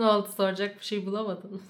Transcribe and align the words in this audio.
Ne 0.00 0.06
oldu 0.06 0.28
soracak 0.36 0.80
bir 0.80 0.84
şey 0.84 1.06
bulamadın? 1.06 1.62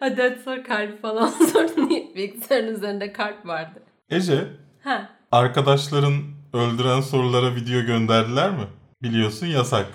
Hadi 0.00 0.22
hadi 0.22 0.38
sor 0.42 0.64
kalbi 0.64 0.96
falan 0.96 1.28
sor. 1.52 1.64
Niye 1.88 2.14
bilgisayarın 2.16 2.74
üzerinde 2.74 3.12
kalp 3.12 3.46
vardı? 3.46 3.82
Ece, 4.10 4.44
Ha. 4.84 5.08
arkadaşların 5.32 6.14
öldüren 6.52 7.00
sorulara 7.00 7.54
video 7.54 7.82
gönderdiler 7.82 8.50
mi? 8.50 8.64
Biliyorsun 9.02 9.46
yasak. 9.46 9.86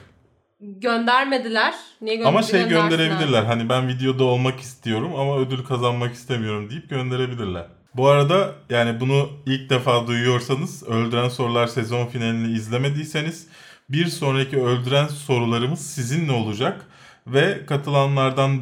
Göndermediler. 0.59 1.73
Niye 2.01 2.15
gö- 2.15 2.25
Ama 2.25 2.43
şey 2.43 2.67
gönderebilirler. 2.67 3.43
Hani 3.43 3.69
ben 3.69 3.87
videoda 3.87 4.23
olmak 4.23 4.59
istiyorum 4.59 5.15
ama 5.15 5.37
ödül 5.39 5.63
kazanmak 5.63 6.13
istemiyorum 6.13 6.69
deyip 6.69 6.89
gönderebilirler. 6.89 7.65
Bu 7.93 8.07
arada 8.07 8.51
yani 8.69 8.99
bunu 8.99 9.29
ilk 9.45 9.69
defa 9.69 10.07
duyuyorsanız 10.07 10.83
Öldüren 10.83 11.29
Sorular 11.29 11.67
sezon 11.67 12.05
finalini 12.07 12.51
izlemediyseniz 12.53 13.47
bir 13.89 14.05
sonraki 14.05 14.61
Öldüren 14.63 15.07
Sorularımız 15.07 15.79
sizinle 15.81 16.31
olacak. 16.31 16.85
Ve 17.27 17.65
katılanlardan 17.65 18.59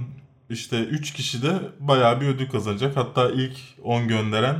işte 0.50 0.80
3 0.84 1.13
kişi 1.13 1.41
de 1.44 1.54
bayağı 1.80 2.21
bir 2.21 2.26
ödül 2.27 2.49
kazanacak. 2.49 2.98
Hatta 2.98 3.30
ilk 3.31 3.58
10 3.84 4.08
gönderen 4.08 4.55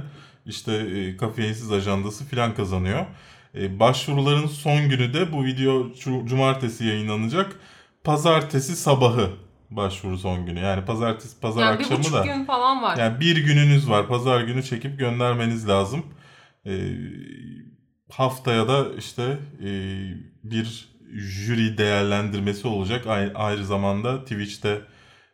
işte 0.46 0.74
e, 0.74 1.18
kafeinsiz 1.18 1.72
ajandası 1.72 2.26
filan 2.26 2.56
kazanıyor. 2.56 3.06
E, 3.56 3.80
başvuruların 3.80 4.48
son 4.48 4.90
günü 4.90 5.14
de 5.14 5.32
bu 5.34 5.46
video 5.46 5.74
cu- 5.74 6.28
cumartesi 6.28 6.86
yayınlanacak. 6.86 7.56
Pazartesi 8.04 8.76
sabahı 8.76 9.30
başvuru 9.70 10.18
son 10.18 10.46
günü. 10.46 10.60
Yani 10.60 10.86
pazartesi 10.86 11.40
pazar 11.40 11.62
Yani 11.62 11.80
bir 11.80 11.84
akşamı 11.84 12.00
buçuk 12.00 12.14
da. 12.14 12.26
gün 12.26 12.46
falan 12.46 12.82
var. 12.84 12.98
Yani 12.98 13.20
bir 13.20 13.38
gününüz 13.46 13.90
var. 13.90 14.08
Pazar 14.08 14.42
günü 14.42 14.64
çekip 14.64 15.00
göndermeniz 15.00 15.68
lazım. 15.70 16.06
E, 16.66 16.72
haftaya 18.12 18.68
da 18.68 18.86
işte 18.98 19.38
e, 19.64 19.70
bir 20.44 20.93
jüri 21.16 21.78
değerlendirmesi 21.78 22.68
olacak. 22.68 23.08
Ay- 23.08 23.32
Ayrı 23.36 23.66
zamanda 23.66 24.24
Twitch'te 24.24 24.82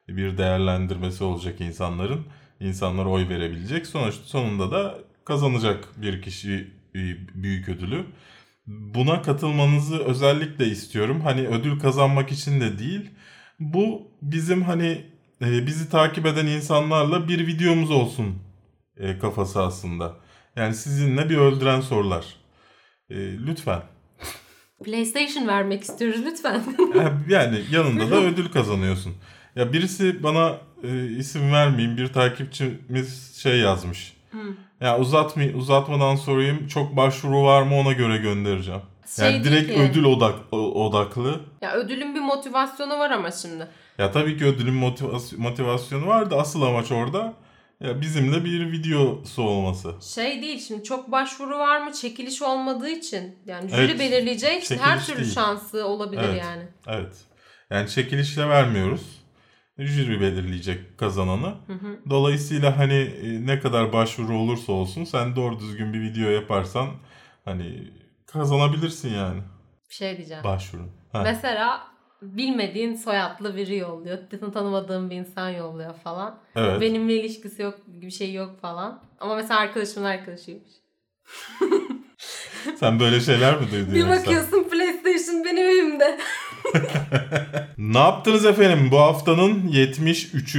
bir 0.08 0.38
değerlendirmesi 0.38 1.24
olacak 1.24 1.62
insanların. 1.62 2.26
İnsanlar 2.60 3.06
oy 3.06 3.30
verebilecek. 3.30 3.88
Sonuçta 3.88 4.24
sonunda 4.24 4.72
da 4.72 5.00
kazanacak 5.26 5.90
bir 6.02 6.22
kişi 6.22 6.68
e, 6.96 7.00
büyük 7.44 7.70
ödülü. 7.70 8.06
Buna 8.68 9.22
katılmanızı 9.22 9.98
özellikle 10.00 10.66
istiyorum. 10.68 11.22
Hani 11.22 11.48
ödül 11.48 11.80
kazanmak 11.80 12.32
için 12.32 12.62
de 12.62 12.80
değil. 12.80 13.10
Bu 13.60 14.08
bizim 14.22 14.62
hani 14.62 15.06
e, 15.42 15.68
bizi 15.68 15.90
takip 15.90 16.26
eden 16.26 16.46
insanlarla 16.48 17.28
bir 17.28 17.48
videomuz 17.48 17.92
olsun 17.92 18.36
e, 18.98 19.20
kafası 19.20 19.62
aslında. 19.64 20.16
Yani 20.56 20.74
sizinle 20.76 21.30
bir 21.30 21.38
öldüren 21.38 21.82
sorular. 21.82 22.26
Lütfen. 23.48 23.82
PlayStation 24.86 25.48
vermek 25.48 25.84
istiyoruz 25.84 26.20
lütfen. 26.26 26.62
Yani 27.30 27.62
yanında 27.72 28.12
da 28.12 28.16
ödül 28.24 28.50
kazanıyorsun. 28.52 29.14
Ya 29.56 29.74
birisi 29.74 30.24
bana 30.24 30.58
e, 30.84 31.06
isim 31.08 31.52
vermeyeyim 31.54 31.98
bir 31.98 32.08
takipçimiz 32.08 33.36
şey 33.38 33.60
yazmış. 33.60 34.14
Ya 34.82 35.00
uzatmay 35.00 35.52
uzatmadan 35.56 36.16
sorayım 36.16 36.68
çok 36.68 36.96
başvuru 36.98 37.44
var 37.44 37.62
mı 37.62 37.76
ona 37.76 37.92
göre 37.92 38.18
göndereceğim. 38.18 38.82
Şey 39.16 39.32
yani 39.32 39.44
direkt 39.44 39.74
ki. 39.74 39.80
ödül 39.80 40.04
odak 40.04 40.54
odaklı. 40.54 41.40
ya 41.62 41.74
ödülün 41.74 42.16
bir 42.16 42.20
motivasyonu 42.20 43.00
var 43.00 43.12
ama 43.12 43.32
şimdi. 43.32 43.68
Ya 43.98 44.12
tabii 44.12 44.38
ki 44.38 44.46
ödülün 44.46 44.74
motivas- 44.82 45.38
motivasyonu 45.38 46.08
var 46.08 46.32
da 46.32 46.38
asıl 46.38 46.62
amaç 46.62 46.92
orada 46.92 47.34
ya 47.80 48.02
bizimle 48.02 48.46
bir 48.46 48.72
videosu 48.72 49.44
olması. 49.44 49.94
Şey 50.16 50.42
değil 50.42 50.60
şimdi 50.68 50.84
çok 50.84 51.12
başvuru 51.12 51.60
var 51.60 51.82
mı 51.88 51.94
çekiliş 51.94 52.42
olmadığı 52.42 52.90
için 52.90 53.36
yani 53.46 53.70
jüri 53.70 53.82
Evet, 53.82 54.00
belirleyecek 54.00 54.72
her 54.82 55.06
türlü 55.06 55.20
değil. 55.22 55.34
şansı 55.34 55.86
olabilir 55.88 56.22
Evet. 56.26 56.42
yani. 56.44 56.64
Evet. 56.88 57.14
Yani 57.70 57.90
çekilişle 57.90 58.50
vermiyoruz. 58.50 59.20
Jüri 59.78 60.22
belirleyecek 60.22 60.98
kazananı. 60.98 61.56
Dolayısıyla 62.10 62.78
hani 62.78 62.94
e, 62.94 63.46
ne 63.46 63.60
kadar 63.60 63.94
başvuru 63.94 64.38
olursa 64.38 64.72
olsun 64.72 65.04
sen 65.04 65.36
doğru 65.36 65.60
düzgün 65.60 65.94
bir 65.94 66.02
video 66.02 66.30
yaparsan 66.30 66.90
hani 67.46 67.92
kazanabilirsin 68.26 69.14
yani 69.14 69.42
Bir 69.90 69.94
şey 69.96 70.18
diyeceğim. 70.18 70.44
başvurun. 70.44 70.92
Ha. 71.12 71.22
Mesela 71.24 71.82
bilmediğin 72.22 72.96
soyadlı 72.96 73.56
biri 73.56 73.78
yolluyor. 73.78 74.18
Tanımadığın 74.54 75.10
bir 75.10 75.16
insan 75.16 75.50
yolluyor 75.50 75.94
falan. 76.04 76.40
Evet. 76.56 76.82
Benimle 76.82 77.14
ilişkisi 77.16 77.62
yok, 77.62 77.76
bir 77.88 78.12
şey 78.12 78.34
yok 78.34 78.62
falan. 78.62 79.04
Ama 79.20 79.36
mesela 79.36 79.60
arkadaşımın 79.60 80.08
arkadaşıymış. 80.08 80.72
Sen 82.80 83.00
böyle 83.00 83.20
şeyler 83.20 83.60
mi 83.60 83.72
duydun 83.72 83.94
Bir 83.94 84.10
bakıyorsun 84.10 84.64
PlayStation 84.64 85.46
benim 85.46 85.68
evimde. 85.68 86.20
Ne 87.78 87.98
yaptınız 87.98 88.46
efendim? 88.46 88.90
Bu 88.92 89.00
haftanın 89.00 89.68
73. 89.68 90.56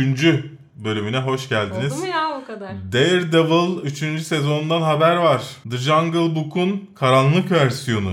bölümüne 0.75 1.19
hoş 1.19 1.49
geldiniz. 1.49 1.93
Oldu 1.93 2.01
mu 2.01 2.07
ya 2.07 2.41
o 2.43 2.47
kadar? 2.47 2.73
Daredevil 2.93 3.83
3. 3.83 4.23
sezonundan 4.23 4.83
haber 4.83 5.17
var. 5.17 5.43
The 5.71 5.77
Jungle 5.77 6.35
Book'un 6.37 6.91
karanlık 6.95 7.51
versiyonu 7.51 8.13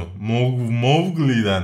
Mowgli'den 0.70 1.64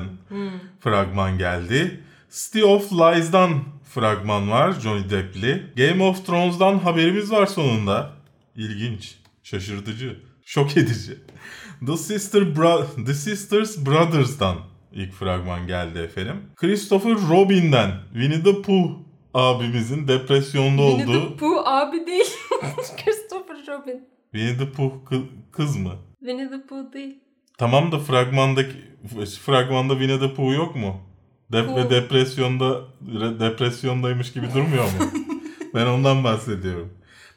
fragman 0.83 1.38
geldi. 1.38 1.99
City 2.29 2.63
of 2.63 2.91
Lies'dan 2.91 3.51
fragman 3.94 4.51
var 4.51 4.71
Johnny 4.71 5.09
Depp'li. 5.09 5.63
Game 5.77 6.03
of 6.03 6.25
Thrones'dan 6.25 6.77
haberimiz 6.79 7.31
var 7.31 7.45
sonunda. 7.45 8.11
İlginç, 8.55 9.16
şaşırtıcı, 9.43 10.19
şok 10.45 10.77
edici. 10.77 11.17
The 11.88 11.97
Sister 11.97 12.41
Bro- 12.41 13.05
The 13.05 13.13
Sisters 13.13 13.85
Brothers'dan 13.85 14.55
ilk 14.91 15.13
fragman 15.13 15.67
geldi 15.67 15.99
efendim. 15.99 16.35
Christopher 16.55 17.16
Robin'den 17.29 17.91
Winnie 18.13 18.43
the 18.43 18.61
Pooh 18.61 18.91
abimizin 19.33 20.07
depresyonda 20.07 20.81
Winnie 20.97 21.17
olduğu 21.17 21.29
the 21.29 21.38
Pooh 21.38 21.67
abi 21.67 22.07
değil. 22.07 22.25
Christopher 23.05 23.55
Robin. 23.67 24.07
Winnie 24.31 24.57
the 24.57 24.72
Pooh 24.72 24.91
kı- 25.05 25.27
kız 25.51 25.77
mı? 25.77 25.91
Winnie 26.19 26.49
the 26.49 26.61
Pooh 26.67 26.93
değil. 26.93 27.19
Tamam 27.58 27.91
da 27.91 28.00
fragmandaki 28.00 28.75
fragmanda 29.46 29.94
Winnie 29.94 30.19
the 30.19 30.34
Pooh 30.36 30.53
yok 30.56 30.75
mu? 30.75 31.02
Dep 31.52 31.68
ve 31.68 31.90
depresyonda 31.90 32.80
re- 33.12 33.40
depresyondaymış 33.40 34.34
gibi 34.34 34.53
durmuyor 34.53 34.84
mu? 34.84 35.12
ben 35.75 35.86
ondan 35.86 36.24
bahsediyorum. 36.24 36.90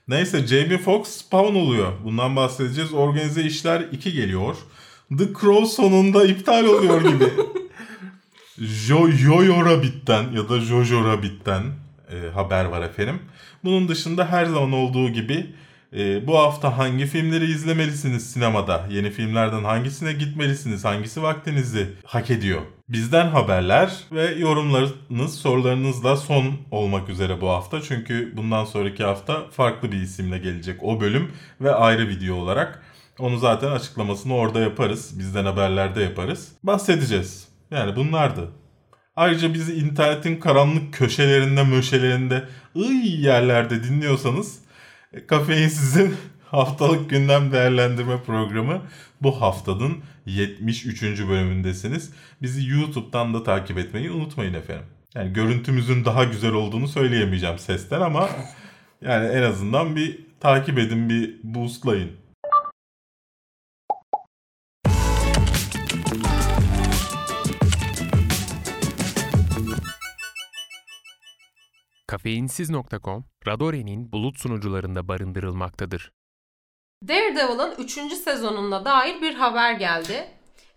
Neyse 0.08 0.46
Jamie 0.46 0.78
Foxx 0.78 1.08
spawn 1.08 1.54
oluyor. 1.54 1.92
Bundan 2.04 2.36
bahsedeceğiz. 2.36 2.94
Organize 2.94 3.42
işler 3.42 3.80
2 3.92 4.12
geliyor. 4.12 4.56
The 5.18 5.24
Crow 5.40 5.66
sonunda 5.66 6.24
iptal 6.24 6.64
oluyor 6.64 7.00
gibi. 7.00 7.24
Jo 8.58 9.10
Jojo 9.10 9.64
Rabbit'ten 9.64 10.32
ya 10.32 10.48
da 10.48 10.60
Jojo 10.60 11.04
Rabbit'ten 11.04 11.62
e, 12.10 12.30
haber 12.34 12.64
var 12.64 12.82
efendim. 12.82 13.18
Bunun 13.64 13.88
dışında 13.88 14.26
her 14.30 14.44
zaman 14.44 14.72
olduğu 14.72 15.08
gibi 15.08 15.46
e, 15.96 16.26
bu 16.26 16.38
hafta 16.38 16.78
hangi 16.78 17.06
filmleri 17.06 17.44
izlemelisiniz 17.44 18.30
sinemada? 18.30 18.86
Yeni 18.90 19.10
filmlerden 19.10 19.64
hangisine 19.64 20.12
gitmelisiniz? 20.12 20.84
Hangisi 20.84 21.22
vaktinizi 21.22 21.88
hak 22.04 22.30
ediyor? 22.30 22.60
Bizden 22.88 23.28
haberler 23.28 23.92
ve 24.12 24.34
yorumlarınız, 24.34 25.38
sorularınızla 25.38 26.16
son 26.16 26.56
olmak 26.70 27.08
üzere 27.08 27.40
bu 27.40 27.48
hafta. 27.48 27.82
Çünkü 27.82 28.36
bundan 28.36 28.64
sonraki 28.64 29.04
hafta 29.04 29.50
farklı 29.50 29.92
bir 29.92 30.00
isimle 30.00 30.38
gelecek 30.38 30.82
o 30.82 31.00
bölüm 31.00 31.32
ve 31.60 31.74
ayrı 31.74 32.08
video 32.08 32.36
olarak. 32.36 32.82
Onu 33.18 33.38
zaten 33.38 33.70
açıklamasını 33.70 34.34
orada 34.34 34.60
yaparız. 34.60 35.18
Bizden 35.18 35.44
haberlerde 35.44 36.02
yaparız. 36.02 36.52
Bahsedeceğiz. 36.62 37.48
Yani 37.70 37.96
bunlardı. 37.96 38.48
Ayrıca 39.16 39.54
bizi 39.54 39.74
internetin 39.74 40.36
karanlık 40.36 40.94
köşelerinde, 40.94 41.62
möşelerinde, 41.62 42.44
ıy 42.76 43.24
yerlerde 43.24 43.84
dinliyorsanız 43.84 44.65
Kafein 45.26 45.68
sizin 45.68 46.14
haftalık 46.44 47.10
gündem 47.10 47.52
değerlendirme 47.52 48.22
programı 48.22 48.82
bu 49.22 49.40
haftanın 49.40 49.96
73. 50.26 51.02
bölümündesiniz. 51.02 52.12
Bizi 52.42 52.70
YouTube'dan 52.70 53.34
da 53.34 53.42
takip 53.42 53.78
etmeyi 53.78 54.10
unutmayın 54.10 54.54
efendim. 54.54 54.86
Yani 55.14 55.32
görüntümüzün 55.32 56.04
daha 56.04 56.24
güzel 56.24 56.52
olduğunu 56.52 56.88
söyleyemeyeceğim 56.88 57.58
sesten 57.58 58.00
ama 58.00 58.28
yani 59.02 59.26
en 59.26 59.42
azından 59.42 59.96
bir 59.96 60.18
takip 60.40 60.78
edin, 60.78 61.08
bir 61.08 61.36
boostlayın. 61.42 62.12
Kafeinsiz.com, 72.06 73.24
Radore'nin 73.46 74.12
bulut 74.12 74.38
sunucularında 74.40 75.08
barındırılmaktadır. 75.08 76.12
Daredevil'ın 77.08 77.74
3. 77.78 77.92
sezonuna 78.12 78.84
dair 78.84 79.22
bir 79.22 79.34
haber 79.34 79.72
geldi. 79.72 80.26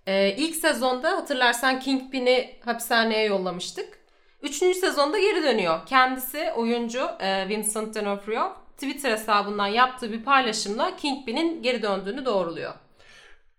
Ee, 0.07 0.35
ilk 0.35 0.55
sezonda 0.55 1.11
hatırlarsan 1.11 1.79
Kingpin'i 1.79 2.55
hapishaneye 2.65 3.25
yollamıştık. 3.25 3.99
Üçüncü 4.41 4.79
sezonda 4.79 5.19
geri 5.19 5.43
dönüyor. 5.43 5.85
Kendisi 5.85 6.51
oyuncu 6.55 7.09
e, 7.19 7.49
Vincent 7.49 7.95
D'Onofrio 7.95 8.53
Twitter 8.73 9.11
hesabından 9.11 9.67
yaptığı 9.67 10.11
bir 10.11 10.23
paylaşımla 10.23 10.95
Kingpin'in 10.95 11.63
geri 11.63 11.81
döndüğünü 11.81 12.25
doğruluyor. 12.25 12.73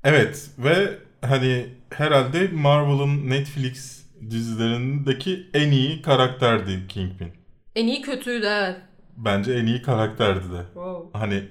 Evet 0.04 0.50
ve 0.58 0.98
hani 1.22 1.66
herhalde 1.90 2.48
Marvel'ın 2.48 3.30
Netflix 3.30 4.04
dizilerindeki 4.30 5.50
en 5.54 5.70
iyi 5.70 6.02
karakterdi 6.02 6.86
Kingpin. 6.88 7.39
En 7.76 7.86
iyi 7.86 8.02
kötüydü 8.02 8.46
evet. 8.46 8.76
Bence 9.16 9.52
en 9.52 9.66
iyi 9.66 9.82
karakterdi 9.82 10.52
de. 10.52 10.62
Wow. 10.74 11.18
Hani 11.18 11.44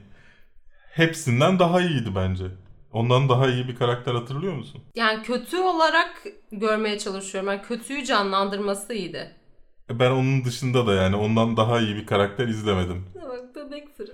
hepsinden 0.91 1.59
daha 1.59 1.81
iyiydi 1.81 2.09
bence. 2.15 2.45
Ondan 2.91 3.29
daha 3.29 3.47
iyi 3.49 3.67
bir 3.67 3.75
karakter 3.75 4.15
hatırlıyor 4.15 4.53
musun? 4.53 4.81
Yani 4.95 5.23
kötü 5.23 5.57
olarak 5.57 6.23
görmeye 6.51 6.99
çalışıyorum. 6.99 7.49
Yani 7.49 7.61
kötüyü 7.61 8.05
canlandırması 8.05 8.93
iyiydi. 8.93 9.35
Ben 9.89 10.11
onun 10.11 10.45
dışında 10.45 10.87
da 10.87 10.93
yani 10.93 11.15
ondan 11.15 11.57
daha 11.57 11.79
iyi 11.79 11.95
bir 11.95 12.05
karakter 12.05 12.47
izlemedim. 12.47 13.05
Bak 13.15 13.55
bebek 13.55 13.87
sıra. 13.97 14.11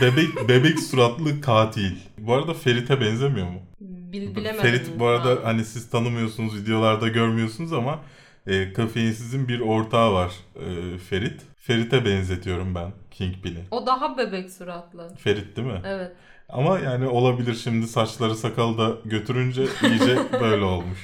Bebek 0.00 0.48
bebek 0.48 0.80
suratlı 0.80 1.40
katil. 1.40 1.96
Bu 2.18 2.34
arada 2.34 2.54
Ferit'e 2.54 3.00
benzemiyor 3.00 3.46
mu? 3.48 3.60
Bil, 3.80 4.36
bilemedim. 4.36 4.62
Ferit 4.62 4.98
bu 4.98 5.06
arada 5.06 5.30
Ha. 5.30 5.36
hani 5.44 5.64
siz 5.64 5.90
tanımıyorsunuz 5.90 6.62
videolarda 6.62 7.08
görmüyorsunuz 7.08 7.72
ama 7.72 8.00
e, 8.46 8.72
kafeinsizin 8.72 9.48
bir 9.48 9.60
ortağı 9.60 10.12
var 10.12 10.32
e, 10.56 10.98
Ferit. 10.98 11.42
Ferit'e 11.56 12.04
benzetiyorum 12.04 12.74
ben 12.74 12.92
Kingpin'i. 13.10 13.58
O 13.70 13.86
daha 13.86 14.18
bebek 14.18 14.50
suratlı. 14.50 15.14
Ferit 15.18 15.56
değil 15.56 15.68
mi? 15.68 15.80
Evet. 15.84 16.12
Ama 16.48 16.78
yani 16.78 17.06
olabilir 17.06 17.54
şimdi 17.54 17.86
saçları 17.86 18.34
sakalı 18.34 18.78
da 18.78 18.96
götürünce 19.04 19.62
iyice 19.62 20.18
böyle 20.40 20.64
olmuş. 20.64 20.98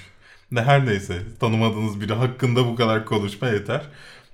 Ne 0.51 0.63
her 0.63 0.87
neyse 0.87 1.19
tanımadığınız 1.41 2.01
biri 2.01 2.13
hakkında 2.13 2.67
bu 2.67 2.75
kadar 2.75 3.05
konuşma 3.05 3.49
yeter. 3.49 3.83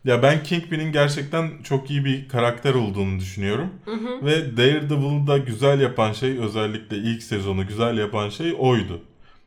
Ya 0.05 0.23
ben 0.23 0.43
Kingpin'in 0.43 0.93
gerçekten 0.93 1.50
çok 1.62 1.91
iyi 1.91 2.05
bir 2.05 2.29
karakter 2.29 2.75
olduğunu 2.75 3.20
düşünüyorum. 3.20 3.70
Hı 3.85 3.91
hı. 3.91 4.26
Ve 4.26 4.56
Daredevil'ı 4.56 5.26
da 5.26 5.38
güzel 5.38 5.81
yapan 5.81 6.12
şey 6.12 6.38
özellikle 6.38 6.97
ilk 6.97 7.23
sezonu 7.23 7.67
güzel 7.67 7.99
yapan 7.99 8.29
şey 8.29 8.55
oydu. 8.58 9.00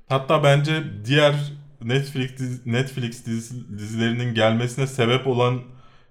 Hatta 0.09 0.43
bence 0.43 0.83
diğer 1.05 1.35
Netflix 1.81 2.31
dizi- 2.31 2.71
Netflix 2.73 3.25
dizi- 3.27 3.77
dizilerinin 3.77 4.33
gelmesine 4.33 4.87
sebep 4.87 5.27
olan 5.27 5.61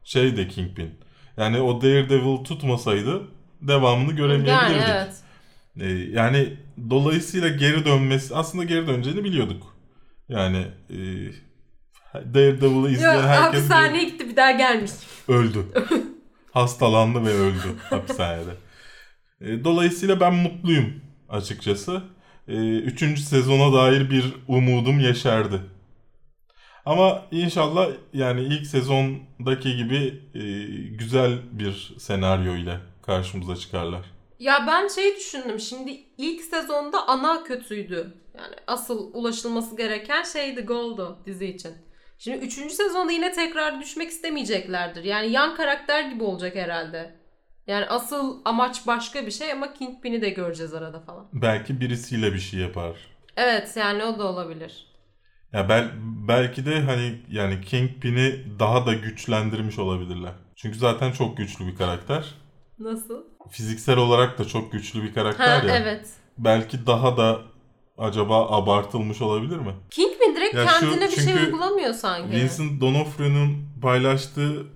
şey 0.04 0.36
de 0.36 0.48
Kingpin. 0.48 0.90
Yani 1.36 1.60
o 1.60 1.82
Daredevil 1.82 2.44
tutmasaydı 2.44 3.22
devamını 3.62 4.12
göremeyebilirdik. 4.12 4.76
Yani 4.80 4.84
evet. 4.88 5.14
Ee, 5.80 5.86
yani 6.12 6.56
dolayısıyla 6.90 7.48
geri 7.48 7.84
dönmesi 7.84 8.34
aslında 8.36 8.64
geri 8.64 8.86
döneceğini 8.86 9.24
biliyorduk. 9.24 9.76
Yani 10.28 10.66
e, 10.90 10.96
Daredevil'ı 12.34 12.90
izleyen 12.90 13.14
Yok 13.14 13.24
herkes 13.24 13.70
hapishaneye 13.70 14.04
gitti 14.04 14.28
bir 14.28 14.36
daha 14.36 14.50
gelmiş. 14.50 14.90
öldü. 15.28 15.66
Hastalandı 16.52 17.24
ve 17.24 17.30
öldü 17.32 17.76
hapishanede. 17.90 18.50
E, 19.40 19.64
dolayısıyla 19.64 20.20
ben 20.20 20.34
mutluyum 20.34 20.92
açıkçası. 21.28 22.02
E, 22.48 22.78
üçüncü 22.78 23.22
sezona 23.22 23.72
dair 23.72 24.10
bir 24.10 24.24
umudum 24.48 25.00
yeşerdi. 25.00 25.60
Ama 26.84 27.22
inşallah 27.30 27.88
yani 28.12 28.40
ilk 28.40 28.66
sezondaki 28.66 29.76
gibi 29.76 30.22
e, 30.34 30.42
güzel 30.96 31.38
bir 31.52 31.94
senaryo 31.98 32.56
ile 32.56 32.80
karşımıza 33.02 33.56
çıkarlar. 33.56 34.04
Ya 34.38 34.64
ben 34.66 34.88
şey 34.88 35.16
düşündüm 35.16 35.60
şimdi 35.60 35.90
ilk 36.18 36.42
sezonda 36.42 37.08
ana 37.08 37.44
kötüydü. 37.44 38.14
Yani 38.38 38.54
asıl 38.66 39.14
ulaşılması 39.14 39.76
gereken 39.76 40.22
şeydi 40.22 40.60
Gold'u 40.60 41.18
dizi 41.26 41.46
için. 41.46 41.72
Şimdi 42.18 42.36
üçüncü 42.38 42.74
sezonda 42.74 43.12
yine 43.12 43.32
tekrar 43.32 43.80
düşmek 43.80 44.08
istemeyeceklerdir. 44.08 45.04
Yani 45.04 45.30
yan 45.30 45.56
karakter 45.56 46.10
gibi 46.10 46.24
olacak 46.24 46.56
herhalde. 46.56 47.14
Yani 47.68 47.86
asıl 47.86 48.36
amaç 48.44 48.86
başka 48.86 49.26
bir 49.26 49.30
şey 49.30 49.52
ama 49.52 49.72
Kingpin'i 49.74 50.22
de 50.22 50.30
göreceğiz 50.30 50.74
arada 50.74 51.00
falan. 51.00 51.26
Belki 51.32 51.80
birisiyle 51.80 52.32
bir 52.34 52.38
şey 52.38 52.60
yapar. 52.60 52.92
Evet 53.36 53.76
yani 53.76 54.04
o 54.04 54.18
da 54.18 54.26
olabilir. 54.26 54.86
Ya 55.52 55.68
bel, 55.68 55.90
belki 56.28 56.66
de 56.66 56.80
hani 56.80 57.22
yani 57.30 57.60
Kingpin'i 57.60 58.44
daha 58.58 58.86
da 58.86 58.94
güçlendirmiş 58.94 59.78
olabilirler. 59.78 60.32
Çünkü 60.56 60.78
zaten 60.78 61.12
çok 61.12 61.36
güçlü 61.36 61.66
bir 61.66 61.76
karakter. 61.76 62.34
Nasıl? 62.78 63.24
Fiziksel 63.50 63.96
olarak 63.96 64.38
da 64.38 64.44
çok 64.44 64.72
güçlü 64.72 65.02
bir 65.02 65.08
Ha 65.08 65.14
karakter 65.14 65.62
ya. 65.62 65.76
evet. 65.76 66.08
Belki 66.38 66.86
daha 66.86 67.16
da 67.16 67.40
acaba 67.98 68.50
abartılmış 68.50 69.22
olabilir 69.22 69.56
mi? 69.56 69.74
Kingpin 69.90 70.36
direkt 70.36 70.54
Ya 70.54 70.66
şu- 70.68 70.80
kendine 70.80 71.06
bir 71.10 71.22
şey 71.22 71.34
uygulamıyor 71.34 71.94
sanki. 71.94 72.30
Vincent 72.36 72.80
D'Onofrio'nun 72.80 73.68
paylaştığı 73.82 74.66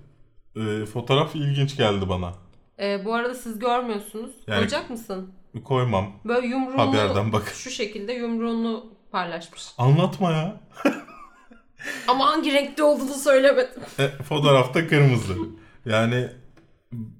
e, 0.55 0.85
fotoğraf 0.85 1.35
ilginç 1.35 1.77
geldi 1.77 2.09
bana. 2.09 2.42
Ee, 2.79 3.05
bu 3.05 3.13
arada 3.13 3.35
siz 3.35 3.59
görmüyorsunuz. 3.59 4.31
Yani- 4.47 4.57
Koyacak 4.57 4.89
mısın? 4.89 5.33
Koymam. 5.63 6.13
Böyle 6.25 6.47
yumruğunu 6.47 6.81
Haberden 6.81 7.33
bak. 7.33 7.53
şu 7.55 7.69
şekilde 7.71 8.13
yumruğunu 8.13 8.93
paylaşmış. 9.11 9.63
Anlatma 9.77 10.31
ya. 10.31 10.61
Ama 12.07 12.27
hangi 12.27 12.53
renkte 12.53 12.83
olduğunu 12.83 13.13
söylemedim. 13.13 13.81
E, 13.99 14.07
fotoğrafta 14.07 14.87
kırmızı. 14.87 15.35
Yani 15.85 16.29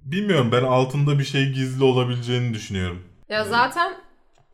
bilmiyorum 0.05 0.49
ben 0.51 0.63
altında 0.63 1.19
bir 1.19 1.23
şey 1.23 1.49
gizli 1.49 1.83
olabileceğini 1.83 2.53
düşünüyorum. 2.53 3.03
Ya 3.29 3.45
zaten 3.45 3.93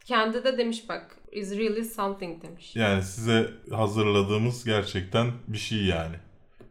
kendi 0.06 0.44
de 0.44 0.58
demiş 0.58 0.90
bak 0.90 1.16
is 1.32 1.52
really 1.52 1.86
something 1.86 2.44
demiş. 2.44 2.76
Yani 2.76 3.04
size 3.04 3.50
hazırladığımız 3.72 4.66
gerçekten 4.66 5.32
bir 5.48 5.58
şey 5.58 5.84
yani. 5.84 6.16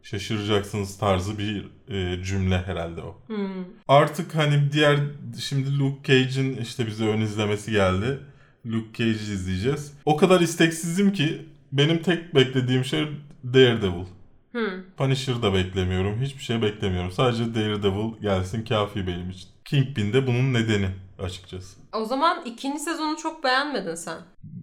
Şaşıracaksınız 0.03 0.97
tarzı 0.97 1.37
bir 1.37 1.65
e, 1.87 2.23
cümle 2.23 2.57
herhalde 2.57 3.01
o. 3.01 3.17
Hmm. 3.27 3.65
Artık 3.87 4.35
hani 4.35 4.71
diğer 4.71 4.99
şimdi 5.39 5.79
Luke 5.79 6.03
Cage'in 6.03 6.57
işte 6.57 6.87
bize 6.87 7.05
ön 7.05 7.21
izlemesi 7.21 7.71
geldi. 7.71 8.19
Luke 8.65 8.91
Cage'i 8.93 9.33
izleyeceğiz. 9.33 9.93
O 10.05 10.17
kadar 10.17 10.41
isteksizim 10.41 11.13
ki 11.13 11.45
benim 11.71 12.01
tek 12.01 12.35
beklediğim 12.35 12.85
şey 12.85 13.07
Daredevil. 13.43 14.05
Hmm. 14.51 14.83
Punisher 14.97 15.41
da 15.41 15.53
beklemiyorum. 15.53 16.21
Hiçbir 16.21 16.43
şey 16.43 16.61
beklemiyorum. 16.61 17.11
Sadece 17.11 17.55
Daredevil 17.55 18.21
gelsin 18.21 18.65
kafi 18.65 19.07
benim 19.07 19.29
için. 19.29 19.49
Kingpin 19.65 20.13
de 20.13 20.27
bunun 20.27 20.53
nedeni 20.53 20.89
açıkçası. 21.19 21.79
O 21.93 22.05
zaman 22.05 22.45
ikinci 22.45 22.79
sezonu 22.79 23.17
çok 23.17 23.43
beğenmedin 23.43 23.95
sen. 23.95 24.17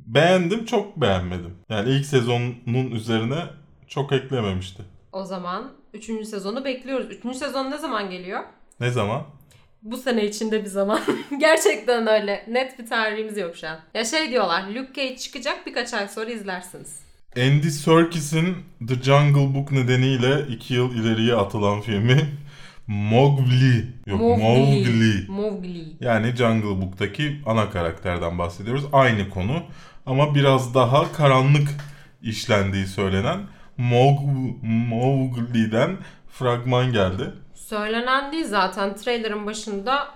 Beğendim 0.07 0.65
çok 0.65 0.97
beğenmedim. 0.97 1.55
Yani 1.69 1.91
ilk 1.91 2.07
sezonun 2.07 2.91
üzerine 2.91 3.45
çok 3.89 4.13
eklememişti. 4.13 4.83
O 5.17 5.25
zaman 5.25 5.73
üçüncü 5.95 6.25
sezonu 6.25 6.65
bekliyoruz. 6.65 7.11
Üçüncü 7.11 7.39
sezon 7.39 7.71
ne 7.71 7.79
zaman 7.79 8.11
geliyor? 8.11 8.41
Ne 8.81 8.91
zaman? 8.91 9.23
Bu 9.83 9.97
sene 9.97 10.27
içinde 10.27 10.65
bir 10.65 10.69
zaman. 10.69 11.01
Gerçekten 11.41 12.07
öyle. 12.07 12.45
Net 12.49 12.79
bir 12.79 12.87
tarihimiz 12.87 13.39
yok 13.39 13.57
şu 13.57 13.69
an. 13.69 13.79
Ya 13.95 14.05
şey 14.05 14.31
diyorlar 14.31 14.69
Luke 14.69 14.93
Cage 14.95 15.17
çıkacak 15.17 15.67
birkaç 15.67 15.95
ay 15.95 16.09
sonra 16.09 16.31
izlersiniz. 16.31 17.01
Andy 17.37 17.71
Serkis'in 17.71 18.57
The 18.89 18.95
Jungle 18.95 19.55
Book 19.55 19.73
nedeniyle 19.73 20.47
iki 20.49 20.75
yıl 20.75 20.95
ileriye 20.95 21.35
atılan 21.35 21.81
filmi 21.81 22.29
Mowgli. 22.87 23.87
Yok 24.07 24.21
Mowgli. 24.21 25.29
Mowgli. 25.29 25.85
Yani 26.01 26.37
Jungle 26.37 26.83
Book'taki 26.83 27.41
ana 27.47 27.71
karakterden 27.71 28.39
bahsediyoruz. 28.39 28.85
Aynı 28.93 29.31
konu 29.31 29.63
ama 30.07 30.35
biraz 30.35 30.75
daha 30.75 31.13
karanlık 31.13 31.69
işlendiği 32.23 32.87
söylenen 32.87 33.56
Mowg- 33.79 34.63
Mowgli'den 34.89 35.97
fragman 36.31 36.93
geldi. 36.93 37.33
Söylenen 37.55 38.33
değil 38.33 38.47
zaten 38.47 38.97
trailerın 38.97 39.47
başında 39.47 40.09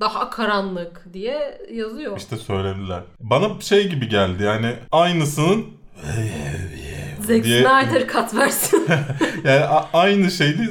daha 0.00 0.30
karanlık 0.30 1.06
diye 1.12 1.58
yazıyor. 1.72 2.16
İşte 2.16 2.36
söylediler. 2.36 3.00
Bana 3.20 3.60
şey 3.60 3.88
gibi 3.88 4.08
geldi 4.08 4.42
yani 4.42 4.74
aynısının 4.92 5.66
Zack 7.20 7.44
diye- 7.44 7.62
Snyder 7.62 8.06
kat 8.08 8.34
versin. 8.34 8.86
yani 9.44 9.64
aynı 9.92 10.30
şeydi 10.30 10.70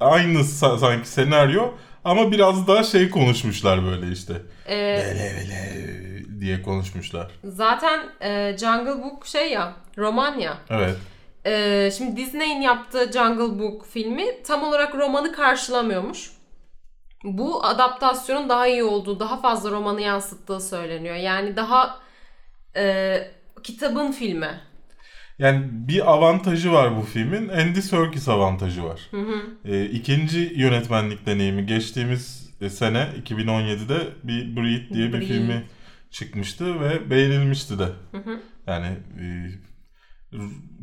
aynı 0.00 0.38
sa- 0.38 0.78
sanki 0.78 1.08
senaryo 1.08 1.70
ama 2.04 2.32
biraz 2.32 2.66
daha 2.68 2.82
şey 2.84 3.10
konuşmuşlar 3.10 3.84
böyle 3.84 4.12
işte. 4.12 4.34
Ee, 4.68 4.70
Böyle 5.06 5.32
böyle 5.34 6.40
diye 6.40 6.62
konuşmuşlar. 6.62 7.30
zaten 7.44 8.00
e, 8.20 8.56
Jungle 8.58 9.02
Book 9.02 9.26
şey 9.26 9.52
ya 9.52 9.72
roman 9.98 10.38
ya. 10.38 10.58
Evet. 10.70 10.96
Ee, 11.46 11.90
şimdi 11.98 12.16
Disney'in 12.16 12.60
yaptığı 12.60 13.12
Jungle 13.12 13.58
Book 13.58 13.86
filmi 13.86 14.42
tam 14.42 14.62
olarak 14.62 14.94
romanı 14.94 15.32
karşılamıyormuş. 15.32 16.30
Bu 17.24 17.64
adaptasyonun 17.64 18.48
daha 18.48 18.66
iyi 18.66 18.84
olduğu, 18.84 19.20
daha 19.20 19.40
fazla 19.40 19.70
romanı 19.70 20.00
yansıttığı 20.00 20.60
söyleniyor. 20.60 21.16
Yani 21.16 21.56
daha 21.56 22.00
e, 22.76 23.16
kitabın 23.62 24.12
filmi. 24.12 24.60
Yani 25.38 25.66
bir 25.70 26.12
avantajı 26.12 26.72
var 26.72 26.96
bu 26.96 27.02
filmin. 27.02 27.48
Andy 27.48 27.80
Serkis 27.80 28.28
avantajı 28.28 28.84
var. 28.84 29.00
Hı 29.10 29.20
hı. 29.20 29.42
Ee, 29.64 29.84
ikinci 29.84 30.52
yönetmenlik 30.56 31.26
deneyimi 31.26 31.66
geçtiğimiz 31.66 32.50
e, 32.60 32.70
sene 32.70 33.08
2017'de 33.24 33.98
bir 34.24 34.56
Breed 34.56 34.94
diye 34.94 35.08
bir 35.08 35.12
Breed. 35.12 35.26
filmi 35.26 35.64
çıkmıştı 36.10 36.80
ve 36.80 37.10
beğenilmişti 37.10 37.78
de. 37.78 37.84
Hı 37.84 38.18
hı. 38.18 38.40
Yani 38.66 38.86
e, 39.20 39.24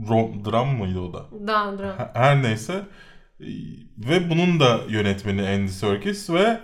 rom, 0.10 0.46
dram 0.46 0.78
mıydı 0.78 1.00
o 1.00 1.14
da? 1.14 1.26
Dram. 1.80 1.98
Ha- 1.98 2.12
Her 2.14 2.44
neyse 2.44 2.82
ve 3.98 4.30
bunun 4.30 4.60
da 4.60 4.80
yönetmeni 4.90 5.42
Andy 5.48 5.68
Serkis 5.72 6.30
ve 6.30 6.60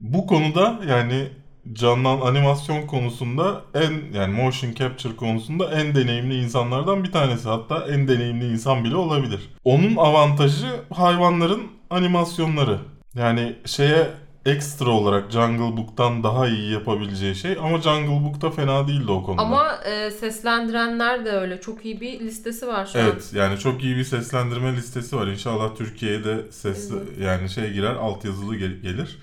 bu 0.00 0.26
konuda 0.26 0.80
yani 0.88 1.28
canlan 1.72 2.20
animasyon 2.20 2.86
konusunda 2.86 3.62
en 3.74 4.18
yani 4.18 4.34
motion 4.42 4.72
capture 4.74 5.16
konusunda 5.16 5.70
en 5.80 5.94
deneyimli 5.94 6.42
insanlardan 6.42 7.04
bir 7.04 7.12
tanesi. 7.12 7.48
Hatta 7.48 7.86
en 7.88 8.08
deneyimli 8.08 8.52
insan 8.52 8.84
bile 8.84 8.96
olabilir. 8.96 9.48
Onun 9.64 9.96
avantajı 9.96 10.66
hayvanların 10.94 11.62
animasyonları. 11.90 12.78
Yani 13.14 13.56
şeye 13.66 14.06
ekstra 14.46 14.90
olarak 14.90 15.30
Jungle 15.32 15.76
Book'tan 15.76 16.22
daha 16.22 16.48
iyi 16.48 16.72
yapabileceği 16.72 17.34
şey 17.34 17.56
ama 17.62 17.80
Jungle 17.80 18.24
Book'ta 18.24 18.50
fena 18.50 18.88
değildi 18.88 19.12
o 19.12 19.22
konuda. 19.22 19.42
Ama 19.42 19.76
e, 19.76 20.10
seslendirenler 20.10 21.24
de 21.24 21.30
öyle. 21.30 21.60
Çok 21.60 21.84
iyi 21.84 22.00
bir 22.00 22.20
listesi 22.20 22.66
var 22.66 22.86
şu 22.92 22.98
an. 22.98 23.04
Evet 23.04 23.30
yani 23.34 23.58
çok 23.58 23.84
iyi 23.84 23.96
bir 23.96 24.04
seslendirme 24.04 24.76
listesi 24.76 25.16
var. 25.16 25.26
İnşallah 25.26 25.76
Türkiye'ye 25.76 26.24
de 26.24 26.52
ses 26.52 26.90
yani 27.20 27.48
şey 27.50 27.72
girer 27.72 27.94
altyazılı 27.94 28.56
gel- 28.56 28.80
gelir. 28.82 29.18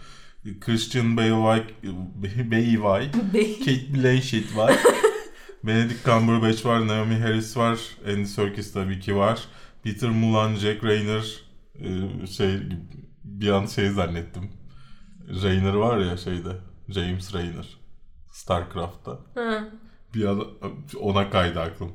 Christian 0.62 1.18
Bale 1.18 1.44
Bale. 3.34 3.60
Kate 3.60 3.94
Blanchett 3.94 4.58
var. 4.58 4.76
Benedict 5.64 6.06
Cumberbatch 6.06 6.66
var. 6.66 6.88
Naomi 6.88 7.16
Harris 7.16 7.58
var. 7.58 7.80
Andy 8.08 8.26
Serkis 8.26 8.74
tabii 8.74 9.00
ki 9.00 9.16
var. 9.16 9.40
Peter 9.84 10.10
Mullan, 10.10 10.56
Jack 10.56 10.84
Rayner 10.84 11.24
e, 12.24 12.28
şey 12.28 12.50
bir 13.24 13.50
an 13.50 13.66
şey 13.66 13.90
zannettim. 13.90 14.50
Rayner 15.28 15.74
var 15.74 15.98
ya 15.98 16.18
şeyde. 16.18 16.50
James 16.90 17.34
Rayner. 17.34 17.78
Starcraft'ta. 18.32 19.20
Hı. 19.34 19.70
Bir 20.16 20.26
an 20.26 20.44
ona 21.00 21.30
kaydı 21.30 21.62
aklım. 21.62 21.92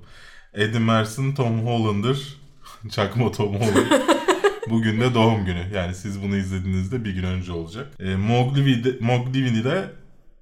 Eddie 0.55 0.79
Merson, 0.79 1.33
Tom 1.33 1.67
Hollander, 1.67 2.17
çakma 2.91 3.33
Tom 3.33 3.55
Holland. 3.55 3.87
Bugün 4.71 5.01
de 5.01 5.15
doğum 5.15 5.45
günü. 5.45 5.67
Yani 5.75 5.95
siz 5.95 6.23
bunu 6.23 6.37
izlediğinizde 6.37 7.05
bir 7.05 7.15
gün 7.15 7.23
önce 7.23 7.53
olacak. 7.53 7.93
E, 8.01 8.17
Mowgli 8.17 8.85
de, 8.85 8.97
Mowgli'ni 9.01 9.65
de 9.65 9.91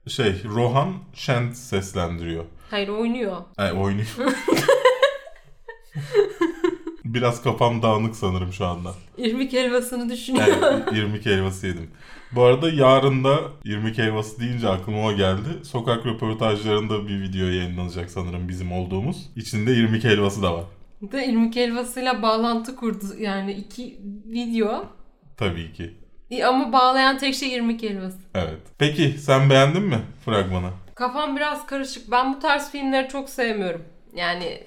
şey 0.08 0.44
Rohan 0.44 0.94
Shent 1.14 1.56
seslendiriyor. 1.56 2.44
Hayır 2.70 2.88
oynuyor. 2.88 3.36
E, 3.58 3.72
oynuyor. 3.72 4.06
Biraz 7.14 7.42
kafam 7.42 7.82
dağınık 7.82 8.16
sanırım 8.16 8.52
şu 8.52 8.66
anda. 8.66 8.94
İrmik 9.18 9.52
helvasını 9.52 10.08
düşünüyor. 10.08 10.46
Evet, 10.48 10.92
irmik 10.92 11.26
helvası 11.26 11.66
yedim. 11.66 11.90
Bu 12.32 12.42
arada 12.42 12.70
yarın 12.70 13.24
da 13.24 13.38
irmik 13.64 13.98
helvası 13.98 14.40
deyince 14.40 14.68
aklıma 14.68 15.06
o 15.06 15.16
geldi. 15.16 15.48
Sokak 15.62 16.06
röportajlarında 16.06 17.08
bir 17.08 17.22
video 17.22 17.46
yayınlanacak 17.46 18.10
sanırım 18.10 18.48
bizim 18.48 18.72
olduğumuz. 18.72 19.30
İçinde 19.36 19.74
irmik 19.74 20.04
helvası 20.04 20.42
da 20.42 20.54
var. 20.54 20.64
de 21.12 21.26
irmik 21.26 21.56
helvasıyla 21.56 22.22
bağlantı 22.22 22.76
kurdu. 22.76 23.04
Yani 23.18 23.52
iki 23.52 23.98
video. 24.26 24.84
Tabii 25.36 25.72
ki. 25.72 25.94
Ama 26.44 26.72
bağlayan 26.72 27.18
tek 27.18 27.34
şey 27.34 27.54
irmik 27.54 27.82
helvası. 27.82 28.18
Evet. 28.34 28.60
Peki 28.78 29.08
sen 29.18 29.50
beğendin 29.50 29.82
mi 29.82 29.98
fragmanı? 30.24 30.70
Kafam 30.94 31.36
biraz 31.36 31.66
karışık. 31.66 32.10
Ben 32.10 32.34
bu 32.34 32.38
tarz 32.38 32.70
filmleri 32.70 33.08
çok 33.08 33.28
sevmiyorum. 33.28 33.82
Yani 34.14 34.62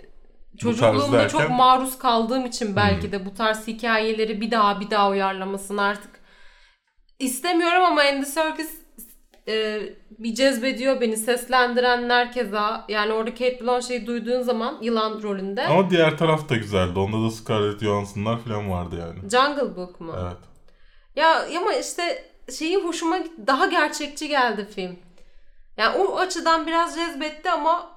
çocukluğumda 0.58 1.28
çok 1.28 1.50
maruz 1.50 1.98
kaldığım 1.98 2.46
için 2.46 2.76
belki 2.76 3.12
de 3.12 3.26
bu 3.26 3.34
tarz 3.34 3.68
hikayeleri 3.68 4.42
bir 4.42 4.52
daha 4.52 4.80
bir 4.80 4.90
daha 4.90 5.10
uyarlamasını 5.10 5.82
artık 5.82 6.12
istemiyorum 7.20 7.84
ama 7.84 8.02
Andy 8.02 8.26
Serkis 8.26 8.84
e, 9.48 9.82
bir 10.20 10.36
cezbediyor 10.36 11.02
beni. 11.02 11.18
Seslendirenler 11.18 12.32
keza. 12.32 12.86
Yani 12.90 13.14
orada 13.14 13.32
Kate 13.32 13.60
Blanchett'i 13.62 14.08
duyduğun 14.08 14.42
zaman 14.42 14.78
yılan 14.82 15.24
rolünde. 15.24 15.68
Ama 15.68 15.90
diğer 15.90 16.18
taraf 16.18 16.50
da 16.50 16.56
güzeldi. 16.56 17.00
Onda 17.00 17.28
da 17.28 17.32
Scarlett 17.32 17.82
Johansson'lar 17.82 18.40
falan 18.40 18.72
vardı 18.72 18.96
yani. 19.00 19.30
Jungle 19.30 19.76
Book 19.76 20.02
mu? 20.02 20.16
Evet. 20.22 20.38
Ya 21.16 21.46
ama 21.58 21.74
işte 21.74 22.26
şeyi 22.58 22.78
hoşuma 22.78 23.18
daha 23.48 23.66
gerçekçi 23.66 24.28
geldi 24.28 24.68
film. 24.76 25.00
Yani 25.78 25.98
o 25.98 26.18
açıdan 26.18 26.68
biraz 26.68 26.96
cezbetti 26.96 27.52
ama 27.52 27.93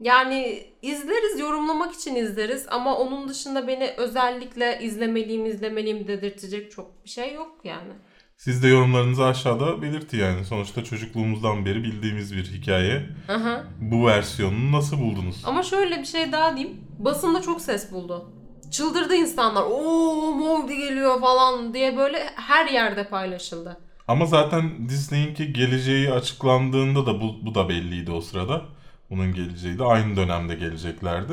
yani 0.00 0.64
izleriz, 0.82 1.40
yorumlamak 1.40 1.94
için 1.94 2.14
izleriz 2.14 2.66
ama 2.70 2.96
onun 2.98 3.28
dışında 3.28 3.68
beni 3.68 3.90
özellikle 3.96 4.78
izlemeliyim, 4.82 5.46
izlemeliyim 5.46 6.08
dedirtecek 6.08 6.70
çok 6.70 7.04
bir 7.04 7.10
şey 7.10 7.34
yok 7.34 7.56
yani. 7.64 7.92
Siz 8.36 8.62
de 8.62 8.68
yorumlarınızı 8.68 9.24
aşağıda 9.24 9.82
belirtin 9.82 10.18
yani. 10.18 10.44
Sonuçta 10.44 10.84
çocukluğumuzdan 10.84 11.66
beri 11.66 11.82
bildiğimiz 11.82 12.36
bir 12.36 12.44
hikaye. 12.44 13.06
Aha. 13.28 13.64
Bu 13.80 14.06
versiyonunu 14.06 14.72
nasıl 14.72 14.98
buldunuz? 15.00 15.42
Ama 15.44 15.62
şöyle 15.62 15.98
bir 15.98 16.04
şey 16.04 16.32
daha 16.32 16.56
diyeyim. 16.56 16.80
Basında 16.98 17.42
çok 17.42 17.60
ses 17.60 17.92
buldu. 17.92 18.30
Çıldırdı 18.70 19.14
insanlar. 19.14 19.62
Oo 19.62 20.32
Mowgli 20.34 20.76
geliyor 20.76 21.20
falan 21.20 21.74
diye 21.74 21.96
böyle 21.96 22.18
her 22.34 22.66
yerde 22.66 23.08
paylaşıldı. 23.08 23.80
Ama 24.08 24.26
zaten 24.26 24.88
Disney'inki 24.88 25.52
geleceği 25.52 26.10
açıklandığında 26.10 27.06
da 27.06 27.20
bu, 27.20 27.46
bu 27.46 27.54
da 27.54 27.68
belliydi 27.68 28.10
o 28.10 28.20
sırada. 28.20 28.62
Bunun 29.10 29.34
geleceği 29.34 29.78
de 29.78 29.84
aynı 29.84 30.16
dönemde 30.16 30.54
geleceklerdi. 30.54 31.32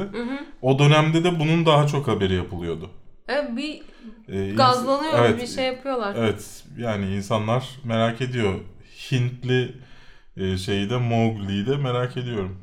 O 0.61 0.79
dönemde 0.79 1.23
de 1.23 1.39
bunun 1.39 1.65
daha 1.65 1.87
çok 1.87 2.07
haberi 2.07 2.33
yapılıyordu. 2.33 2.89
E, 3.29 3.55
bir 3.57 3.81
Ee, 4.29 4.51
gazlanıyor 4.53 5.13
evet, 5.19 5.41
bir 5.41 5.47
şey 5.47 5.65
yapıyorlar. 5.65 6.15
Evet 6.19 6.63
yani 6.77 7.15
insanlar 7.15 7.69
merak 7.83 8.21
ediyor. 8.21 8.53
Hintli 9.11 9.75
e, 10.37 10.57
şeyi 10.57 10.89
de 10.89 10.97
Mowgli'yi 10.97 11.65
de 11.67 11.75
merak 11.77 12.17
ediyorum. 12.17 12.57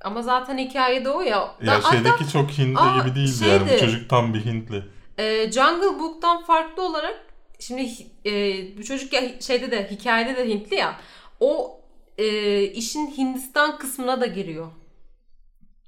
Ama 0.00 0.22
zaten 0.22 0.58
hikayede 0.58 1.10
o 1.10 1.20
ya. 1.20 1.54
Ya 1.62 1.82
Da- 1.82 1.90
şeydeki 1.90 2.32
çok 2.32 2.50
Hintli 2.50 2.80
Aa, 2.80 2.98
gibi 2.98 3.14
değildi 3.14 3.44
yani. 3.48 3.62
Bu 3.64 3.68
şeydi. 3.68 3.80
çocuk 3.80 4.10
tam 4.10 4.34
bir 4.34 4.44
Hintli. 4.44 4.82
e, 5.18 5.52
Jungle 5.52 6.00
Book'tan 6.00 6.44
farklı 6.44 6.82
olarak 6.82 7.14
şimdi 7.60 7.88
e, 8.26 8.32
bu 8.78 8.84
çocuk 8.84 9.12
ya, 9.12 9.22
şeyde 9.40 9.70
de 9.70 9.90
hikayede 9.90 10.36
de 10.36 10.48
Hintli 10.48 10.76
ya. 10.76 10.96
O 11.40 11.77
e, 12.18 12.62
işin 12.62 13.06
Hindistan 13.06 13.78
kısmına 13.78 14.20
da 14.20 14.26
giriyor. 14.26 14.72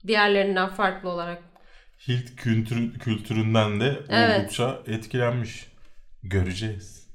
Diğerlerinden 0.07 0.69
farklı 0.69 1.09
olarak. 1.09 1.43
Hint 2.09 2.37
kültürü, 2.37 2.99
kültüründen 2.99 3.81
de 3.81 4.01
Evet. 4.09 4.41
oldukça 4.41 4.83
etkilenmiş. 4.87 5.67
Göreceğiz. 6.23 7.09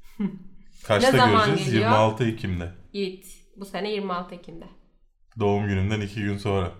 Kaçta 0.83 1.11
Ne 1.11 1.17
zaman 1.17 1.45
göreceğiz? 1.45 1.71
geliyor? 1.71 1.91
26 1.91 2.25
Ekim'de. 2.25 2.71
Yiğit. 2.93 3.25
Bu 3.57 3.65
sene 3.65 3.91
26 3.91 4.35
Ekim'de. 4.35 4.65
Doğum 5.39 5.67
günümden 5.67 6.01
2 6.01 6.21
gün 6.21 6.37
sonra. 6.37 6.71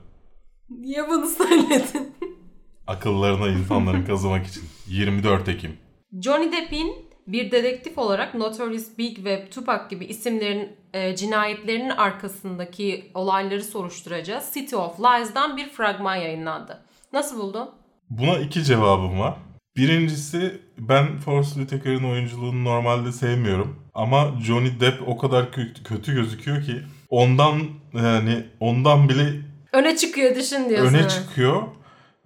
Niye 0.70 1.10
bunu 1.10 1.28
söyledin? 1.28 2.16
Akıllarına 2.88 3.48
insanların 3.48 4.06
kazımak 4.06 4.48
için. 4.48 4.64
24 4.88 5.50
Ekim. 5.50 5.78
Johnny 6.22 6.52
Depp'in 6.52 6.96
bir 7.28 7.52
dedektif 7.52 7.98
olarak 7.98 8.34
Notorious 8.36 8.98
Big 8.98 9.26
ve 9.26 9.50
Tupac 9.50 9.84
gibi 9.90 10.06
isimlerin 10.06 10.76
e, 10.96 11.16
cinayetlerinin 11.16 11.90
arkasındaki 11.90 13.12
olayları 13.14 13.64
soruşturacağız. 13.64 14.52
City 14.54 14.76
of 14.76 15.00
Lies'dan 15.00 15.58
bir 15.58 15.70
fragman 15.70 16.16
yayınlandı. 16.16 16.82
Nasıl 17.14 17.38
buldun? 17.40 17.70
Buna 18.10 18.38
iki 18.40 18.64
cevabım 18.64 19.20
var. 19.20 19.34
Birincisi 19.78 20.62
ben 20.78 21.18
Forrest 21.18 21.54
Whitaker'ın 21.56 22.04
oyunculuğunu 22.12 22.64
normalde 22.64 23.12
sevmiyorum. 23.12 23.80
Ama 23.94 24.32
Johnny 24.46 24.80
Depp 24.80 25.08
o 25.08 25.18
kadar 25.18 25.44
kö- 25.44 25.84
kötü 25.84 26.14
gözüküyor 26.16 26.64
ki 26.64 26.82
ondan 27.10 27.62
yani 27.94 28.46
ondan 28.60 29.10
bile 29.10 29.34
Öne 29.74 29.98
çıkıyor 29.98 30.36
düşün 30.36 30.70
diyorsun. 30.70 30.94
öne 30.94 31.08
çıkıyor. 31.10 31.64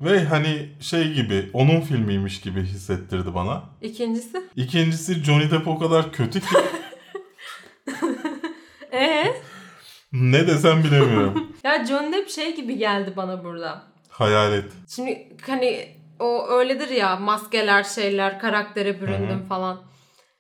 Ve 0.02 0.24
hani 0.26 0.70
şey 0.80 1.14
gibi 1.14 1.50
onun 1.54 1.82
filmiymiş 1.82 2.42
gibi 2.42 2.62
hissettirdi 2.64 3.34
bana. 3.36 3.64
İkincisi? 3.82 4.42
İkincisi 4.56 5.14
Johnny 5.24 5.52
Depp 5.52 5.68
o 5.68 5.80
kadar 5.80 6.12
kötü 6.12 6.40
ki 6.40 6.46
Ee? 8.94 9.34
ne 10.14 10.48
desem 10.48 10.84
bilemiyorum. 10.84 11.48
Ya 11.64 11.86
John 11.86 12.14
Depp 12.14 12.30
şey 12.30 12.56
gibi 12.56 12.78
geldi 12.78 13.14
bana 13.18 13.44
burada. 13.44 13.84
Hayalet. 14.10 14.66
Şimdi 14.96 15.28
hani 15.48 15.88
o 16.20 16.48
öyledir 16.50 16.90
ya 16.90 17.16
maskeler 17.16 17.84
şeyler 17.84 18.40
karaktere 18.40 19.02
büründüm 19.02 19.46
falan. 19.50 19.82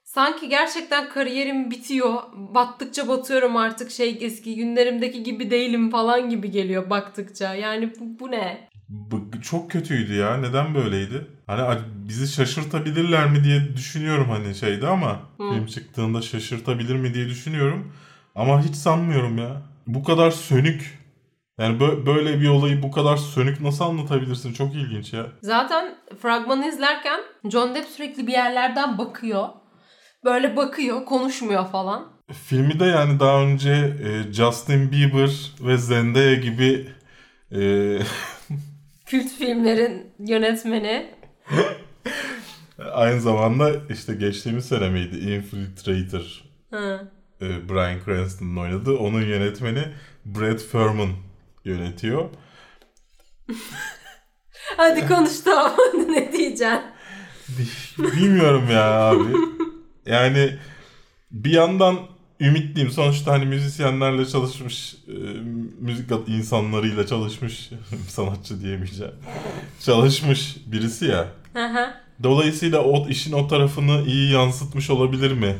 Sanki 0.03 0.50
gerçekten 0.50 1.10
kariyerim 1.10 1.72
bitiyor. 1.72 2.13
Battıkça 2.34 3.08
batıyorum 3.08 3.58
artık 3.58 3.91
şey 3.91 4.18
eski 4.22 4.56
günlerimdeki 4.56 5.24
gibi 5.24 5.51
değilim 5.51 5.89
falan 5.91 6.29
gibi 6.29 6.51
geliyor 6.51 6.89
baktıkça. 6.89 7.53
Yani 7.56 7.94
bu, 8.00 8.20
bu 8.20 8.32
ne? 8.32 8.70
Bu- 8.89 9.41
Çok 9.41 9.72
kötüydü 9.72 10.13
ya. 10.15 10.38
Neden 10.38 10.75
böyleydi? 10.75 11.27
Hani 11.48 11.79
bizi 12.08 12.27
şaşırtabilirler 12.34 13.29
mi 13.29 13.44
diye 13.44 13.77
düşünüyorum 13.77 14.29
hani 14.29 14.56
şeyde 14.56 14.88
ama 14.88 15.20
film 15.38 15.65
çıktığında 15.65 16.22
şaşırtabilir 16.22 16.96
mi 16.96 17.13
diye 17.13 17.25
düşünüyorum. 17.25 17.94
Ama 18.36 18.62
hiç 18.63 18.75
sanmıyorum 18.75 19.38
ya. 19.38 19.62
Bu 19.88 20.03
kadar 20.03 20.31
sönük. 20.31 21.00
Yani 21.59 21.77
bö- 21.77 22.05
böyle 22.05 22.41
bir 22.41 22.48
olayı 22.50 22.83
bu 22.83 22.91
kadar 22.91 23.17
sönük 23.17 23.62
nasıl 23.62 23.86
anlatabilirsin? 23.86 24.53
Çok 24.53 24.75
ilginç 24.75 25.13
ya. 25.13 25.25
Zaten 25.41 25.95
fragmanı 26.21 26.67
izlerken 26.67 27.19
John 27.50 27.75
Depp 27.75 27.88
sürekli 27.89 28.27
bir 28.27 28.31
yerlerden 28.31 28.98
bakıyor. 28.98 29.48
Böyle 30.25 30.55
bakıyor, 30.55 31.05
konuşmuyor 31.05 31.65
falan. 31.67 32.07
Filmi 32.48 32.79
de 32.79 32.86
yani 32.86 33.19
daha 33.19 33.41
önce 33.41 33.71
e, 34.03 34.33
Justin 34.33 34.91
Bieber 34.91 35.51
ve 35.62 35.77
Zendaya 35.77 36.36
gibi 36.36 36.88
e, 37.51 37.59
Kült 39.05 39.29
filmlerin 39.39 40.12
yönetmeni. 40.19 41.12
aynı 42.93 43.21
zamanda 43.21 43.71
işte 43.89 44.13
geçtiğimiz 44.15 44.65
sene 44.65 44.89
miydi? 44.89 45.17
Infiltrator 45.17 46.43
Hı. 46.71 47.12
E, 47.41 47.69
Bryan 47.69 48.00
Cranston'ın 48.05 48.58
oynadığı. 48.58 48.98
Onun 48.98 49.22
yönetmeni 49.22 49.84
Brad 50.25 50.60
Furman 50.60 51.10
yönetiyor. 51.65 52.29
Hadi 54.77 55.08
konuş 55.08 55.39
tamam 55.39 55.77
ne 56.10 56.31
diyeceksin? 56.31 56.81
Bilmiyorum 57.98 58.63
ya 58.72 58.84
abi. 58.84 59.34
Yani 60.05 60.58
bir 61.31 61.51
yandan 61.51 62.00
ümitliyim. 62.39 62.91
Sonuçta 62.91 63.31
hani 63.31 63.46
müzisyenlerle 63.46 64.25
çalışmış, 64.25 64.96
e, 65.08 65.13
müzik 65.79 66.12
insanlarıyla 66.27 67.08
çalışmış, 67.08 67.69
sanatçı 68.08 68.62
diyemeyeceğim. 68.62 69.13
Çalışmış 69.79 70.58
birisi 70.65 71.05
ya. 71.05 71.27
Dolayısıyla 72.24 72.84
o 72.84 73.08
işin 73.08 73.31
o 73.31 73.48
tarafını 73.48 74.03
iyi 74.08 74.31
yansıtmış 74.31 74.89
olabilir 74.89 75.31
mi? 75.31 75.55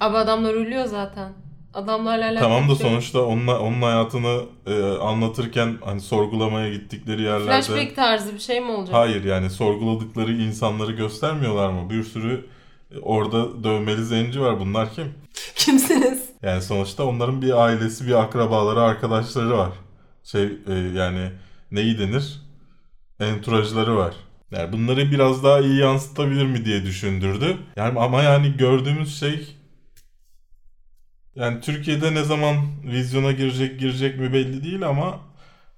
Abi 0.00 0.16
adamlar 0.16 0.54
ölüyor 0.54 0.84
zaten. 0.84 1.32
Adamlarla 1.74 2.24
alakalı 2.24 2.48
Tamam 2.48 2.68
da 2.68 2.72
bir 2.72 2.78
şey 2.78 2.86
yok. 2.86 2.92
sonuçta 2.92 3.22
onunla, 3.22 3.60
onun 3.60 3.82
hayatını 3.82 4.42
e, 4.66 4.82
anlatırken 4.82 5.78
hani 5.84 6.00
sorgulamaya 6.00 6.70
gittikleri 6.70 7.22
yerlerde... 7.22 7.62
Flashback 7.62 7.96
tarzı 7.96 8.34
bir 8.34 8.38
şey 8.38 8.60
mi 8.60 8.70
olacak? 8.70 8.94
Hayır 8.94 9.24
yani 9.24 9.50
sorguladıkları 9.50 10.32
insanları 10.32 10.92
göstermiyorlar 10.92 11.70
mı? 11.70 11.90
Bir 11.90 12.02
sürü 12.02 12.46
e, 12.90 12.98
orada 12.98 13.64
dövmeli 13.64 14.04
zenci 14.04 14.40
var. 14.40 14.60
Bunlar 14.60 14.94
kim? 14.94 15.14
Kimsiniz? 15.54 16.24
Yani 16.42 16.62
sonuçta 16.62 17.04
onların 17.04 17.42
bir 17.42 17.64
ailesi, 17.64 18.06
bir 18.06 18.22
akrabaları, 18.22 18.80
arkadaşları 18.80 19.58
var. 19.58 19.72
Şey 20.24 20.44
e, 20.44 20.74
yani 20.74 21.30
neyi 21.70 21.98
denir? 21.98 22.40
Enturajları 23.20 23.96
var. 23.96 24.14
Yani 24.50 24.72
bunları 24.72 25.10
biraz 25.10 25.44
daha 25.44 25.60
iyi 25.60 25.80
yansıtabilir 25.80 26.46
mi 26.46 26.64
diye 26.64 26.84
düşündürdü. 26.84 27.56
Yani 27.76 27.98
ama 28.00 28.22
yani 28.22 28.56
gördüğümüz 28.56 29.20
şey 29.20 29.59
yani 31.40 31.60
Türkiye'de 31.60 32.14
ne 32.14 32.22
zaman 32.24 32.56
vizyona 32.84 33.32
girecek 33.32 33.80
girecek 33.80 34.18
mi 34.18 34.32
belli 34.32 34.64
değil 34.64 34.82
ama 34.88 35.20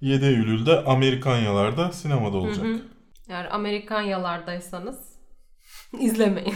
7 0.01 0.25
Eylül'de 0.25 0.85
Amerikanyalarda 0.85 1.93
sinemada 1.93 2.37
olacak. 2.37 2.65
Hı 2.65 2.73
hı. 2.75 2.81
Yani 3.29 3.49
Amerikanyalardaysanız 3.49 4.99
izlemeyin. 6.01 6.55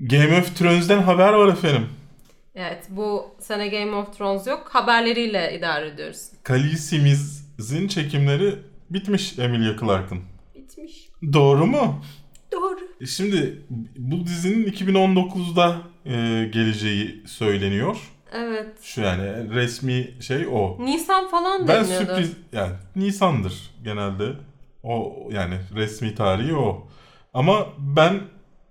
Game 0.00 0.38
of 0.38 0.56
Thrones'den 0.58 1.02
haber 1.02 1.32
var 1.32 1.48
efendim. 1.48 1.88
evet 2.54 2.86
bu 2.90 3.34
sene 3.40 3.68
Game 3.68 3.94
of 3.96 4.18
Thrones 4.18 4.46
yok. 4.46 4.68
Haberleriyle 4.72 5.58
idare 5.58 5.88
ediyoruz. 5.88 6.30
Khaleesi'mizin 6.42 7.88
çekimleri 7.88 8.54
bitmiş 8.90 9.38
Emilia 9.38 9.76
Clarke'ın. 9.80 10.20
Bitmiş. 10.54 11.08
Doğru 11.32 11.66
mu? 11.66 12.04
Doğru. 12.52 13.06
Şimdi 13.06 13.62
bu 13.96 14.26
dizinin 14.26 14.64
2019'da 14.72 15.89
e, 16.06 16.10
geleceği 16.52 17.22
söyleniyor. 17.26 17.96
Evet. 18.32 18.82
Şu 18.82 19.00
yani 19.00 19.54
resmi 19.54 20.08
şey 20.22 20.46
o. 20.52 20.76
Nisan 20.80 21.28
falan 21.30 21.68
Ben 21.68 21.84
deniyordu. 21.84 22.06
sürpriz 22.06 22.32
yani 22.52 22.72
Nisan'dır 22.96 23.70
genelde. 23.84 24.32
O 24.82 25.16
yani 25.30 25.54
resmi 25.74 26.14
tarihi 26.14 26.54
o. 26.54 26.88
Ama 27.34 27.66
ben 27.78 28.20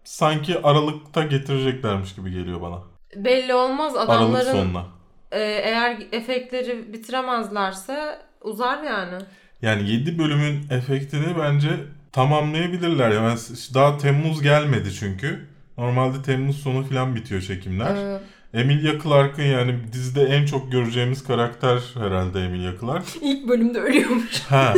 sanki 0.03 0.59
Aralık'ta 0.63 1.23
getireceklermiş 1.23 2.15
gibi 2.15 2.31
geliyor 2.31 2.61
bana. 2.61 2.79
Belli 3.15 3.53
olmaz 3.53 3.95
Aralık 3.95 4.09
adamların 4.09 4.51
sonuna. 4.51 4.85
e, 5.31 5.39
eğer 5.41 5.97
efektleri 6.11 6.93
bitiremezlerse 6.93 8.19
uzar 8.41 8.83
yani. 8.83 9.17
Yani 9.61 9.89
7 9.89 10.17
bölümün 10.19 10.65
efektini 10.69 11.37
bence 11.39 11.69
tamamlayabilirler. 12.11 13.11
Yani 13.11 13.37
daha 13.73 13.97
Temmuz 13.97 14.41
gelmedi 14.41 14.93
çünkü. 14.93 15.49
Normalde 15.79 16.21
Temmuz 16.21 16.57
sonu 16.63 16.83
falan 16.89 17.15
bitiyor 17.15 17.41
çekimler. 17.41 17.95
Ee, 17.95 18.19
Emilia 18.59 18.99
Clarke'ın 19.03 19.45
yani 19.45 19.75
dizide 19.93 20.23
en 20.23 20.45
çok 20.45 20.71
göreceğimiz 20.71 21.23
karakter 21.23 21.79
herhalde 21.93 22.39
Emilia 22.45 22.71
Clarke. 22.81 23.19
ilk 23.21 23.47
bölümde 23.47 23.79
ölüyormuş. 23.79 24.39
Ha. 24.49 24.73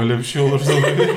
Öyle 0.00 0.18
bir 0.18 0.22
şey 0.24 0.42
olursa 0.42 0.72
tabii. 0.82 1.10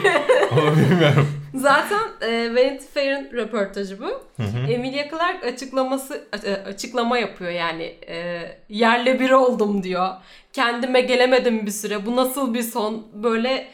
Onu 0.52 0.76
bilmiyorum. 0.76 1.28
Zaten 1.56 2.00
e, 2.22 2.50
Vanity 2.56 2.86
Fair'ın 2.94 3.32
röportajı 3.34 4.00
bu. 4.00 4.06
Hı 4.44 4.44
hı. 4.44 4.72
Emilia 4.72 5.10
Clarke 5.10 5.48
açıklaması 5.48 6.28
a- 6.34 6.70
açıklama 6.70 7.18
yapıyor 7.18 7.52
yani 7.52 7.84
e, 8.08 8.42
yerle 8.70 9.20
bir 9.20 9.30
oldum 9.32 9.84
diyor. 9.84 10.10
Kendime 10.54 11.02
gelemedim 11.02 11.66
bir 11.66 11.72
süre. 11.72 12.06
Bu 12.06 12.16
nasıl 12.16 12.54
bir 12.54 12.64
son? 12.64 13.08
Böyle 13.24 13.68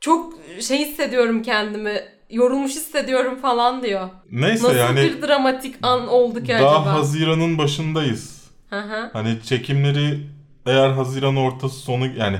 çok 0.00 0.34
şey 0.60 0.78
hissediyorum 0.78 1.42
kendimi. 1.42 2.00
Yorulmuş 2.30 2.70
hissediyorum 2.70 3.38
falan 3.42 3.82
diyor. 3.82 4.08
Neyse 4.30 4.64
Nasıl 4.64 4.76
yani 4.76 5.00
bir 5.00 5.22
dramatik 5.22 5.74
an 5.82 6.08
oldu 6.08 6.42
ki 6.42 6.48
daha 6.52 6.76
acaba? 6.76 6.92
Haziran'ın 6.92 7.58
başındayız. 7.58 8.44
Hı 8.70 8.80
hı. 8.80 9.10
Hani 9.12 9.36
çekimleri 9.42 10.20
eğer 10.66 10.90
Haziran 10.90 11.36
ortası 11.36 11.76
sonu 11.76 12.06
yani 12.06 12.38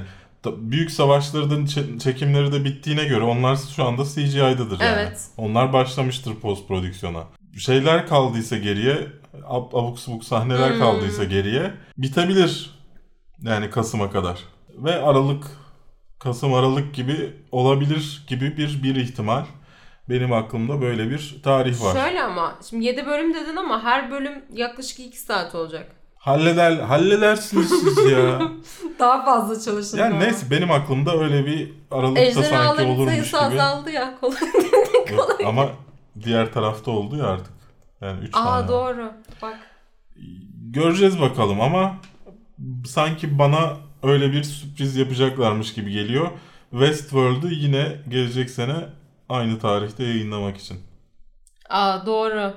büyük 0.56 0.90
savaşların 0.90 1.66
çe- 1.66 1.98
çekimleri 1.98 2.52
de 2.52 2.64
bittiğine 2.64 3.04
göre 3.04 3.24
onlar 3.24 3.58
şu 3.76 3.84
anda 3.84 4.04
CGI'dadır 4.04 4.80
yani. 4.80 5.00
Evet. 5.00 5.20
Onlar 5.36 5.72
başlamıştır 5.72 6.34
post 6.34 6.68
prodüksiyona. 6.68 7.24
Şeyler 7.58 8.06
kaldıysa 8.06 8.56
geriye, 8.56 8.96
ab- 9.42 9.78
abuk 9.80 9.98
subuk 9.98 10.24
sahneler 10.24 10.70
Hmm. 10.72 10.78
kaldıysa 10.78 11.24
geriye 11.24 11.70
bitebilir. 11.98 12.70
Yani 13.42 13.70
Kasım'a 13.70 14.10
kadar. 14.10 14.38
Ve 14.76 15.02
Aralık, 15.02 15.44
Kasım 16.18 16.54
Aralık 16.54 16.94
gibi 16.94 17.32
olabilir 17.52 18.24
gibi 18.28 18.56
bir 18.56 18.82
bir 18.82 18.96
ihtimal. 18.96 19.44
Benim 20.08 20.32
aklımda 20.32 20.80
böyle 20.80 21.10
bir 21.10 21.40
tarih 21.42 21.82
var. 21.82 21.92
Şöyle 22.04 22.22
ama 22.22 22.54
şimdi 22.70 22.84
7 22.84 23.06
bölüm 23.06 23.34
dedin 23.34 23.56
ama 23.56 23.84
her 23.84 24.10
bölüm 24.10 24.44
yaklaşık 24.52 25.00
2 25.00 25.18
saat 25.18 25.54
olacak. 25.54 25.92
Halleder, 26.16 26.72
halledersiniz 26.78 27.68
siz 27.68 28.10
ya. 28.12 28.40
Daha 28.98 29.24
fazla 29.24 29.60
çalışın. 29.60 29.98
Yani 29.98 30.14
ama. 30.14 30.24
neyse 30.24 30.46
benim 30.50 30.70
aklımda 30.70 31.16
öyle 31.18 31.46
bir 31.46 31.72
Aralıkta 31.90 32.24
sanki 32.32 32.38
Ejderhaların 32.46 32.88
olurmuş 32.88 33.10
sayısı 33.12 33.28
gibi. 33.50 33.62
azaldı 33.62 33.90
ya. 33.90 34.14
Kolay. 34.20 34.38
Yok, 35.16 35.40
Ama 35.46 35.68
diğer 36.24 36.52
tarafta 36.52 36.90
oldu 36.90 37.16
ya 37.16 37.24
artık. 37.26 37.52
Yani 38.00 38.20
3 38.24 38.30
tane. 38.32 38.48
Aa 38.48 38.68
doğru. 38.68 39.12
Bak. 39.42 39.58
Göreceğiz 40.70 41.20
bakalım 41.20 41.60
ama 41.60 41.96
sanki 42.86 43.38
bana 43.38 43.76
öyle 44.02 44.32
bir 44.32 44.42
sürpriz 44.42 44.96
yapacaklarmış 44.96 45.74
gibi 45.74 45.92
geliyor. 45.92 46.30
Westworld'u 46.70 47.48
yine 47.48 47.96
gelecek 48.08 48.50
sene 48.50 48.74
aynı 49.28 49.58
tarihte 49.58 50.04
yayınlamak 50.04 50.56
için. 50.56 50.78
Aa 51.68 52.06
doğru. 52.06 52.54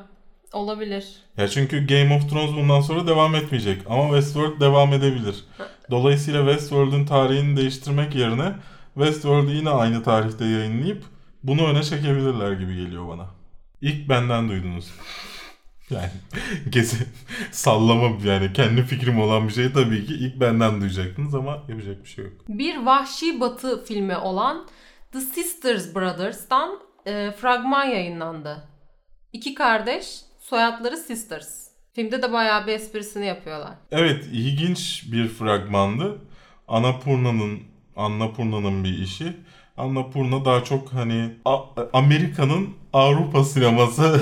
Olabilir. 0.53 1.15
Ya 1.37 1.47
çünkü 1.47 1.87
Game 1.87 2.15
of 2.15 2.29
Thrones 2.29 2.55
bundan 2.55 2.81
sonra 2.81 3.07
devam 3.07 3.35
etmeyecek 3.35 3.81
ama 3.89 4.03
Westworld 4.03 4.59
devam 4.59 4.93
edebilir. 4.93 5.45
Dolayısıyla 5.91 6.45
Westworld'un 6.45 7.05
tarihini 7.05 7.57
değiştirmek 7.57 8.15
yerine 8.15 8.53
Westworld'u 8.93 9.51
yine 9.51 9.69
aynı 9.69 10.03
tarihte 10.03 10.45
yayınlayıp 10.45 11.03
bunu 11.43 11.67
öne 11.67 11.83
çekebilirler 11.83 12.51
gibi 12.51 12.75
geliyor 12.75 13.07
bana. 13.07 13.25
İlk 13.81 14.09
benden 14.09 14.49
duydunuz. 14.49 14.91
Yani 15.89 16.09
kesin 16.71 17.07
sallama 17.51 18.17
yani 18.25 18.53
kendi 18.53 18.83
fikrim 18.83 19.21
olan 19.21 19.47
bir 19.47 19.53
şey 19.53 19.71
tabii 19.73 20.05
ki 20.05 20.13
ilk 20.13 20.39
benden 20.39 20.81
duyacaktınız 20.81 21.35
ama 21.35 21.63
yapacak 21.67 22.03
bir 22.03 22.09
şey 22.09 22.25
yok. 22.25 22.33
Bir 22.49 22.77
vahşi 22.77 23.39
batı 23.39 23.85
filmi 23.85 24.17
olan 24.17 24.67
The 25.11 25.21
Sisters 25.21 25.95
Brothers'tan 25.95 26.79
e, 27.05 27.31
fragman 27.31 27.85
yayınlandı. 27.85 28.63
İki 29.33 29.53
kardeş, 29.53 30.21
soyadları 30.39 30.97
Sisters. 30.97 31.67
Filmde 31.93 32.21
de 32.21 32.33
bayağı 32.33 32.67
bir 32.67 32.71
esprisini 32.71 33.25
yapıyorlar. 33.25 33.73
Evet 33.91 34.25
ilginç 34.33 35.03
bir 35.11 35.27
fragmandı. 35.27 36.17
Annapurna'nın 36.67 37.59
Annapurna'nın 37.95 38.83
bir 38.83 38.97
işi. 38.97 39.37
Annapurna 39.77 40.45
daha 40.45 40.63
çok 40.63 40.93
hani 40.93 41.31
Amerika'nın 41.93 42.69
Avrupa 42.93 43.43
sineması 43.43 44.21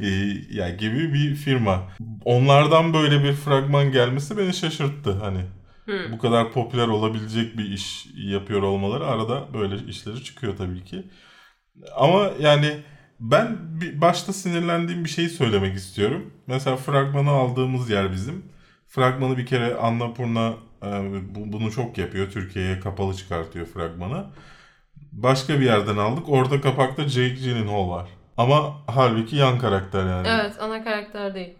e, 0.00 0.06
ya 0.50 0.70
gibi 0.70 1.14
bir 1.14 1.34
firma. 1.34 1.82
Onlardan 2.24 2.94
böyle 2.94 3.24
bir 3.24 3.32
fragman 3.32 3.92
gelmesi 3.92 4.38
beni 4.38 4.54
şaşırttı 4.54 5.12
hani. 5.12 5.40
Hmm. 5.84 6.12
Bu 6.12 6.18
kadar 6.18 6.52
popüler 6.52 6.88
olabilecek 6.88 7.58
bir 7.58 7.64
iş 7.64 8.06
yapıyor 8.14 8.62
olmaları 8.62 9.06
arada 9.06 9.54
böyle 9.54 9.76
işleri 9.88 10.24
çıkıyor 10.24 10.56
tabii 10.56 10.84
ki. 10.84 11.02
Ama 11.96 12.30
yani 12.40 12.76
ben 13.20 13.58
bir 13.80 14.00
başta 14.00 14.32
sinirlendiğim 14.32 15.04
bir 15.04 15.08
şeyi 15.10 15.28
söylemek 15.28 15.74
istiyorum. 15.74 16.30
Mesela 16.46 16.76
fragmanı 16.76 17.30
aldığımız 17.30 17.90
yer 17.90 18.12
bizim. 18.12 18.44
Fragmanı 18.86 19.36
bir 19.38 19.46
kere 19.46 19.74
Annapurna 19.74 20.54
e, 20.82 20.86
bu- 21.34 21.52
bunu 21.52 21.70
çok 21.72 21.98
yapıyor. 21.98 22.30
Türkiye'ye 22.30 22.80
kapalı 22.80 23.14
çıkartıyor 23.14 23.66
fragmanı. 23.66 24.26
Başka 25.12 25.60
bir 25.60 25.64
yerden 25.64 25.96
aldık. 25.96 26.28
Orada 26.28 26.60
kapakta 26.60 27.08
Jake 27.08 27.34
Gyllenhaal 27.34 27.90
var. 27.90 28.08
Ama 28.36 28.74
halbuki 28.86 29.36
yan 29.36 29.58
karakter 29.58 30.06
yani. 30.06 30.28
Evet, 30.30 30.56
ana 30.60 30.84
karakter 30.84 31.34
değil. 31.34 31.54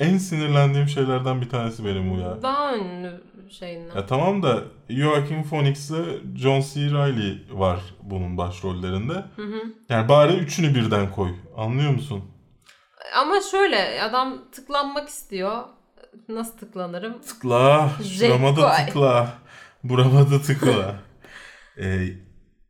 En 0.00 0.18
sinirlendiğim 0.18 0.88
şeylerden 0.88 1.40
bir 1.40 1.48
tanesi 1.48 1.84
benim 1.84 2.10
bu 2.14 2.18
ya. 2.18 2.42
Daha 2.42 2.76
ünlü 2.76 3.20
şeyinden. 3.50 3.96
Ya 3.96 4.06
tamam 4.06 4.42
da 4.42 4.62
Joaquin 4.88 5.42
Phoenix'le 5.42 6.20
John 6.36 6.60
C. 6.60 6.80
Reilly 6.80 7.42
var 7.50 7.80
bunun 8.02 8.36
başrollerinde. 8.38 9.12
Hı 9.36 9.42
hı. 9.42 9.62
Yani 9.88 10.08
bari 10.08 10.32
üçünü 10.32 10.74
birden 10.74 11.12
koy. 11.12 11.30
Anlıyor 11.56 11.90
musun? 11.90 12.24
Ama 13.16 13.40
şöyle 13.50 14.02
adam 14.02 14.38
tıklanmak 14.52 15.08
istiyor. 15.08 15.62
Nasıl 16.28 16.58
tıklanırım? 16.58 17.20
Tıkla. 17.20 17.90
Şurama 18.18 18.56
da 18.56 18.72
tıkla. 18.86 19.28
Burama 19.84 20.30
da 20.30 20.42
tıkla. 20.42 20.94
Ee, 21.78 22.08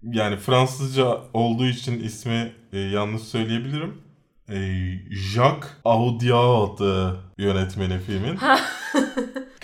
yani 0.03 0.37
Fransızca 0.37 1.19
olduğu 1.33 1.67
için 1.67 2.05
ismi 2.05 2.53
e, 2.73 2.79
yanlış 2.79 3.23
söyleyebilirim. 3.23 4.03
Ee, 4.49 4.55
Jacques 5.11 5.71
Audiard 5.85 6.79
yönetmeni 7.39 7.99
filmin. 7.99 8.39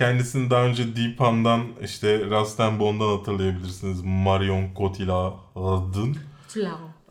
Kendisini 0.02 0.50
daha 0.50 0.64
önce 0.64 0.96
Deepan'dan 0.96 1.62
işte 1.84 2.30
Rastenbon'dan 2.30 3.16
hatırlayabilirsiniz. 3.18 4.02
Marion 4.04 4.74
Cotillard'ın 4.76 6.16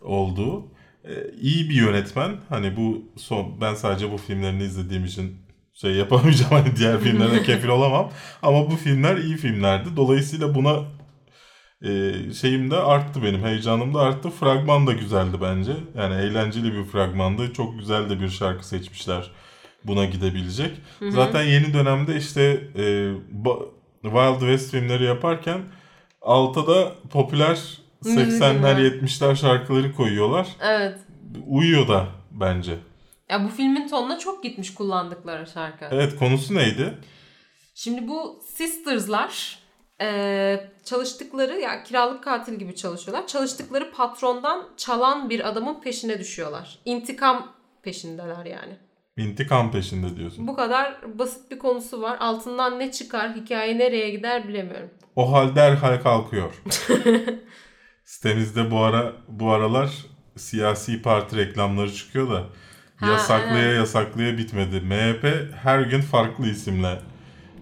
olduğu. 0.02 0.66
Ee, 1.06 1.12
iyi 1.42 1.70
bir 1.70 1.76
yönetmen. 1.76 2.38
Hani 2.50 2.78
bu 2.78 3.02
son 3.18 3.62
ben 3.62 3.74
sadece 3.74 4.12
bu 4.12 4.18
filmlerini 4.18 4.64
izlediğim 4.64 5.06
için 5.06 5.38
şey 5.74 5.92
yapamayacağım 5.92 6.52
hani 6.64 6.76
diğer 6.76 7.00
filmlere 7.00 7.44
kefil 7.44 7.68
olamam. 7.68 8.12
Ama 8.42 8.72
bu 8.72 8.76
filmler 8.76 9.18
iyi 9.18 9.38
filmlerdi. 9.38 9.90
Dolayısıyla 9.96 10.56
buna 10.56 10.80
e, 11.84 12.14
şeyim 12.34 12.72
de 12.72 12.76
arttı 12.76 13.24
benim. 13.24 13.44
Heyecanım 13.44 13.94
da 13.94 14.00
arttı. 14.00 14.30
Fragman 14.30 14.88
da 14.88 14.94
güzeldi 14.94 15.38
bence. 15.42 15.74
Yani 15.98 16.16
eğlenceli 16.16 16.74
bir 16.74 16.84
fragmandı. 16.84 17.54
Çok 17.54 17.80
güzel 17.80 18.10
de 18.10 18.20
bir 18.20 18.30
şarkı 18.30 18.68
seçmişler 18.68 19.32
buna 19.84 20.06
gidebilecek. 20.06 20.72
Zaten 21.10 21.44
yeni 21.44 21.74
dönemde 21.74 22.16
işte 22.18 22.42
e, 22.76 23.14
Wild 24.04 24.40
West 24.40 24.72
filmleri 24.72 25.04
yaparken 25.04 25.62
alta 26.22 26.68
da 26.68 26.96
popüler 27.12 27.82
Müzik 28.06 28.20
80'ler 28.20 28.82
mi? 28.82 28.88
70'ler 29.08 29.36
şarkıları 29.36 29.96
koyuyorlar. 29.96 30.48
Evet. 30.62 31.00
Uyuyor 31.48 31.88
da 31.88 32.08
bence. 32.32 32.78
Ya 33.30 33.44
bu 33.44 33.48
filmin 33.50 33.88
tonuna 33.88 34.20
çok 34.20 34.44
gitmiş 34.44 34.74
kullandıkları 34.74 35.48
şarkı. 35.48 35.86
Evet 35.92 36.16
konusu 36.20 36.56
neydi? 36.56 36.98
Şimdi 37.76 38.08
bu 38.08 38.44
sisters'lar 38.56 39.60
eee, 40.02 40.72
çalıştıkları 40.86 41.60
ya 41.60 41.84
kiralık 41.84 42.24
katil 42.24 42.54
gibi 42.56 42.76
çalışıyorlar. 42.76 43.28
Çalıştıkları 43.28 43.92
patrondan 43.92 44.70
çalan 44.78 45.30
bir 45.30 45.48
adamın 45.50 45.82
peşine 45.82 46.20
düşüyorlar. 46.20 46.80
İntikam 46.86 47.54
peşindeler 47.84 48.46
yani. 48.46 48.78
İntikam 49.18 49.72
peşinde 49.72 50.18
diyorsun. 50.18 50.48
Bu 50.48 50.56
kadar 50.56 50.96
basit 51.20 51.52
bir 51.52 51.60
konusu 51.60 52.02
var. 52.02 52.18
Altından 52.20 52.80
ne 52.80 52.92
çıkar, 52.92 53.36
hikaye 53.36 53.78
nereye 53.78 54.10
gider 54.10 54.48
bilemiyorum. 54.48 54.90
O 55.16 55.32
hal 55.32 55.56
derhal 55.56 56.02
kalkıyor. 56.02 56.54
Sitemizde 58.06 58.72
bu 58.72 58.80
ara 58.80 59.14
bu 59.28 59.52
aralar 59.52 59.90
siyasi 60.38 61.02
parti 61.02 61.38
reklamları 61.38 61.94
çıkıyor 61.94 62.32
da 62.32 62.44
Ha, 62.96 63.12
yasaklaya 63.12 63.66
evet. 63.66 63.78
yasaklaya 63.78 64.38
bitmedi. 64.38 64.82
MHP 64.82 65.54
her 65.64 65.82
gün 65.82 66.02
farklı 66.02 66.48
isimle 66.48 67.00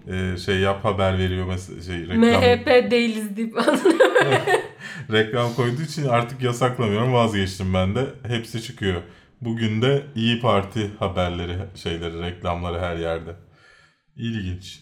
e, 0.08 0.36
şey 0.36 0.58
yap 0.58 0.84
haber 0.84 1.18
veriyor 1.18 1.46
mesela 1.46 1.82
şey 1.82 2.00
reklam 2.08 2.18
MHP 2.20 2.90
değiliz 2.90 3.36
deyip 3.36 3.56
reklam 5.12 5.54
koyduğu 5.54 5.82
için 5.82 6.08
artık 6.08 6.42
yasaklamıyorum 6.42 7.12
vazgeçtim 7.12 7.74
ben 7.74 7.94
de. 7.94 8.06
Hepsi 8.28 8.62
çıkıyor. 8.62 9.02
Bugün 9.40 9.82
de 9.82 10.06
İyi 10.14 10.40
Parti 10.40 10.90
haberleri, 10.98 11.56
şeyleri, 11.74 12.22
reklamları 12.22 12.80
her 12.80 12.96
yerde. 12.96 13.36
İlginç. 14.16 14.80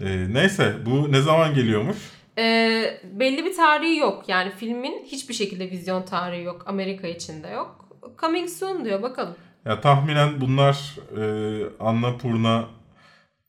Ee, 0.00 0.34
neyse 0.34 0.76
bu 0.86 1.12
ne 1.12 1.20
zaman 1.20 1.54
geliyormuş? 1.54 1.96
Eee, 2.38 3.00
belli 3.12 3.44
bir 3.44 3.56
tarihi 3.56 3.96
yok. 3.96 4.28
Yani 4.28 4.50
filmin 4.50 5.04
hiçbir 5.04 5.34
şekilde 5.34 5.70
vizyon 5.70 6.02
tarihi 6.02 6.42
yok. 6.42 6.62
Amerika 6.66 7.06
içinde 7.06 7.48
yok. 7.48 7.98
Coming 8.20 8.48
soon 8.48 8.84
diyor 8.84 9.02
bakalım. 9.02 9.36
Ya 9.64 9.80
tahminen 9.80 10.40
bunlar 10.40 10.96
e, 11.16 11.22
Annapurna 11.80 12.68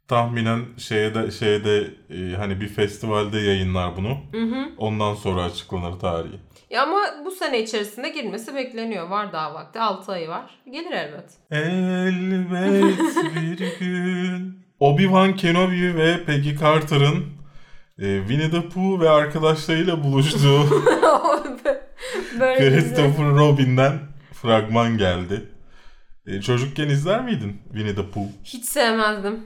tahminen 0.10 0.66
şeye 0.78 1.16
de 1.16 1.32
şeye 1.32 1.64
de 1.64 1.88
e, 2.10 2.36
hani 2.36 2.62
bir 2.62 2.68
festivalde 2.68 3.40
yayınlar 3.40 3.98
bunu. 3.98 4.18
Ondan 4.78 5.14
sonra 5.14 5.44
açıklanır 5.44 6.00
tarihi. 6.00 6.40
Ya 6.70 6.84
ama 6.84 7.00
bu 7.26 7.32
sene 7.32 7.60
içerisinde 7.64 8.10
girmesi 8.10 8.56
bekleniyor. 8.56 9.08
Var 9.08 9.34
daha 9.34 9.54
vakti. 9.54 9.80
6 9.80 10.12
ayı 10.12 10.28
var. 10.28 10.52
Gelir 10.72 10.92
elbet. 10.92 11.30
Elbet 11.52 13.16
bir 13.36 13.80
gün. 13.80 14.60
Obi-Wan 14.80 15.36
Kenobi 15.36 15.96
ve 15.96 16.26
Peggy 16.26 16.56
Carter'ın 16.56 17.26
e, 18.00 18.20
Winnie 18.28 18.52
the 18.52 18.70
Pooh 18.70 19.00
ve 19.00 19.10
arkadaşlarıyla 19.10 20.04
buluştuğu 20.04 20.66
Christopher 22.58 23.30
Robin'den 23.30 24.00
fragman 24.34 24.98
geldi. 24.98 25.50
E, 26.28 26.42
çocukken 26.42 26.90
izler 26.90 27.24
miydin 27.24 27.62
Winnie 27.68 27.96
the 27.96 28.10
Pooh? 28.10 28.28
Hiç 28.44 28.66
sevmezdim. 28.66 29.40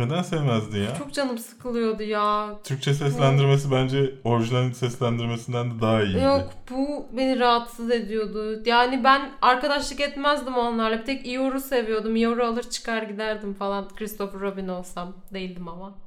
Neden 0.00 0.22
sevmezdin 0.22 0.82
ya? 0.82 0.94
Çok 0.98 1.12
canım 1.12 1.38
sıkılıyordu 1.38 2.02
ya. 2.02 2.58
Türkçe 2.64 2.94
seslendirmesi 2.94 3.70
bence 3.70 4.14
orijinal 4.24 4.72
seslendirmesinden 4.72 5.70
de 5.70 5.80
daha 5.80 6.02
iyiydi. 6.02 6.22
Yok 6.22 6.50
bu 6.70 7.06
beni 7.12 7.38
rahatsız 7.40 7.90
ediyordu. 7.90 8.62
Yani 8.66 9.04
ben 9.04 9.30
arkadaşlık 9.42 10.00
etmezdim 10.00 10.54
onlarla. 10.54 10.98
Bir 10.98 11.04
tek 11.04 11.26
Eeyore'u 11.26 11.60
seviyordum. 11.60 12.16
Eeyore'u 12.16 12.44
alır 12.46 12.62
çıkar 12.62 13.02
giderdim 13.02 13.54
falan. 13.54 13.88
Christopher 13.88 14.40
Robin 14.40 14.68
olsam. 14.68 15.16
Değildim 15.34 15.68
ama. 15.68 15.98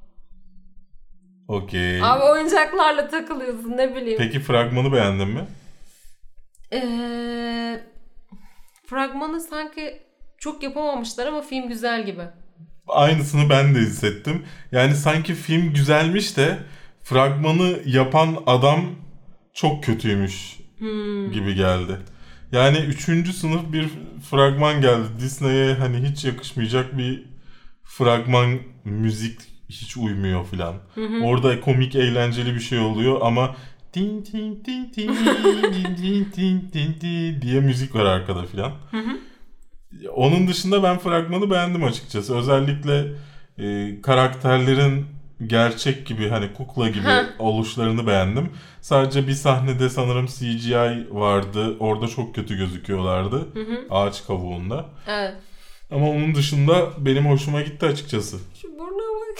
Okey. 1.47 2.03
Abi 2.03 2.23
oyuncaklarla 2.23 3.07
takılıyorsun 3.09 3.77
ne 3.77 3.95
bileyim. 3.95 4.17
Peki 4.17 4.39
fragmanı 4.39 4.93
beğendin 4.93 5.27
mi? 5.27 5.45
Ee, 6.73 7.83
fragmanı 8.85 9.41
sanki 9.41 10.03
çok 10.37 10.63
yapamamışlar 10.63 11.27
ama 11.27 11.41
film 11.41 11.67
güzel 11.67 12.05
gibi. 12.05 12.23
Aynısını 12.87 13.49
ben 13.49 13.75
de 13.75 13.79
hissettim. 13.79 14.43
Yani 14.71 14.95
sanki 14.95 15.33
film 15.35 15.73
güzelmiş 15.73 16.37
de 16.37 16.57
fragmanı 17.03 17.79
yapan 17.85 18.37
adam 18.45 18.81
çok 19.53 19.83
kötüymüş 19.83 20.57
Hmm. 20.79 21.31
gibi 21.31 21.55
geldi. 21.55 21.97
Yani 22.51 22.77
üçüncü 22.77 23.33
sınıf 23.33 23.73
bir 23.73 23.89
fragman 24.29 24.81
geldi. 24.81 25.07
Disney'e 25.19 25.73
hani 25.73 25.97
hiç 26.09 26.25
yakışmayacak 26.25 26.97
bir 26.97 27.23
fragman 27.83 28.59
müzik 28.85 29.39
hiç 29.69 29.97
uymuyor 29.97 30.45
filan. 30.45 30.75
Orada 31.23 31.61
komik 31.61 31.95
eğlenceli 31.95 32.55
bir 32.55 32.59
şey 32.59 32.79
oluyor 32.79 33.19
ama 33.21 33.55
tin 33.91 34.21
tin 34.23 34.63
tin 34.63 34.85
tin 34.91 35.07
tin 36.01 36.25
tin 36.31 36.69
tin 36.71 36.93
tin 36.99 37.41
diye 37.41 37.59
müzik 37.61 37.95
var 37.95 38.05
arkada 38.05 38.45
filan. 38.45 38.71
Onun 40.15 40.47
dışında 40.47 40.83
ben 40.83 40.97
fragmanı 40.97 41.51
beğendim 41.51 41.83
açıkçası. 41.83 42.35
Özellikle 42.37 43.05
e, 43.57 44.01
karakterlerin 44.01 45.05
gerçek 45.47 46.07
gibi 46.07 46.29
hani 46.29 46.53
kukla 46.53 46.89
gibi 46.89 47.07
oluşlarını 47.39 48.07
beğendim. 48.07 48.49
Sadece 48.81 49.27
bir 49.27 49.33
sahnede 49.33 49.89
sanırım 49.89 50.25
CGI 50.25 51.07
vardı. 51.11 51.77
Orada 51.79 52.07
çok 52.07 52.35
kötü 52.35 52.57
gözüküyorlardı. 52.57 53.47
Ağaç 53.89 54.25
kavuğunda. 54.27 54.85
Evet. 55.07 55.33
Ama 55.91 56.09
onun 56.09 56.35
dışında 56.35 57.05
benim 57.05 57.25
hoşuma 57.25 57.61
gitti 57.61 57.85
açıkçası. 57.85 58.37
Şu 58.61 58.67
burnuna 58.79 59.19
bak. 59.19 59.37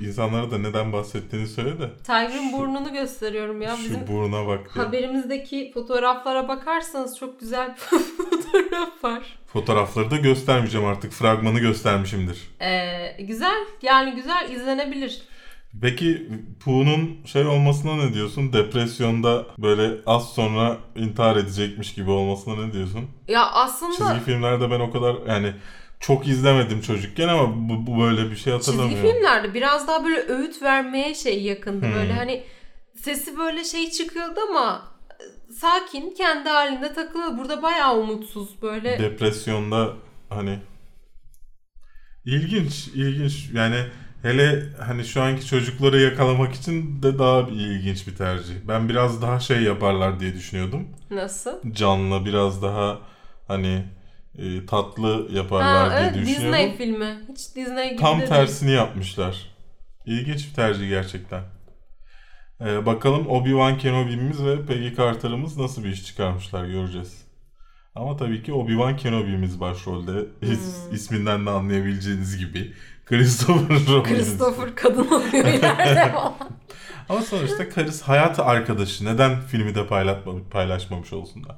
İnsanlara 0.00 0.50
da 0.50 0.58
neden 0.58 0.92
bahsettiğini 0.92 1.46
söyle 1.46 1.78
de. 1.78 1.90
Tiger'ın 2.02 2.52
burnunu 2.52 2.92
gösteriyorum 2.92 3.62
ya. 3.62 3.76
Şu 3.76 3.84
Bizim 3.84 4.06
buruna 4.06 4.46
bak 4.46 4.74
diye. 4.74 4.84
haberimizdeki 4.84 5.70
fotoğraflara 5.74 6.48
bakarsanız 6.48 7.18
çok 7.18 7.40
güzel 7.40 7.76
fotoğraf 8.52 9.04
var. 9.04 9.38
Fotoğrafları 9.46 10.10
da 10.10 10.16
göstermeyeceğim 10.16 10.86
artık. 10.86 11.12
Fragmanı 11.12 11.60
göstermişimdir. 11.60 12.38
Ee, 12.60 13.16
güzel. 13.22 13.64
Yani 13.82 14.14
güzel 14.14 14.50
izlenebilir. 14.50 15.22
Peki 15.82 16.28
Pooh'nun 16.64 17.18
şey 17.26 17.46
olmasına 17.46 17.96
ne 17.96 18.14
diyorsun? 18.14 18.52
Depresyonda 18.52 19.46
böyle 19.58 19.90
az 20.06 20.32
sonra 20.32 20.76
intihar 20.96 21.36
edecekmiş 21.36 21.94
gibi 21.94 22.10
olmasına 22.10 22.66
ne 22.66 22.72
diyorsun? 22.72 23.10
Ya 23.28 23.50
aslında 23.50 23.96
Çizgi 23.96 24.24
filmlerde 24.24 24.70
ben 24.70 24.80
o 24.80 24.90
kadar 24.90 25.16
yani 25.28 25.52
çok 26.00 26.28
izlemedim 26.28 26.80
çocukken 26.80 27.28
ama 27.28 27.68
bu, 27.68 27.86
bu 27.86 28.00
böyle 28.00 28.30
bir 28.30 28.36
şey 28.36 28.36
çizgi 28.36 28.50
hatırlamıyorum. 28.50 29.10
filmlerde 29.10 29.54
biraz 29.54 29.88
daha 29.88 30.04
böyle 30.04 30.20
öğüt 30.20 30.62
vermeye 30.62 31.14
şey 31.14 31.42
yakındı. 31.42 31.86
Hmm. 31.86 31.94
Böyle 31.94 32.12
hani 32.12 32.42
sesi 32.96 33.38
böyle 33.38 33.64
şey 33.64 33.90
çıkıyordu 33.90 34.40
ama 34.50 34.89
sakin 35.60 36.14
kendi 36.14 36.48
halinde 36.48 36.92
takılıyor. 36.92 37.38
Burada 37.38 37.62
bayağı 37.62 37.96
umutsuz 37.98 38.62
böyle. 38.62 38.98
Depresyonda 38.98 39.92
hani 40.28 40.58
ilginç, 42.24 42.88
ilginç. 42.88 43.50
Yani 43.54 43.76
hele 44.22 44.62
hani 44.86 45.04
şu 45.04 45.22
anki 45.22 45.46
çocukları 45.46 46.00
yakalamak 46.00 46.54
için 46.54 47.02
de 47.02 47.18
daha 47.18 47.48
bir 47.48 47.52
ilginç 47.52 48.06
bir 48.06 48.16
tercih. 48.16 48.54
Ben 48.68 48.88
biraz 48.88 49.22
daha 49.22 49.40
şey 49.40 49.62
yaparlar 49.62 50.20
diye 50.20 50.34
düşünüyordum. 50.34 50.88
Nasıl? 51.10 51.72
Canlı 51.72 52.24
biraz 52.24 52.62
daha 52.62 52.98
hani 53.48 53.84
e, 54.38 54.66
tatlı 54.66 55.28
yaparlar 55.32 55.90
Ha, 55.90 55.98
diye 55.98 56.08
evet 56.08 56.14
düşünüyordum. 56.14 56.52
Disney 56.52 56.76
filmi. 56.76 57.18
Hiç 57.28 57.56
Disney 57.56 57.88
gibi 57.90 58.00
Tam 58.00 58.16
de 58.16 58.20
değil. 58.20 58.28
tersini 58.28 58.70
yapmışlar. 58.70 59.46
İlginç 60.06 60.48
bir 60.48 60.54
tercih 60.54 60.88
gerçekten. 60.88 61.42
Ee, 62.60 62.86
bakalım 62.86 63.26
Obi-Wan 63.26 63.78
Kenobi'miz 63.78 64.44
ve 64.44 64.66
Peggy 64.66 64.96
Carter'ımız 64.96 65.56
nasıl 65.56 65.84
bir 65.84 65.88
iş 65.90 66.06
çıkarmışlar 66.06 66.64
göreceğiz. 66.64 67.24
Ama 67.94 68.16
tabii 68.16 68.42
ki 68.42 68.52
Obi-Wan 68.52 68.96
Kenobi'miz 68.96 69.60
başrolde. 69.60 70.10
Is- 70.42 70.94
isminden 70.94 71.46
de 71.46 71.50
anlayabileceğiniz 71.50 72.38
gibi. 72.38 72.72
Christopher 73.06 73.86
Robin. 73.88 74.14
Christopher 74.14 74.74
kadın 74.74 75.06
oluyor 75.08 75.32
ileride. 75.32 76.12
Ama 77.08 77.22
sonuçta 77.22 77.68
karısı 77.68 78.04
hayat 78.04 78.38
arkadaşı. 78.40 79.04
Neden 79.04 79.40
filmi 79.40 79.74
de 79.74 79.80
paylaşma- 79.80 80.48
paylaşmamış 80.50 81.12
olsunlar? 81.12 81.56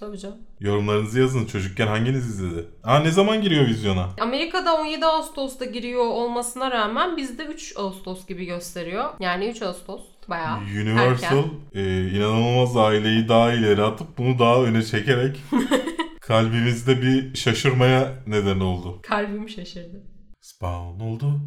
Tabii 0.00 0.18
canım. 0.18 0.36
Yorumlarınızı 0.60 1.20
yazın. 1.20 1.46
Çocukken 1.46 1.86
hanginiz 1.86 2.26
izledi? 2.26 2.64
Aa 2.84 2.98
ne 2.98 3.10
zaman 3.10 3.42
giriyor 3.42 3.66
vizyona? 3.66 4.08
Amerika'da 4.20 4.74
17 4.74 5.06
Ağustos'ta 5.06 5.64
giriyor 5.64 6.04
olmasına 6.04 6.70
rağmen 6.70 7.16
bizde 7.16 7.44
3 7.44 7.72
Ağustos 7.76 8.26
gibi 8.26 8.44
gösteriyor. 8.44 9.04
Yani 9.20 9.46
3 9.48 9.62
Ağustos 9.62 10.00
bayağı 10.28 10.58
Universal 10.58 11.44
e, 11.74 12.08
inanılmaz 12.08 12.76
aileyi 12.76 13.28
daha 13.28 13.52
ileri 13.52 13.82
atıp 13.82 14.18
bunu 14.18 14.38
daha 14.38 14.62
öne 14.64 14.82
çekerek 14.82 15.42
kalbimizde 16.20 17.02
bir 17.02 17.34
şaşırmaya 17.34 18.12
neden 18.26 18.60
oldu. 18.60 18.98
Kalbim 19.02 19.48
şaşırdı. 19.48 20.02
Spawn 20.40 21.00
oldu. 21.00 21.40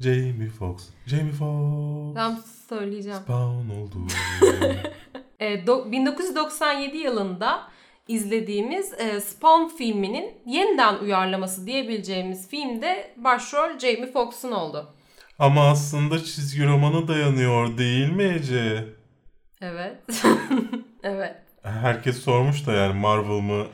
Jamie 0.00 0.48
Foxx. 0.58 0.84
Jamie 1.06 1.32
Foxx. 1.32 2.16
Ben 2.16 2.38
söyleyeceğim. 2.68 3.18
Spawn 3.18 3.68
oldu. 3.70 3.96
E, 5.40 5.66
do- 5.66 5.92
1997 5.92 6.96
yılında 6.96 7.68
izlediğimiz 8.08 8.92
e, 8.92 9.20
Spawn 9.20 9.76
filminin 9.76 10.30
yeniden 10.46 10.98
uyarlaması 10.98 11.66
diyebileceğimiz 11.66 12.48
filmde 12.48 13.14
başrol 13.16 13.78
Jamie 13.78 14.12
Foxx'un 14.12 14.52
oldu. 14.52 14.94
Ama 15.42 15.68
aslında 15.70 16.24
çizgi 16.24 16.66
romana 16.66 17.08
dayanıyor 17.08 17.78
değil 17.78 18.12
mi 18.12 18.22
Ece? 18.22 18.84
Evet. 19.60 19.96
evet. 21.02 21.36
Herkes 21.62 22.22
sormuş 22.22 22.66
da 22.66 22.72
yani 22.72 23.00
Marvel 23.00 23.40
mı 23.40 23.66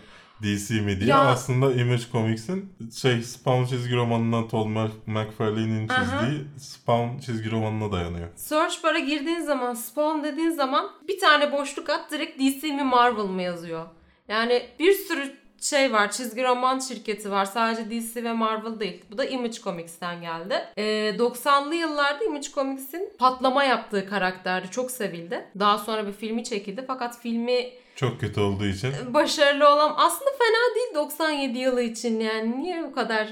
DC 0.43 0.75
mi 0.81 1.01
diye. 1.01 1.11
Ya- 1.11 1.19
Aslında 1.19 1.73
Image 1.73 2.03
Comics'in 2.13 2.73
şey 3.01 3.23
Spawn 3.23 3.65
çizgi 3.65 3.97
romanından 3.97 4.49
Todd 4.49 4.67
McFarlane'in 5.07 5.89
Aha. 5.89 5.97
çizdiği 6.01 6.45
Spawn 6.59 7.19
çizgi 7.19 7.51
romanına 7.51 7.93
dayanıyor. 7.93 8.29
Search 8.37 8.85
bar'a 8.85 8.99
girdiğin 8.99 9.41
zaman, 9.41 9.75
Spawn 9.75 10.25
dediğin 10.25 10.51
zaman 10.51 10.91
bir 11.09 11.21
tane 11.21 11.53
boşluk 11.53 11.91
at 11.91 12.11
direkt 12.11 12.41
DC 12.41 12.67
mi 12.73 12.85
Marvel 12.85 13.25
mı 13.25 13.43
yazıyor. 13.43 13.87
Yani 14.29 14.63
bir 14.79 14.93
sürü 14.93 15.37
şey 15.61 15.93
var. 15.93 16.11
Çizgi 16.11 16.45
roman 16.45 16.79
şirketi 16.79 17.31
var. 17.31 17.45
Sadece 17.45 17.91
DC 17.91 18.25
ve 18.25 18.33
Marvel 18.33 18.81
değil. 18.81 19.05
Bu 19.11 19.19
da 19.19 19.25
Image 19.25 19.59
Comics'ten 19.65 20.21
geldi. 20.21 20.65
Ee, 20.77 20.83
90'lı 21.19 21.75
yıllarda 21.75 22.25
Image 22.25 22.49
Comics'in 22.55 23.13
patlama 23.19 23.65
yaptığı 23.65 24.09
karakterdi. 24.09 24.71
Çok 24.71 24.91
sevildi. 24.91 25.45
Daha 25.59 25.79
sonra 25.79 26.07
bir 26.07 26.13
filmi 26.13 26.45
çekildi. 26.45 26.85
Fakat 26.87 27.19
filmi 27.21 27.71
Çok 27.97 28.21
kötü 28.21 28.41
olduğu 28.41 28.67
için. 28.67 28.93
başarılı 29.15 29.69
olan 29.69 29.95
aslında 29.97 30.31
fena 30.31 30.75
değil 30.75 30.95
97 30.95 31.59
yılı 31.59 31.83
için 31.83 32.21
yani 32.21 32.63
niye 32.63 32.83
bu 32.85 32.93
kadar 32.95 33.29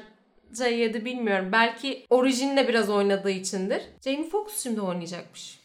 şey 0.58 0.78
yedi 0.78 1.04
bilmiyorum. 1.04 1.48
Belki 1.52 2.06
orijinle 2.10 2.68
biraz 2.68 2.90
oynadığı 2.90 3.30
içindir. 3.30 3.82
Jamie 4.04 4.28
Foxx 4.28 4.62
şimdi 4.62 4.80
oynayacakmış. 4.80 5.55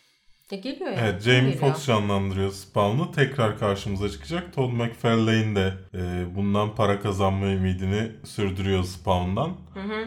Ya 0.52 0.58
geliyor 0.58 0.92
ya. 0.92 0.98
Evet 1.02 1.22
Jamie? 1.22 1.58
Foxx 1.58 1.86
canlandırıyor 1.86 2.52
Spawn'u. 2.52 3.12
Tekrar 3.12 3.60
karşımıza 3.60 4.10
çıkacak. 4.10 4.54
Todd 4.54 4.72
McFarlane 4.72 5.56
de 5.56 5.74
e, 5.94 6.36
bundan 6.36 6.76
para 6.76 7.00
kazanma 7.00 7.46
ümidini 7.46 8.12
sürdürüyor 8.24 8.84
Spawn'dan. 8.84 9.50
Hı 9.74 9.80
hı. 9.80 10.06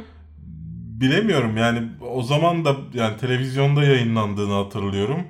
Bilemiyorum 1.00 1.57
yani 1.57 1.88
o 2.11 2.22
zaman 2.22 2.64
da 2.64 2.76
yani 2.94 3.16
televizyonda 3.16 3.85
yayınlandığını 3.85 4.52
hatırlıyorum. 4.52 5.22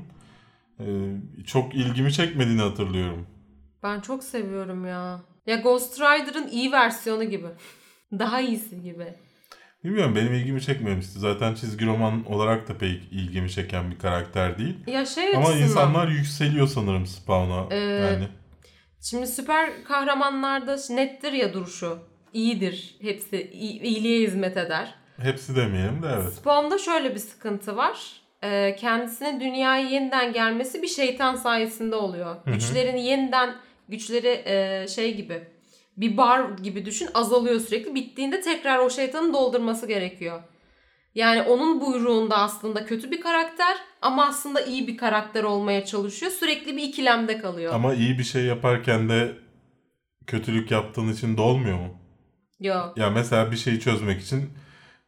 E, 0.81 0.85
çok 1.46 1.74
ilgimi 1.74 2.12
çekmediğini 2.12 2.62
hatırlıyorum. 2.62 3.27
Ben 3.83 4.00
çok 4.00 4.24
seviyorum 4.24 4.87
ya. 4.87 5.20
Ya 5.46 5.57
Ghost 5.57 6.00
Rider'ın 6.00 6.48
iyi 6.48 6.72
versiyonu 6.72 7.24
gibi. 7.24 7.46
Daha 8.18 8.40
iyisi 8.40 8.83
gibi. 8.83 9.14
Bilmiyorum 9.85 10.14
benim 10.16 10.35
ilgimi 10.35 10.62
çekmemişti. 10.62 11.18
Zaten 11.18 11.55
çizgi 11.55 11.87
roman 11.87 12.25
olarak 12.33 12.68
da 12.68 12.79
pek 12.79 13.03
ilgimi 13.11 13.51
çeken 13.51 13.90
bir 13.90 13.99
karakter 13.99 14.59
değil. 14.59 14.75
Ya 14.87 15.07
şey 15.07 15.29
Ama 15.37 15.38
açısından, 15.38 15.62
insanlar 15.68 16.09
yükseliyor 16.09 16.66
sanırım 16.66 17.07
Spawn'a. 17.07 17.66
Ee, 17.70 17.77
yani 17.79 18.29
Şimdi 19.01 19.27
süper 19.27 19.85
kahramanlarda 19.85 20.77
nettir 20.90 21.33
ya 21.33 21.53
duruşu. 21.53 21.99
İyidir. 22.33 22.97
Hepsi 23.01 23.51
iyi- 23.53 23.81
iyiliğe 23.83 24.27
hizmet 24.27 24.57
eder. 24.57 24.94
hepsi 25.23 25.57
demeyelim 25.57 26.03
de 26.03 26.07
evet. 26.14 26.33
Spawn'da 26.33 26.79
şöyle 26.79 27.14
bir 27.14 27.20
sıkıntı 27.20 27.77
var. 27.77 28.12
Ee, 28.44 28.77
kendisine 28.81 29.40
dünyaya 29.40 29.88
yeniden 29.88 30.33
gelmesi 30.33 30.83
bir 30.83 30.88
şeytan 30.88 31.35
sayesinde 31.37 31.97
oluyor. 31.97 32.37
hı. 32.44 32.51
Güçlerini 32.53 33.05
yeniden 33.07 33.55
güçleri 33.88 34.42
e, 34.47 34.87
şey 34.88 35.16
gibi 35.16 35.42
bir 35.97 36.17
bar 36.17 36.51
gibi 36.51 36.85
düşün 36.85 37.09
azalıyor 37.15 37.61
sürekli. 37.61 37.95
Bittiğinde 37.95 38.41
tekrar 38.41 38.79
o 38.79 38.91
şeytanın 38.91 39.33
doldurması 39.33 39.87
gerekiyor. 39.87 40.43
Yani 41.15 41.43
onun 41.43 41.81
buyruğunda 41.81 42.39
aslında 42.39 42.87
kötü 42.87 43.11
bir 43.11 43.21
karakter 43.21 43.77
ama 44.03 44.27
aslında 44.27 44.61
iyi 44.61 44.89
bir 44.89 44.97
karakter 44.97 45.45
olmaya 45.45 45.85
çalışıyor. 45.85 46.33
Sürekli 46.33 46.77
bir 46.77 46.83
ikilemde 46.83 47.39
kalıyor. 47.39 47.75
Ama 47.75 47.95
iyi 47.95 48.19
bir 48.19 48.25
şey 48.25 48.45
yaparken 48.45 49.09
de 49.09 49.33
kötülük 50.27 50.71
yaptığın 50.71 51.13
için 51.13 51.37
dolmuyor 51.37 51.79
mu? 51.79 51.99
Yok. 52.61 52.93
Ya 52.97 53.11
mesela 53.11 53.51
bir 53.51 53.57
şeyi 53.57 53.81
çözmek 53.81 54.23
için 54.23 54.51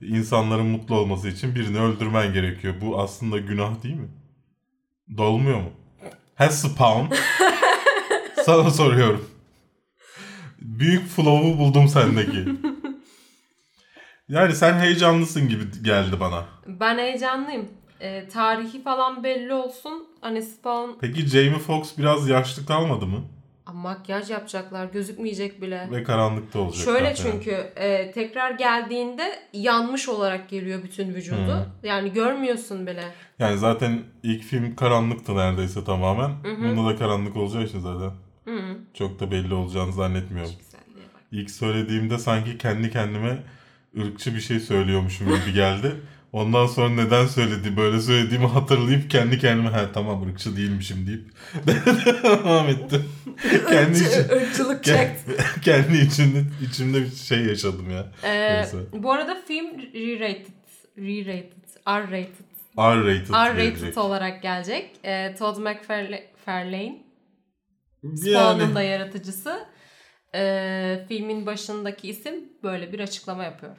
insanların 0.01 0.67
mutlu 0.67 0.99
olması 0.99 1.29
için 1.29 1.55
birini 1.55 1.81
öldürmen 1.81 2.33
gerekiyor. 2.33 2.75
Bu 2.81 3.01
aslında 3.01 3.39
günah 3.39 3.83
değil 3.83 3.97
mi? 3.97 4.09
Dolmuyor 5.17 5.61
mu? 5.61 5.71
He 6.35 6.51
Spawn. 6.51 7.15
Sana 8.45 8.71
soruyorum. 8.71 9.36
Büyük 10.67 11.09
flow'u 11.09 11.59
buldum 11.59 11.89
sendeki. 11.89 12.45
Yani 14.29 14.55
sen 14.55 14.79
heyecanlısın 14.79 15.49
gibi 15.49 15.65
geldi 15.83 16.21
bana. 16.21 16.45
Ben 16.67 16.99
heyecanlıyım. 16.99 17.69
Ee, 18.01 18.29
tarihi 18.29 18.83
falan 18.83 19.25
belli 19.25 19.55
olsun. 19.55 20.07
Hani 20.21 20.43
Spawn 20.43 20.91
Peki 21.01 21.27
Jamie 21.27 21.59
Foxx 21.59 21.99
biraz 21.99 22.29
yaşlı 22.29 22.67
kalmadı 22.67 23.07
mı? 23.07 23.25
Aa, 23.67 23.73
makyaj 23.73 24.31
yapacaklar 24.31 24.87
gözükmeyecek 24.87 25.63
bile. 25.63 25.89
Ve 25.93 26.03
karanlıkta 26.03 26.59
olacak. 26.59 26.85
Şöyle 26.85 27.15
zaten. 27.15 27.31
çünkü 27.31 27.51
e, 27.77 28.11
tekrar 28.13 28.51
geldiğinde 28.51 29.39
yanmış 29.53 30.09
olarak 30.09 30.49
geliyor 30.49 30.83
bütün 30.83 31.15
vücudu. 31.15 31.53
Hı. 31.53 31.67
Yani 31.83 32.13
görmüyorsun 32.13 32.87
bile. 32.87 33.05
Yani 33.39 33.59
zaten 33.59 34.03
ilk 34.23 34.43
film 34.43 34.77
karanlıktı 34.77 35.37
neredeyse 35.37 35.85
tamamen. 35.85 36.29
hı. 36.29 36.77
Bunda 36.77 36.91
da 36.91 36.97
karanlık 36.97 37.37
olacağı 37.37 37.63
için 37.63 37.81
zaten. 37.81 38.11
Hı. 38.47 38.61
Çok 38.95 39.21
da 39.21 39.31
belli 39.31 39.55
olacağını 39.55 39.93
zannetmiyorum. 39.93 40.53
İlk 41.33 41.51
söylediğimde 41.51 42.19
sanki 42.19 42.59
kendi 42.59 42.91
kendime 42.91 43.39
ırkçı 43.99 44.35
bir 44.35 44.41
şey 44.41 44.61
söylüyormuşum 44.61 45.27
gibi 45.27 45.53
geldi. 45.55 45.93
Ondan 46.33 46.67
sonra 46.67 46.89
neden 46.89 47.27
söyledi 47.27 47.77
böyle 47.77 48.01
söylediğimi 48.01 48.47
hatırlayıp 48.47 49.11
kendi 49.11 49.39
kendime 49.39 49.69
ha 49.69 49.87
tamam 49.95 50.29
ırkçı 50.29 50.57
değilmişim 50.57 51.07
deyip 51.07 51.25
devam 52.25 52.69
ettim. 52.69 53.05
kendi 53.69 53.99
Irkçı- 53.99 54.05
için, 54.23 54.37
ırkçılık 54.37 54.85
Ke- 54.87 54.97
çekti. 54.97 55.45
kendi 55.63 55.97
içimde, 55.99 56.43
içimde 56.71 57.03
bir 57.03 57.11
şey 57.11 57.39
yaşadım 57.45 57.91
ya. 57.91 58.07
Ee, 58.23 58.55
Neyse. 58.55 58.77
bu 58.93 59.13
arada 59.13 59.37
film 59.49 59.67
re-rated. 59.79 60.47
Re-rated. 60.99 61.51
R-rated. 61.89 62.29
R-rated. 62.79 63.33
R-rated 63.35 63.57
gelecek. 63.81 63.99
olarak 63.99 64.43
gelecek. 64.43 64.91
Ee, 65.05 65.35
Todd 65.39 65.57
McFarlane. 65.59 66.99
Yani 68.03 68.19
Spawn'un 68.19 68.75
da 68.75 68.83
yaratıcısı. 68.83 69.67
Ee, 70.35 71.05
filmin 71.09 71.47
başındaki 71.47 72.09
isim 72.09 72.35
böyle 72.63 72.93
bir 72.93 73.01
açıklama 73.01 73.45
yapıyor. 73.45 73.77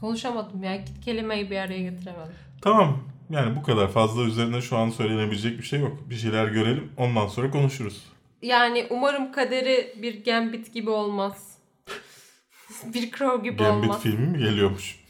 Konuşamadım 0.00 0.62
ya. 0.62 0.84
Kelimeyi 1.04 1.50
bir 1.50 1.56
araya 1.56 1.82
getiremedim. 1.82 2.34
tamam 2.62 2.98
yani 3.30 3.56
bu 3.56 3.62
kadar 3.62 3.88
fazla 3.88 4.22
üzerine 4.22 4.60
şu 4.60 4.76
an 4.76 4.90
söylenebilecek 4.90 5.58
bir 5.58 5.62
şey 5.62 5.80
yok. 5.80 6.10
Bir 6.10 6.14
şeyler 6.14 6.46
görelim 6.46 6.92
ondan 6.96 7.26
sonra 7.26 7.50
konuşuruz. 7.50 8.04
Yani 8.42 8.86
umarım 8.90 9.32
kaderi 9.32 9.94
bir 10.02 10.24
Gambit 10.24 10.74
gibi 10.74 10.90
olmaz. 10.90 11.58
bir 12.94 13.10
Crow 13.10 13.48
gibi 13.50 13.56
Gambit 13.56 13.90
olmaz. 13.90 14.02
filmi 14.02 14.26
mi 14.26 14.38
geliyormuş? 14.38 15.00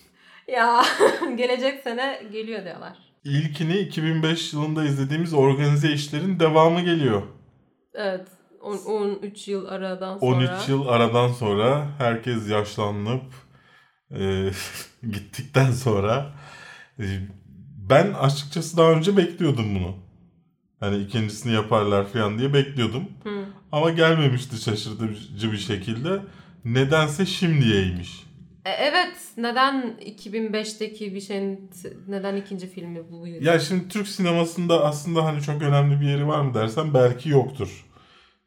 Ya 0.48 0.82
gelecek 1.36 1.82
sene 1.82 2.22
geliyor 2.32 2.64
diyorlar. 2.64 2.98
İlkini 3.24 3.78
2005 3.78 4.52
yılında 4.52 4.84
izlediğimiz 4.84 5.34
organize 5.34 5.92
işlerin 5.92 6.40
devamı 6.40 6.80
geliyor. 6.80 7.22
Evet. 7.94 8.28
on- 8.60 8.84
13 9.22 9.48
yıl 9.48 9.66
aradan 9.66 10.18
sonra. 10.18 10.36
13 10.36 10.68
yıl 10.68 10.88
aradan 10.88 11.28
sonra 11.32 11.86
herkes 11.98 12.48
yaşlanıp 12.50 13.22
e, 14.18 14.50
gittikten 15.02 15.70
sonra 15.72 16.32
e, 16.98 17.04
ben 17.90 18.12
açıkçası 18.12 18.76
daha 18.76 18.92
önce 18.92 19.16
bekliyordum 19.16 19.74
bunu. 19.74 19.96
Hani 20.80 20.96
ikincisini 20.96 21.52
yaparlar 21.52 22.08
falan 22.08 22.38
diye 22.38 22.54
bekliyordum. 22.54 23.04
Hı. 23.24 23.44
Ama 23.72 23.90
gelmemişti 23.90 24.56
şaşırtıcı 24.62 25.52
bir 25.52 25.58
şekilde. 25.58 26.20
Nedense 26.64 27.26
şimdiyeymiş. 27.26 28.26
E, 28.64 28.70
evet. 28.70 29.16
Neden 29.36 29.94
2005'teki 30.00 31.14
bir 31.14 31.20
şeyin 31.20 31.70
neden 32.08 32.36
ikinci 32.36 32.66
filmi 32.66 33.10
bu? 33.10 33.26
Ya 33.26 33.60
şimdi 33.60 33.88
Türk 33.88 34.08
sinemasında 34.08 34.84
aslında 34.84 35.24
hani 35.24 35.42
çok 35.42 35.62
önemli 35.62 36.00
bir 36.00 36.06
yeri 36.06 36.28
var 36.28 36.40
mı 36.40 36.54
dersen 36.54 36.94
belki 36.94 37.28
yoktur. 37.28 37.84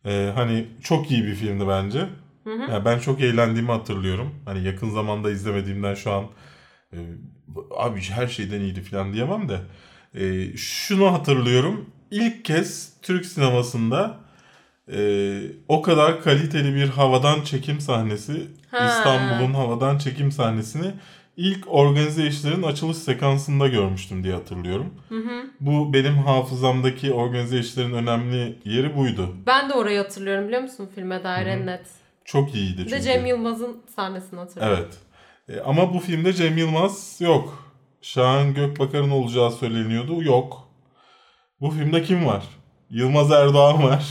Ee, 0.05 0.31
hani 0.35 0.67
çok 0.83 1.11
iyi 1.11 1.23
bir 1.23 1.35
filmdi 1.35 1.67
bence. 1.67 1.99
Hı 2.43 2.53
hı. 2.53 2.71
Yani 2.71 2.85
ben 2.85 2.99
çok 2.99 3.21
eğlendiğimi 3.21 3.71
hatırlıyorum. 3.71 4.35
Hani 4.45 4.63
yakın 4.63 4.89
zamanda 4.89 5.31
izlemediğimden 5.31 5.93
şu 5.93 6.11
an 6.11 6.25
e, 6.93 6.97
abi 7.77 8.01
her 8.01 8.27
şeyden 8.27 8.59
iyiydi 8.59 8.81
falan 8.81 9.13
diyemem 9.13 9.49
de. 9.49 9.59
E, 10.13 10.57
şunu 10.57 11.13
hatırlıyorum. 11.13 11.89
İlk 12.11 12.45
kez 12.45 12.93
Türk 13.01 13.25
sinemasında 13.25 14.19
e, 14.91 15.41
o 15.67 15.81
kadar 15.81 16.21
kaliteli 16.21 16.75
bir 16.75 16.89
havadan 16.89 17.41
çekim 17.41 17.79
sahnesi, 17.79 18.47
Ha. 18.75 18.85
İstanbul'un 18.87 19.53
havadan 19.53 19.97
çekim 19.97 20.31
sahnesini 20.31 20.91
ilk 21.37 21.65
organize 21.67 22.27
işlerin 22.27 22.63
açılış 22.63 22.97
sekansında 22.97 23.67
görmüştüm 23.67 24.23
diye 24.23 24.33
hatırlıyorum. 24.33 24.93
Hı 25.09 25.15
hı. 25.15 25.43
Bu 25.59 25.93
benim 25.93 26.17
hafızamdaki 26.17 27.13
organize 27.13 27.59
işlerin 27.59 27.93
önemli 27.93 28.59
yeri 28.65 28.97
buydu. 28.97 29.35
Ben 29.47 29.69
de 29.69 29.73
orayı 29.73 29.97
hatırlıyorum 29.97 30.47
biliyor 30.47 30.61
musun 30.61 30.89
filme 30.95 31.23
dair 31.23 31.47
en 31.47 31.65
net. 31.65 31.85
Çok 32.25 32.55
iyiydi 32.55 32.77
Bir 32.77 32.83
çünkü. 32.83 32.91
de 32.95 33.01
Cem 33.01 33.25
Yılmaz'ın 33.25 33.77
sahnesini 33.95 34.39
hatırlıyorum. 34.39 34.77
Evet. 34.79 34.97
E, 35.59 35.61
ama 35.63 35.93
bu 35.93 35.99
filmde 35.99 36.33
Cem 36.33 36.57
Yılmaz 36.57 37.17
yok. 37.19 37.71
Şahan 38.01 38.53
Gökbakar'ın 38.53 39.09
olacağı 39.09 39.51
söyleniyordu. 39.51 40.23
Yok. 40.23 40.67
Bu 41.61 41.69
filmde 41.71 42.03
kim 42.03 42.25
var? 42.25 42.43
Yılmaz 42.89 43.31
Erdoğan 43.31 43.83
var. 43.83 44.05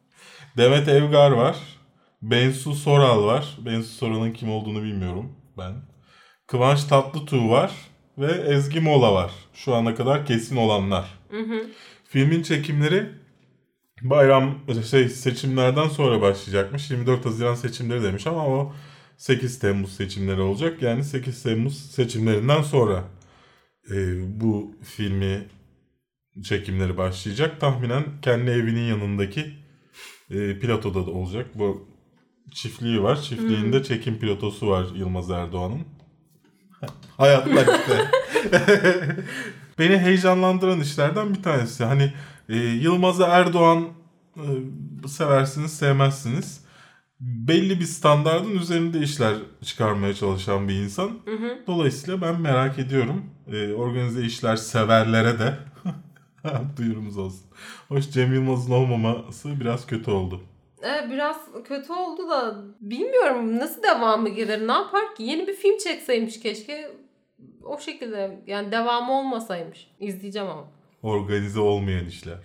Demet 0.56 0.88
Evgar 0.88 1.30
var. 1.30 1.56
Bensu 2.22 2.74
Soral 2.74 3.24
var. 3.24 3.58
Bensu 3.64 3.88
Soral'ın 3.88 4.32
kim 4.32 4.50
olduğunu 4.50 4.82
bilmiyorum 4.82 5.32
ben. 5.58 5.74
Kıvanç 6.46 6.84
Tatlıtuğ 6.84 7.50
var. 7.50 7.72
Ve 8.18 8.32
Ezgi 8.32 8.80
Mola 8.80 9.14
var. 9.14 9.32
Şu 9.54 9.74
ana 9.74 9.94
kadar 9.94 10.26
kesin 10.26 10.56
olanlar. 10.56 11.18
Hı 11.30 11.40
hı. 11.40 11.66
Filmin 12.04 12.42
çekimleri 12.42 13.08
bayram 14.02 14.58
şey 14.90 15.08
seçimlerden 15.08 15.88
sonra 15.88 16.20
başlayacakmış. 16.20 16.90
24 16.90 17.26
Haziran 17.26 17.54
seçimleri 17.54 18.02
demiş 18.02 18.26
ama 18.26 18.46
o 18.46 18.74
8 19.16 19.58
Temmuz 19.58 19.96
seçimleri 19.96 20.40
olacak. 20.40 20.82
Yani 20.82 21.04
8 21.04 21.42
Temmuz 21.42 21.90
seçimlerinden 21.90 22.62
sonra 22.62 23.04
e, 23.90 23.94
bu 24.40 24.74
filmi 24.82 25.48
çekimleri 26.44 26.96
başlayacak. 26.96 27.60
Tahminen 27.60 28.04
kendi 28.22 28.50
evinin 28.50 28.88
yanındaki 28.88 29.52
e, 30.30 30.58
platoda 30.58 31.06
da 31.06 31.10
olacak. 31.10 31.46
Bu 31.54 31.91
çiftliği 32.54 33.02
var. 33.02 33.22
Çiftliğinde 33.22 33.82
çekim 33.82 34.18
pilotosu 34.18 34.68
var 34.68 34.86
Yılmaz 34.94 35.30
Erdoğan'ın. 35.30 35.80
Hayatta 37.16 37.60
işte. 37.60 38.10
Beni 39.78 39.98
heyecanlandıran 39.98 40.80
işlerden 40.80 41.34
bir 41.34 41.42
tanesi. 41.42 41.84
Hani 41.84 42.12
e, 42.48 42.56
Yılmaz 42.56 43.20
Erdoğan 43.20 43.88
e, 44.36 44.46
seversiniz 45.08 45.72
sevmezsiniz. 45.72 46.62
Belli 47.20 47.80
bir 47.80 47.84
standardın 47.84 48.58
üzerinde 48.58 49.00
işler 49.00 49.34
çıkarmaya 49.64 50.14
çalışan 50.14 50.68
bir 50.68 50.74
insan. 50.74 51.08
Hı 51.24 51.30
hı. 51.30 51.58
Dolayısıyla 51.66 52.20
ben 52.20 52.40
merak 52.40 52.78
ediyorum. 52.78 53.24
E, 53.52 53.72
organize 53.72 54.22
işler 54.22 54.56
severlere 54.56 55.38
de 55.38 55.58
duyurumuz 56.76 57.18
olsun. 57.18 57.46
Hoş 57.88 58.10
Cem 58.10 58.34
Yılmaz'ın 58.34 58.72
olmaması 58.72 59.60
biraz 59.60 59.86
kötü 59.86 60.10
oldu. 60.10 60.40
Evet, 60.82 61.10
biraz 61.10 61.36
kötü 61.64 61.92
oldu 61.92 62.30
da 62.30 62.54
bilmiyorum 62.80 63.58
nasıl 63.58 63.82
devamı 63.82 64.28
gelir 64.28 64.68
ne 64.68 64.72
yapar 64.72 65.14
ki 65.14 65.22
yeni 65.22 65.46
bir 65.46 65.54
film 65.54 65.78
çekseymiş 65.78 66.40
keşke 66.40 66.90
o 67.64 67.78
şekilde 67.78 68.42
yani 68.46 68.72
devamı 68.72 69.18
olmasaymış 69.18 69.90
izleyeceğim 70.00 70.48
ama. 70.48 70.64
Organize 71.02 71.60
olmayan 71.60 72.06
işler. 72.06 72.38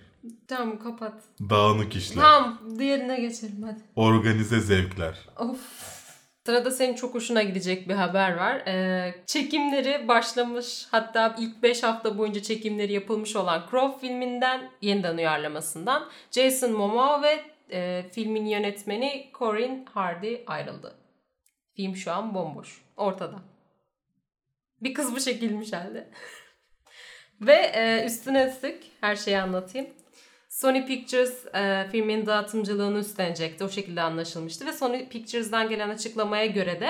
Tamam 0.48 0.78
kapat. 0.78 1.12
Dağınık 1.50 1.96
işler. 1.96 2.22
Tamam 2.22 2.58
diğerine 2.78 3.20
geçelim 3.20 3.62
hadi. 3.62 3.80
Organize 3.96 4.60
zevkler. 4.60 5.28
Of. 5.38 5.98
Sırada 6.46 6.70
senin 6.70 6.94
çok 6.94 7.14
hoşuna 7.14 7.42
gidecek 7.42 7.88
bir 7.88 7.94
haber 7.94 8.36
var. 8.36 8.56
Ee, 8.66 9.14
çekimleri 9.26 10.08
başlamış 10.08 10.86
hatta 10.90 11.36
ilk 11.38 11.62
5 11.62 11.82
hafta 11.82 12.18
boyunca 12.18 12.42
çekimleri 12.42 12.92
yapılmış 12.92 13.36
olan 13.36 13.66
Crow 13.70 14.06
filminden 14.06 14.70
yeniden 14.82 15.16
uyarlamasından 15.16 16.08
Jason 16.30 16.72
Momoa 16.72 17.22
ve 17.22 17.40
e, 17.70 18.04
filmin 18.12 18.46
yönetmeni 18.46 19.30
Corin 19.38 19.84
Hardy 19.84 20.36
ayrıldı. 20.46 20.98
Film 21.76 21.96
şu 21.96 22.12
an 22.12 22.34
bomboş. 22.34 22.82
Ortada. 22.96 23.36
Bir 24.82 24.94
kız 24.94 25.16
bu 25.16 25.20
çekilmiş 25.20 25.72
halde. 25.72 26.10
ve 27.40 27.54
e, 27.54 28.04
üstüne 28.06 28.44
üstlük 28.44 28.82
her 29.00 29.16
şeyi 29.16 29.38
anlatayım. 29.38 29.88
Sony 30.48 30.86
Pictures 30.86 31.46
e, 31.54 31.88
filmin 31.92 32.26
dağıtımcılığını 32.26 32.98
üstlenecekti. 32.98 33.64
O 33.64 33.68
şekilde 33.68 34.02
anlaşılmıştı. 34.02 34.66
Ve 34.66 34.72
Sony 34.72 35.08
Pictures'dan 35.08 35.68
gelen 35.68 35.88
açıklamaya 35.88 36.46
göre 36.46 36.80
de 36.80 36.88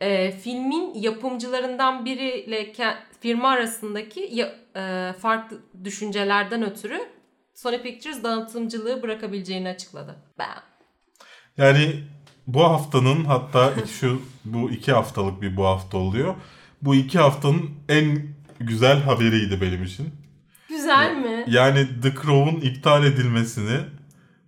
e, 0.00 0.32
filmin 0.32 0.94
yapımcılarından 0.94 2.04
biriyle 2.04 2.72
firma 3.20 3.48
arasındaki 3.50 4.46
e, 4.76 5.12
farklı 5.18 5.60
düşüncelerden 5.84 6.62
ötürü 6.62 7.13
Sony 7.54 7.82
Pictures 7.82 8.22
dağıtımcılığı 8.22 9.02
bırakabileceğini 9.02 9.68
açıkladı. 9.68 10.16
Ben. 10.38 10.56
Yani 11.56 12.04
bu 12.46 12.64
haftanın 12.64 13.24
hatta 13.24 13.72
şu 14.00 14.22
bu 14.44 14.70
iki 14.70 14.92
haftalık 14.92 15.42
bir 15.42 15.56
bu 15.56 15.66
hafta 15.66 15.98
oluyor. 15.98 16.34
Bu 16.82 16.94
iki 16.94 17.18
haftanın 17.18 17.70
en 17.88 18.22
güzel 18.60 19.02
haberiydi 19.02 19.60
benim 19.60 19.82
için. 19.84 20.14
Güzel 20.68 21.16
mi? 21.16 21.44
Yani 21.48 21.88
The 22.02 22.10
Crow'un 22.14 22.60
iptal 22.60 23.04
edilmesini 23.04 23.80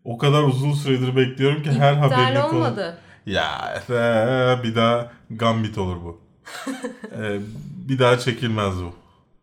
o 0.05 0.19
kadar 0.19 0.43
uzun 0.43 0.73
süredir 0.73 1.17
bekliyorum 1.17 1.63
ki 1.63 1.71
her 1.71 1.93
İptal 2.05 2.35
konu- 2.49 2.57
olmadı. 2.59 2.99
Ya 3.27 3.83
ee, 3.91 4.63
bir 4.63 4.75
daha 4.75 5.13
Gambit 5.31 5.79
olur 5.79 5.97
bu. 6.05 6.21
Ee, 7.19 7.41
bir 7.89 7.99
daha 7.99 8.19
çekilmez 8.19 8.75
bu. 8.77 8.95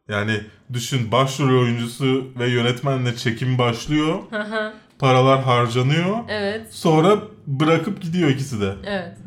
Yani 0.10 0.42
düşün 0.74 1.12
başrol 1.12 1.62
oyuncusu 1.62 2.28
ve 2.40 2.50
yönetmenle 2.50 3.16
çekim 3.16 3.58
başlıyor. 3.58 4.20
Paralar 5.00 5.44
harcanıyor. 5.44 6.18
evet. 6.30 6.74
Sonra 6.74 7.18
bırakıp 7.48 8.02
gidiyor 8.02 8.30
ikisi 8.30 8.62
de. 8.62 8.76
Evet. 8.86 9.18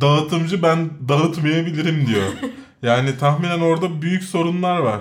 Dağıtımcı 0.00 0.62
ben 0.62 0.90
dağıtmayabilirim 1.08 2.06
diyor. 2.06 2.26
yani 2.82 3.18
tahminen 3.18 3.60
orada 3.60 4.02
büyük 4.02 4.22
sorunlar 4.24 4.78
var. 4.78 5.00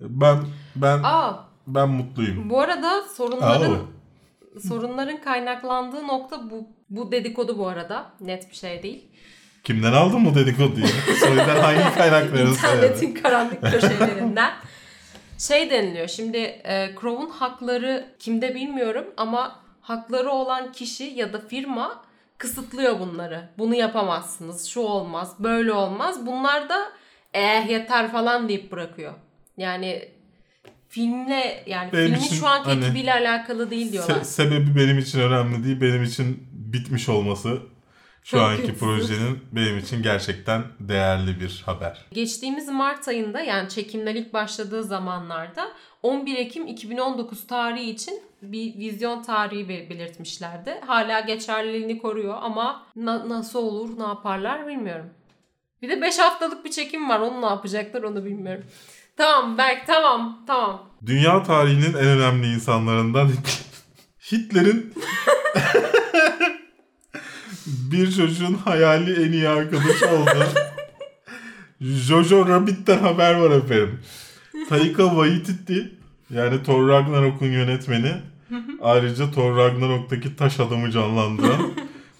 Ben 0.00 0.38
ben 0.76 1.00
Aa, 1.02 1.44
ben 1.66 1.88
mutluyum. 1.88 2.50
bu 2.50 2.60
arada 2.60 3.02
sorunların 3.16 3.72
Aa. 3.74 4.60
sorunların 4.68 5.20
kaynaklandığı 5.20 6.06
nokta 6.06 6.50
bu 6.50 6.68
bu 6.90 7.12
dedikodu 7.12 7.58
bu 7.58 7.68
arada. 7.68 8.12
Net 8.20 8.50
bir 8.50 8.56
şey 8.56 8.82
değil. 8.82 9.04
Kimden 9.66 9.92
aldın 9.92 10.24
bu 10.24 10.34
dedikoduyu? 10.34 10.86
Soydan 11.20 11.56
hangi 11.60 11.94
kaynakları 11.98 12.48
İnternetin 12.48 13.14
karanlık 13.14 13.60
köşelerinden. 13.72 14.52
Şey 15.38 15.70
deniliyor 15.70 16.08
şimdi 16.08 16.36
e, 16.38 16.94
Crow'un 17.00 17.30
hakları 17.30 18.06
kimde 18.18 18.54
bilmiyorum 18.54 19.04
ama 19.16 19.60
hakları 19.80 20.30
olan 20.30 20.72
kişi 20.72 21.04
ya 21.04 21.32
da 21.32 21.40
firma 21.48 22.02
kısıtlıyor 22.38 23.00
bunları. 23.00 23.48
Bunu 23.58 23.74
yapamazsınız, 23.74 24.66
şu 24.66 24.80
olmaz, 24.80 25.34
böyle 25.38 25.72
olmaz. 25.72 26.26
Bunlar 26.26 26.68
da 26.68 26.92
eh 27.34 27.70
yeter 27.70 28.12
falan 28.12 28.48
deyip 28.48 28.72
bırakıyor. 28.72 29.12
Yani 29.56 30.08
filmle 30.88 31.64
yani 31.66 31.92
Benim 31.92 32.04
filmin 32.06 32.20
için 32.26 32.36
şu 32.36 32.46
anki 32.46 32.70
hani 32.70 32.84
ekibiyle 32.84 33.12
alakalı 33.12 33.70
değil 33.70 33.92
diyorlar. 33.92 34.14
Se- 34.16 34.24
sebebi 34.24 34.76
benim 34.76 34.98
için 34.98 35.20
önemli 35.20 35.64
değil. 35.64 35.80
Benim 35.80 36.04
için 36.04 36.48
bitmiş 36.52 37.08
olması 37.08 37.58
şu 38.26 38.42
anki 38.42 38.74
projenin 38.74 39.40
benim 39.52 39.78
için 39.78 40.02
gerçekten 40.02 40.64
değerli 40.80 41.40
bir 41.40 41.62
haber. 41.66 42.04
Geçtiğimiz 42.12 42.68
Mart 42.68 43.08
ayında 43.08 43.40
yani 43.40 43.68
çekimler 43.68 44.14
ilk 44.14 44.32
başladığı 44.32 44.84
zamanlarda 44.84 45.68
11 46.02 46.36
Ekim 46.36 46.66
2019 46.66 47.46
tarihi 47.46 47.90
için 47.90 48.20
bir 48.42 48.78
vizyon 48.78 49.22
tarihi 49.22 49.68
be- 49.68 49.90
belirtmişlerdi. 49.90 50.80
Hala 50.86 51.20
geçerliliğini 51.20 51.98
koruyor 51.98 52.34
ama 52.40 52.86
na- 52.96 53.28
nasıl 53.28 53.58
olur 53.58 53.98
ne 53.98 54.06
yaparlar 54.06 54.66
bilmiyorum. 54.66 55.06
Bir 55.82 55.88
de 55.88 56.00
5 56.02 56.18
haftalık 56.18 56.64
bir 56.64 56.70
çekim 56.70 57.08
var 57.08 57.20
onu 57.20 57.42
ne 57.42 57.46
yapacaklar 57.46 58.02
onu 58.02 58.24
bilmiyorum. 58.24 58.64
Tamam 59.16 59.58
Berk 59.58 59.86
tamam 59.86 60.44
tamam. 60.46 60.82
Dünya 61.06 61.42
tarihinin 61.42 61.94
en 61.94 62.06
önemli 62.06 62.46
insanlarından 62.54 63.30
Hitler'in 64.32 64.94
bir 67.66 68.12
çocuğun 68.12 68.54
hayali 68.54 69.26
en 69.26 69.32
iyi 69.32 69.48
arkadaş 69.48 70.02
oldu. 70.02 70.44
Jojo 71.80 72.48
Rabbit'ten 72.48 72.98
haber 72.98 73.34
var 73.34 73.50
efendim. 73.50 74.00
Taika 74.68 75.08
Waititi 75.08 75.94
yani 76.30 76.62
Thor 76.62 76.88
Ragnarok'un 76.88 77.46
yönetmeni 77.46 78.12
ayrıca 78.82 79.30
Thor 79.30 79.56
Ragnarok'taki 79.56 80.36
taş 80.36 80.60
adamı 80.60 80.90
canlandıran 80.90 81.72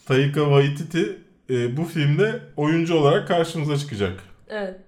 Taika 0.07 0.40
Waititi 0.40 1.18
e, 1.51 1.76
bu 1.76 1.84
filmde 1.84 2.40
oyuncu 2.57 2.94
olarak 2.94 3.28
karşımıza 3.28 3.76
çıkacak. 3.76 4.20
Evet. 4.49 4.80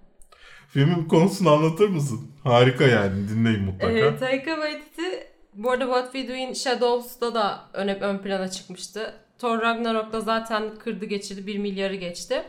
Filmin 0.68 1.04
konusunu 1.04 1.50
anlatır 1.50 1.88
mısın? 1.88 2.30
Harika 2.44 2.84
yani 2.84 3.28
dinleyin 3.28 3.62
mutlaka. 3.62 3.92
Ee, 3.92 4.16
Taika 4.16 4.54
Waititi 4.54 5.26
Bu 5.54 5.70
arada 5.70 5.84
What 5.84 6.12
We 6.12 6.28
Do 6.28 6.34
in 6.34 6.52
Shadows'da 6.52 7.34
da 7.34 7.68
ön, 7.72 7.88
ön 7.88 8.18
plana 8.18 8.50
çıkmıştı. 8.50 9.14
Thor 9.38 9.62
Ragnarok'ta 9.62 10.20
zaten 10.20 10.76
kırdı 10.76 11.04
geçirdi 11.04 11.46
1 11.46 11.58
milyarı 11.58 11.94
geçti. 11.94 12.44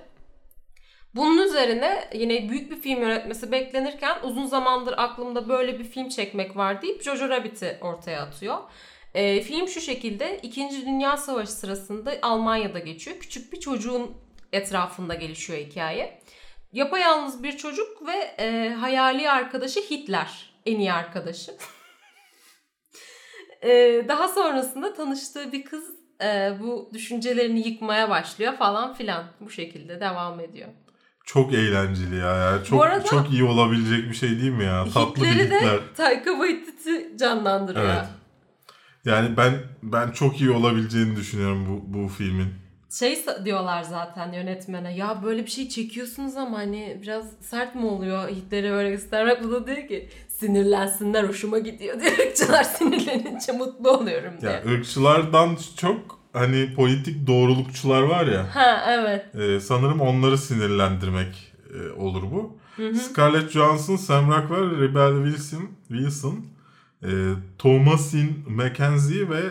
Bunun 1.16 1.42
üzerine 1.42 2.10
yine 2.14 2.50
büyük 2.50 2.72
bir 2.72 2.82
film 2.82 3.02
yönetmesi 3.02 3.52
beklenirken 3.52 4.18
uzun 4.24 4.46
zamandır 4.46 4.94
aklımda 4.98 5.50
böyle 5.50 5.80
bir 5.80 5.84
film 5.84 6.10
çekmek 6.10 6.56
var 6.56 6.82
deyip 6.82 7.04
Jojo 7.04 7.30
Rabbit'i 7.30 7.78
ortaya 7.82 8.22
atıyor. 8.22 8.58
Ee, 9.14 9.42
film 9.42 9.68
şu 9.68 9.82
şekilde 9.82 10.40
2. 10.44 10.86
Dünya 10.86 11.18
Savaşı 11.18 11.52
sırasında 11.52 12.14
Almanya'da 12.22 12.80
geçiyor. 12.80 13.18
Küçük 13.20 13.54
bir 13.54 13.60
çocuğun 13.60 14.12
etrafında 14.54 15.16
gelişiyor 15.16 15.60
hikaye. 15.60 16.22
Yapayalnız 16.74 17.44
bir 17.44 17.58
çocuk 17.58 18.08
ve 18.08 18.36
e, 18.40 18.70
hayali 18.70 19.32
arkadaşı 19.32 19.80
Hitler. 19.80 20.54
En 20.66 20.80
iyi 20.80 20.94
arkadaşı. 20.94 21.52
e, 23.62 23.70
daha 24.08 24.28
sonrasında 24.28 24.94
tanıştığı 24.94 25.52
bir 25.52 25.64
kız 25.64 25.99
e, 26.24 26.54
bu 26.62 26.90
düşüncelerini 26.94 27.68
yıkmaya 27.68 28.10
başlıyor 28.10 28.54
falan 28.54 28.94
filan. 28.94 29.24
Bu 29.42 29.50
şekilde 29.50 30.00
devam 30.00 30.40
ediyor. 30.40 30.70
Çok 31.26 31.54
eğlenceli 31.54 32.16
ya. 32.16 32.36
ya. 32.36 32.64
Çok, 32.64 32.80
Bu 32.80 32.84
arada- 32.84 33.06
çok 33.06 33.32
iyi 33.32 33.44
olabilecek 33.44 34.10
bir 34.10 34.16
şey 34.16 34.30
değil 34.30 34.52
mi 34.52 34.64
ya? 34.64 34.86
Tatlı 34.94 35.24
bir 35.24 35.28
Hitler'i 35.30 35.52
de 35.52 35.56
Hitler. 35.56 35.80
Taika 35.98 36.32
Waititi 36.32 37.18
canlandırıyor. 37.18 37.86
Evet. 37.86 38.06
Yani 39.06 39.38
ben 39.38 39.54
ben 39.84 40.12
çok 40.12 40.42
iyi 40.42 40.52
olabileceğini 40.52 41.16
düşünüyorum 41.16 41.68
bu, 41.70 42.00
bu 42.00 42.08
filmin. 42.08 42.54
Şey 43.00 43.26
diyorlar 43.46 43.84
zaten 43.84 44.34
yönetmene 44.34 44.96
ya 44.96 45.24
böyle 45.24 45.46
bir 45.46 45.52
şey 45.52 45.70
çekiyorsunuz 45.70 46.38
ama 46.38 46.58
hani 46.58 47.00
biraz 47.02 47.26
sert 47.42 47.76
mi 47.76 47.86
oluyor 47.86 48.30
Hitler'i 48.30 48.72
öyle 48.72 48.90
göstermek 48.90 49.44
bu 49.44 49.52
da 49.52 49.68
diyor 49.68 49.88
ki 49.88 50.10
sinirlensinler 50.40 51.24
hoşuma 51.24 51.60
gidiyor 51.60 52.00
diyor 52.00 52.12
ırkçılar 52.12 52.64
sinirlenince 52.78 53.52
mutlu 53.52 53.92
oluyorum 53.92 54.42
diyor. 54.42 54.54
Ya 54.54 54.64
ırkçılardan 54.72 55.58
çok 55.78 56.20
hani 56.34 56.74
politik 56.76 57.28
doğrulukçular 57.28 58.02
var 58.02 58.28
ya. 58.28 58.56
Ha 58.56 58.86
evet. 58.88 59.36
e, 59.36 59.60
sanırım 59.60 60.02
onları 60.02 60.38
sinirlendirmek 60.38 61.54
e, 61.74 61.92
olur 61.92 62.24
bu. 62.24 62.60
Scarlett 62.94 63.52
Johansson, 63.52 63.96
Sam 63.96 64.32
Rockwell, 64.32 64.82
Rebel 64.82 65.24
Wilson, 65.26 65.70
Wilson 65.88 66.46
e, 67.04 67.10
Thomasin 67.58 68.44
McKenzie 68.48 69.30
ve 69.30 69.42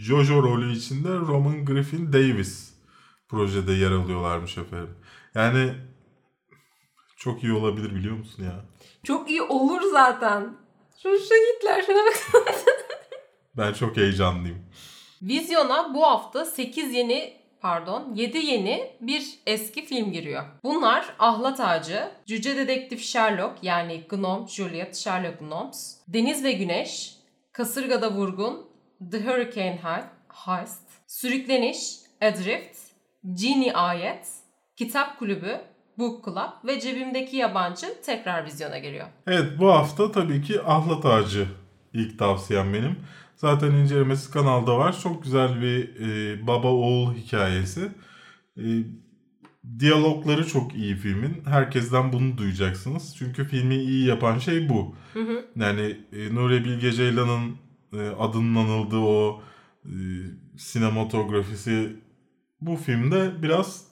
Jojo 0.00 0.42
rolü 0.42 0.72
içinde 0.72 1.08
Roman 1.08 1.64
Griffin 1.64 2.12
Davis 2.12 2.72
projede 3.28 3.72
yer 3.72 3.90
alıyorlarmış 3.90 4.58
efendim. 4.58 4.94
Yani 5.34 5.74
çok 7.16 7.44
iyi 7.44 7.52
olabilir 7.52 7.94
biliyor 7.94 8.16
musun 8.16 8.44
ya? 8.44 8.64
Çok 9.04 9.30
iyi 9.30 9.42
olur 9.42 9.82
zaten. 9.92 10.56
Şu, 11.02 11.08
şu 11.18 11.34
Hitler 11.34 11.82
şuna 11.82 11.96
bak. 12.34 12.54
Ben 13.56 13.72
çok 13.72 13.96
heyecanlıyım. 13.96 14.58
Vizyona 15.22 15.94
bu 15.94 16.02
hafta 16.06 16.44
8 16.44 16.94
yeni 16.94 17.32
pardon 17.60 18.14
7 18.14 18.38
yeni 18.38 18.96
bir 19.00 19.38
eski 19.46 19.84
film 19.84 20.12
giriyor. 20.12 20.44
Bunlar 20.64 21.14
Ahlat 21.18 21.60
Ağacı, 21.60 22.10
Cüce 22.26 22.56
Dedektif 22.56 23.02
Sherlock 23.04 23.58
yani 23.62 24.02
Gnome 24.08 24.46
Juliet 24.48 24.96
Sherlock 24.96 25.38
Gnomes, 25.38 25.98
Deniz 26.08 26.44
ve 26.44 26.52
Güneş, 26.52 27.16
Kasırgada 27.52 28.12
Vurgun, 28.12 28.66
The 29.10 29.20
Hurricane 29.20 29.80
He- 29.82 30.04
Heist, 30.28 30.82
Sürükleniş, 31.06 31.96
Adrift, 32.22 32.78
Genie 33.34 33.72
Ayet, 33.72 34.26
Kitap 34.76 35.18
Kulübü, 35.18 35.60
Book 35.98 36.24
Club 36.24 36.66
ve 36.66 36.80
Cebimdeki 36.80 37.36
Yabancı 37.36 37.86
tekrar 38.06 38.46
vizyona 38.46 38.78
giriyor. 38.78 39.06
Evet 39.26 39.58
bu 39.58 39.68
hafta 39.72 40.12
tabii 40.12 40.42
ki 40.42 40.62
Ahlat 40.62 41.06
Ağacı 41.06 41.46
ilk 41.92 42.18
tavsiyem 42.18 42.74
benim. 42.74 42.96
Zaten 43.36 43.70
incelemesi 43.70 44.30
kanalda 44.30 44.78
var. 44.78 45.00
Çok 45.02 45.22
güzel 45.22 45.62
bir 45.62 46.00
e, 46.00 46.46
baba 46.46 46.68
oğul 46.68 47.14
hikayesi. 47.14 47.88
E, 48.56 48.64
diyalogları 49.78 50.46
çok 50.46 50.74
iyi 50.74 50.96
filmin. 50.96 51.42
Herkesten 51.44 52.12
bunu 52.12 52.38
duyacaksınız. 52.38 53.16
Çünkü 53.16 53.44
filmi 53.44 53.74
iyi 53.74 54.06
yapan 54.06 54.38
şey 54.38 54.68
bu. 54.68 54.94
Yani 55.56 55.96
e, 56.12 56.34
Nuri 56.34 56.64
Bilge 56.64 56.92
Ceylan'ın 56.92 57.56
e, 57.92 58.08
adının 58.18 58.54
anıldığı 58.54 59.00
o 59.00 59.42
e, 59.84 59.92
sinematografisi 60.56 61.96
bu 62.60 62.76
filmde 62.76 63.42
biraz 63.42 63.91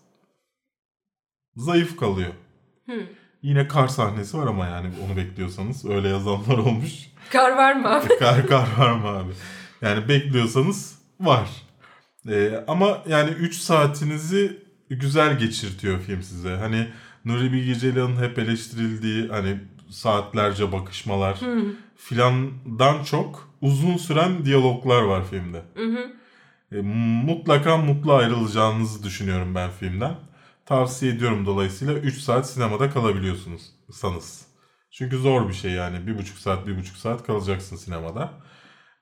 zayıf 1.57 1.97
kalıyor. 1.97 2.33
Hı. 2.87 3.03
Yine 3.43 3.69
kar 3.69 3.89
sahnesi 3.89 4.39
var 4.39 4.47
ama 4.47 4.67
yani 4.67 4.89
onu 5.07 5.17
bekliyorsanız 5.17 5.85
öyle 5.85 6.09
yazanlar 6.09 6.59
olmuş. 6.59 6.93
Kar 7.33 7.57
var 7.57 7.73
mı 7.73 7.89
abi? 7.95 8.19
kar 8.19 8.47
kar 8.47 8.69
var 8.79 8.93
mı 8.93 9.09
abi? 9.09 9.33
Yani 9.83 10.09
bekliyorsanız 10.09 10.99
var. 11.21 11.49
Ee, 12.29 12.65
ama 12.69 13.03
yani 13.09 13.31
3 13.31 13.55
saatinizi 13.57 14.63
güzel 14.91 15.39
geçirtiyor 15.39 16.01
film 16.01 16.23
size. 16.23 16.57
Hani 16.57 16.89
Nuri 17.25 17.53
Bilge 17.53 17.75
Ceylan'ın 17.75 18.17
hep 18.23 18.39
eleştirildiği 18.39 19.29
hani 19.29 19.57
saatlerce 19.91 20.73
bakışmalar 20.73 21.41
filandan 21.97 23.05
çok 23.05 23.49
uzun 23.61 23.97
süren 23.97 24.45
diyaloglar 24.45 25.03
var 25.03 25.23
filmde. 25.31 25.63
E, 26.73 26.81
mutlaka 27.27 27.77
mutlu 27.77 28.15
ayrılacağınızı 28.15 29.03
düşünüyorum 29.03 29.55
ben 29.55 29.71
filmden. 29.71 30.15
Tavsiye 30.71 31.13
ediyorum 31.13 31.47
dolayısıyla 31.47 31.95
3 31.95 32.21
saat 32.21 32.51
sinemada 32.51 32.91
kalabiliyorsunuz 32.91 33.63
sanız. 33.93 34.47
Çünkü 34.91 35.17
zor 35.17 35.49
bir 35.49 35.55
şey 35.55 35.71
yani. 35.71 36.07
Bir 36.07 36.19
buçuk 36.19 36.39
saat, 36.39 36.67
bir 36.67 36.79
buçuk 36.79 36.97
saat 36.97 37.27
kalacaksın 37.27 37.77
sinemada. 37.77 38.33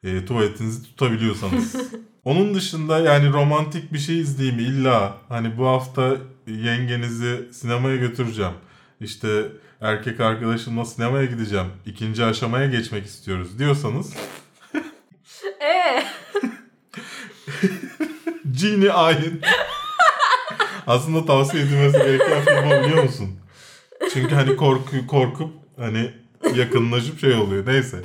E, 0.03 0.25
tuvaletinizi 0.25 0.83
tutabiliyorsanız. 0.83 1.77
Onun 2.25 2.55
dışında 2.55 2.99
yani 2.99 3.33
romantik 3.33 3.93
bir 3.93 3.99
şey 3.99 4.21
izleyeyim 4.21 4.59
illa. 4.59 5.17
Hani 5.29 5.59
bu 5.59 5.67
hafta 5.67 6.17
yengenizi 6.47 7.49
sinemaya 7.53 7.97
götüreceğim. 7.97 8.55
İşte 9.01 9.53
erkek 9.81 10.21
arkadaşımla 10.21 10.85
sinemaya 10.85 11.25
gideceğim. 11.25 11.67
İkinci 11.87 12.25
aşamaya 12.25 12.67
geçmek 12.67 13.07
istiyoruz 13.07 13.59
diyorsanız 13.59 14.15
Eee? 15.61 16.05
Genie 18.53 18.93
Ayin. 18.93 19.41
Aslında 20.89 21.27
tavsiye 21.27 21.63
edilmesi 21.63 21.99
gereken 21.99 22.45
film 22.45 22.71
o 22.71 22.85
biliyor 22.85 23.03
musun? 23.03 23.29
Çünkü 24.13 24.35
hani 24.35 24.57
korku, 24.57 25.07
korkup 25.07 25.53
hani 25.77 26.11
yakınlaşıp 26.55 27.21
şey 27.21 27.35
oluyor. 27.35 27.67
Neyse. 27.67 27.97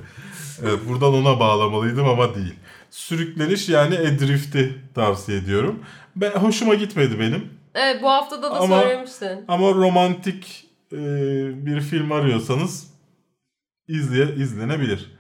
Evet 0.62 0.80
buradan 0.90 1.14
ona 1.14 1.40
bağlamalıydım 1.40 2.10
ama 2.10 2.36
değil. 2.36 2.56
Sürükleniş 2.92 3.70
yani 3.70 3.98
Adrift'i 3.98 4.76
tavsiye 4.96 5.38
ediyorum. 5.38 5.80
Ben, 6.16 6.32
hoşuma 6.32 6.76
gitmedi 6.76 7.20
benim. 7.20 7.50
Evet 7.76 8.04
bu 8.04 8.10
haftada 8.10 8.52
da 8.52 8.60
Ama- 8.60 8.82
söylemiştin. 8.82 9.46
Ama 9.48 9.72
romantik 9.72 10.68
e, 10.94 10.98
bir 11.66 11.82
film 11.82 12.12
arıyorsanız 12.12 12.88
izleye, 13.88 14.36
izlenebilir. 14.36 15.12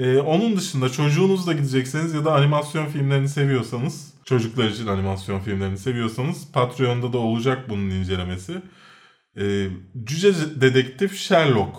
E, 0.00 0.18
onun 0.18 0.56
dışında 0.56 0.88
çocuğunuzla 0.88 1.52
gidecekseniz 1.52 2.14
ya 2.14 2.24
da 2.24 2.34
animasyon 2.34 2.86
filmlerini 2.86 3.28
seviyorsanız, 3.28 4.14
çocuklar 4.24 4.68
için 4.68 4.86
animasyon 4.86 5.40
filmlerini 5.40 5.78
seviyorsanız 5.78 6.52
Patreon'da 6.52 7.12
da 7.12 7.18
olacak 7.18 7.68
bunun 7.68 7.90
incelemesi. 7.90 8.62
E, 9.36 9.68
Cüce 10.04 10.60
Dedektif 10.60 11.16
Sherlock 11.16 11.76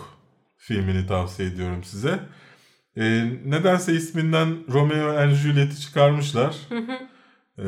filmini 0.57 1.07
tavsiye 1.07 1.49
ediyorum 1.49 1.83
size. 1.83 2.19
E, 2.97 3.03
nedense 3.45 3.93
isminden 3.93 4.57
Romeo 4.69 5.17
and 5.17 5.33
Juliet'i 5.33 5.81
çıkarmışlar. 5.81 6.55
E, 7.57 7.65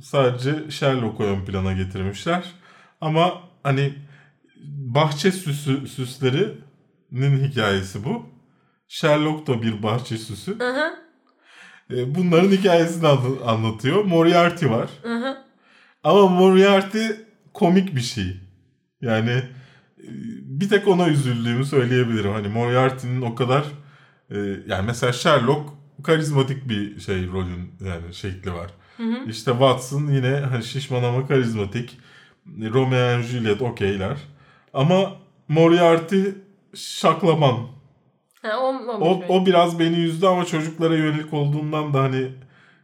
sadece 0.00 0.70
Sherlock'u 0.70 1.24
ön 1.24 1.44
plana 1.44 1.72
getirmişler. 1.72 2.44
Ama 3.00 3.40
hani 3.62 3.94
bahçe 4.66 5.32
süsü, 5.32 5.88
süslerinin 5.88 7.48
hikayesi 7.48 8.04
bu. 8.04 8.33
Sherlock 8.98 9.46
da 9.46 9.62
bir 9.62 9.82
bahçe 9.82 10.18
süsü. 10.18 10.58
Hı 10.58 10.68
hı. 10.70 10.94
E, 11.96 12.14
Bunların 12.14 12.48
hikayesini 12.50 13.06
anla- 13.08 13.44
anlatıyor. 13.46 14.04
Moriarty 14.04 14.66
var. 14.66 14.88
Hı 15.02 15.14
hı. 15.16 15.36
Ama 16.04 16.26
Moriarty 16.28 17.06
komik 17.54 17.96
bir 17.96 18.00
şey. 18.00 18.40
Yani 19.00 19.30
e, 19.30 19.42
bir 20.42 20.68
tek 20.68 20.88
ona 20.88 21.08
üzüldüğümü 21.08 21.64
söyleyebilirim. 21.64 22.32
Hani 22.32 22.48
Moriarty'nin 22.48 23.22
o 23.22 23.34
kadar 23.34 23.64
e, 24.30 24.36
yani 24.66 24.86
mesela 24.86 25.12
Sherlock 25.12 25.70
karizmatik 26.04 26.68
bir 26.68 27.00
şey 27.00 27.26
rolün 27.26 27.70
yani 27.84 28.14
şekli 28.14 28.52
var. 28.52 28.70
İşte 29.28 29.50
Watson 29.50 30.06
yine 30.06 30.36
hani 30.50 30.64
şişman 30.64 31.02
ama 31.02 31.26
karizmatik. 31.26 31.98
Romeo 32.60 33.14
and 33.16 33.22
Juliet 33.22 33.62
okeyler. 33.62 34.16
Ama 34.74 35.12
Moriarty 35.48 36.22
şaklaman. 36.74 37.73
Ha, 38.44 38.60
O, 39.00 39.20
böyle. 39.20 39.32
o 39.32 39.46
biraz 39.46 39.78
beni 39.78 39.96
üzdü 39.96 40.26
ama 40.26 40.44
çocuklara 40.44 40.96
yönelik 40.96 41.32
olduğundan 41.32 41.94
da 41.94 42.02
hani 42.02 42.28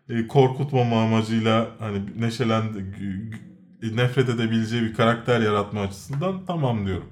e, 0.08 0.26
korkutmama 0.26 1.02
amacıyla 1.02 1.66
hani 1.78 2.02
neşelendi 2.20 2.78
gü- 2.78 3.96
nefret 3.96 4.28
edebileceği 4.28 4.82
bir 4.82 4.94
karakter 4.94 5.40
yaratma 5.40 5.80
açısından 5.80 6.46
tamam 6.46 6.86
diyorum. 6.86 7.10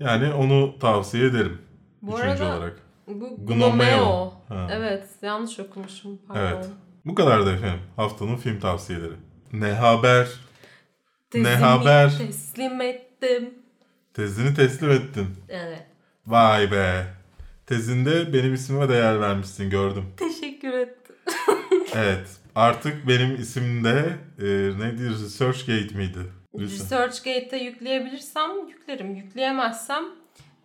Yani 0.00 0.32
onu 0.32 0.78
tavsiye 0.78 1.26
ederim. 1.26 1.58
Bu 2.02 2.18
Üçüncü 2.18 2.28
arada 2.44 2.56
olarak. 2.56 2.80
Bu 3.06 3.46
Gnomeo. 3.46 4.32
Ha. 4.48 4.68
Evet 4.72 5.08
yanlış 5.22 5.60
okumuşum. 5.60 6.18
Pardon. 6.28 6.40
Evet. 6.42 6.68
Bu 7.04 7.14
kadar 7.14 7.46
da 7.46 7.52
efendim 7.52 7.80
haftanın 7.96 8.36
film 8.36 8.60
tavsiyeleri. 8.60 9.14
Ne 9.52 9.72
haber? 9.72 10.28
Tezimi 11.30 11.50
Ne 11.50 11.56
haber? 11.56 12.18
Teslim 12.18 12.80
ettim. 12.80 13.54
Tezini 14.14 14.54
teslim 14.54 14.90
ettin. 14.90 15.26
Evet. 15.48 15.86
Vay 16.26 16.72
be. 16.72 17.06
Tezinde 17.70 18.32
benim 18.32 18.54
ismime 18.54 18.88
değer 18.88 19.20
vermişsin 19.20 19.70
gördüm. 19.70 20.04
Teşekkür 20.16 20.72
ettim. 20.72 21.16
Evet. 21.94 22.28
Artık 22.54 23.08
benim 23.08 23.34
isim 23.40 23.84
de 23.84 24.16
e, 24.38 24.44
neydi? 24.80 25.10
ResearchGate 25.10 25.94
miydi? 25.94 26.18
ResearchGate'e 26.58 27.64
yükleyebilirsem 27.64 28.50
yüklerim. 28.68 29.14
Yükleyemezsem 29.16 30.04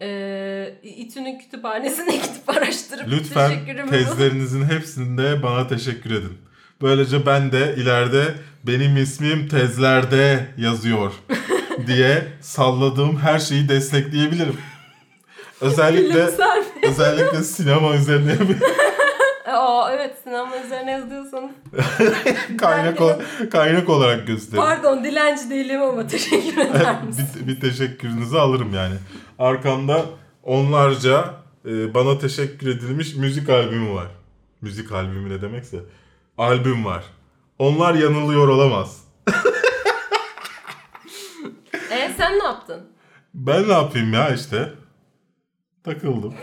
e, 0.01 0.74
İTÜ'nün 0.84 1.39
kütüphanesine 1.39 2.06
gidip 2.16 2.49
araştırıp 2.49 3.08
Lütfen 3.08 3.49
teşekkürümü 3.49 3.89
tezlerinizin 3.89 4.64
hepsinde 4.64 5.43
bana 5.43 5.68
teşekkür 5.68 6.12
edin. 6.12 6.38
Böylece 6.82 7.26
ben 7.26 7.51
de 7.51 7.76
ileride 7.78 8.24
benim 8.64 8.97
ismim 8.97 9.47
tezlerde 9.47 10.47
yazıyor 10.58 11.14
diye 11.88 12.28
salladığım 12.41 13.18
her 13.18 13.39
şeyi 13.39 13.70
destekleyebilirim. 13.70 14.58
Özellikle 15.62 16.14
Bilimsel 16.16 16.64
özellikle 16.90 17.44
sinema 17.44 17.96
üzerine 17.96 18.36
Aa, 19.48 19.92
evet 19.92 20.16
sinema 20.24 20.58
üzerine 20.66 20.92
yazıyorsanız. 20.92 21.52
kaynak, 22.58 23.02
ol- 23.02 23.20
kaynak 23.52 23.90
olarak 23.90 24.28
gösterin. 24.28 24.62
Pardon 24.62 25.04
dilenci 25.04 25.50
değilim 25.50 25.82
ama 25.82 26.08
teşekkür 26.08 26.58
eder 26.58 27.04
misin? 27.04 27.28
bir, 27.36 27.48
bir 27.48 27.60
teşekkürünüzü 27.60 28.38
alırım 28.38 28.74
yani. 28.74 28.96
Arkamda 29.40 30.06
onlarca 30.44 31.34
e, 31.66 31.94
bana 31.94 32.18
teşekkür 32.20 32.68
edilmiş 32.68 33.16
müzik 33.16 33.50
albümü 33.50 33.94
var. 33.96 34.08
Müzik 34.62 34.92
albümü 34.92 35.30
ne 35.38 35.42
demekse. 35.42 35.78
Albüm 36.38 36.86
var. 36.86 37.04
Onlar 37.60 37.94
yanılıyor 37.96 38.48
olamaz. 38.48 39.04
E 41.92 42.12
sen 42.18 42.40
ne 42.40 42.44
yaptın? 42.44 42.82
Ben 43.34 43.68
ne 43.68 43.74
yapayım 43.74 44.14
ya 44.14 44.30
işte. 44.30 44.74
Takıldım. 45.84 46.34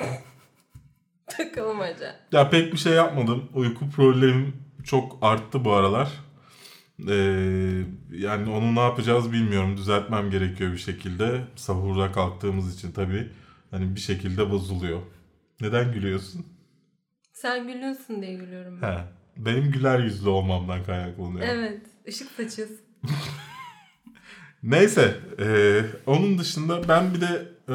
Takılmaca. 1.37 2.17
Ya 2.33 2.51
pek 2.51 2.73
bir 2.73 2.79
şey 2.79 2.93
yapmadım. 2.93 3.49
Uyku 3.55 3.91
problemim 3.91 4.57
çok 4.85 5.19
arttı 5.23 5.65
bu 5.65 5.73
aralar. 5.73 6.09
Ee, 7.09 7.15
yani 8.11 8.51
onu 8.51 8.75
ne 8.75 8.81
yapacağız 8.81 9.33
bilmiyorum. 9.33 9.77
Düzeltmem 9.77 10.31
gerekiyor 10.31 10.73
bir 10.73 10.79
şekilde. 10.79 11.41
Sahurda 11.57 12.13
kalktığımız 12.13 12.75
için 12.79 12.93
tabii. 12.93 13.29
Hani 13.71 13.95
bir 13.95 14.01
şekilde 14.01 14.51
bozuluyor. 14.51 15.01
Neden 15.61 15.93
gülüyorsun? 15.93 16.47
Sen 17.33 17.67
gülüyorsun 17.67 18.23
diye 18.23 18.35
gülüyorum 18.35 18.83
ben. 18.83 18.93
He. 18.93 18.99
Benim 19.37 19.71
güler 19.73 19.99
yüzlü 19.99 20.29
olmamdan 20.29 20.85
kaynaklanıyor. 20.85 21.47
Evet. 21.49 21.81
ışık 22.09 22.31
saçıyorsun. 22.31 22.81
Neyse. 24.63 25.17
e, 25.39 25.81
onun 26.07 26.39
dışında 26.39 26.89
ben 26.89 27.15
bir 27.15 27.21
de 27.21 27.49
e, 27.69 27.75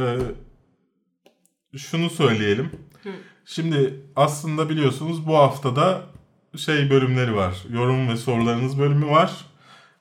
şunu 1.78 2.10
söyleyelim. 2.10 2.72
Hı. 3.04 3.10
Şimdi 3.50 4.00
aslında 4.16 4.70
biliyorsunuz 4.70 5.28
bu 5.28 5.38
haftada 5.38 6.02
şey 6.58 6.90
bölümleri 6.90 7.36
var. 7.36 7.64
Yorum 7.70 8.10
ve 8.10 8.18
sorularınız 8.18 8.80
bölümü 8.80 9.08
var. 9.08 9.46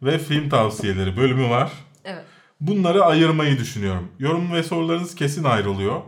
Ve 0.02 0.18
film 0.18 0.48
tavsiyeleri 0.48 1.16
bölümü 1.16 1.50
var. 1.50 1.72
Evet. 2.04 2.24
Bunları 2.60 3.04
ayırmayı 3.04 3.58
düşünüyorum. 3.58 4.08
Yorum 4.18 4.52
ve 4.52 4.62
sorularınız 4.62 5.14
kesin 5.14 5.44
ayrılıyor. 5.44 6.00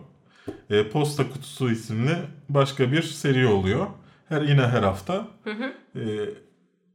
E, 0.70 0.88
Posta 0.88 1.30
Kutusu 1.30 1.70
isimli 1.70 2.16
başka 2.48 2.92
bir 2.92 3.02
seri 3.02 3.46
oluyor. 3.46 3.86
Her 4.28 4.42
yine 4.42 4.62
her 4.62 4.82
hafta. 4.82 5.28
Hı 5.44 5.50
hı. 5.50 5.74
E, 6.00 6.30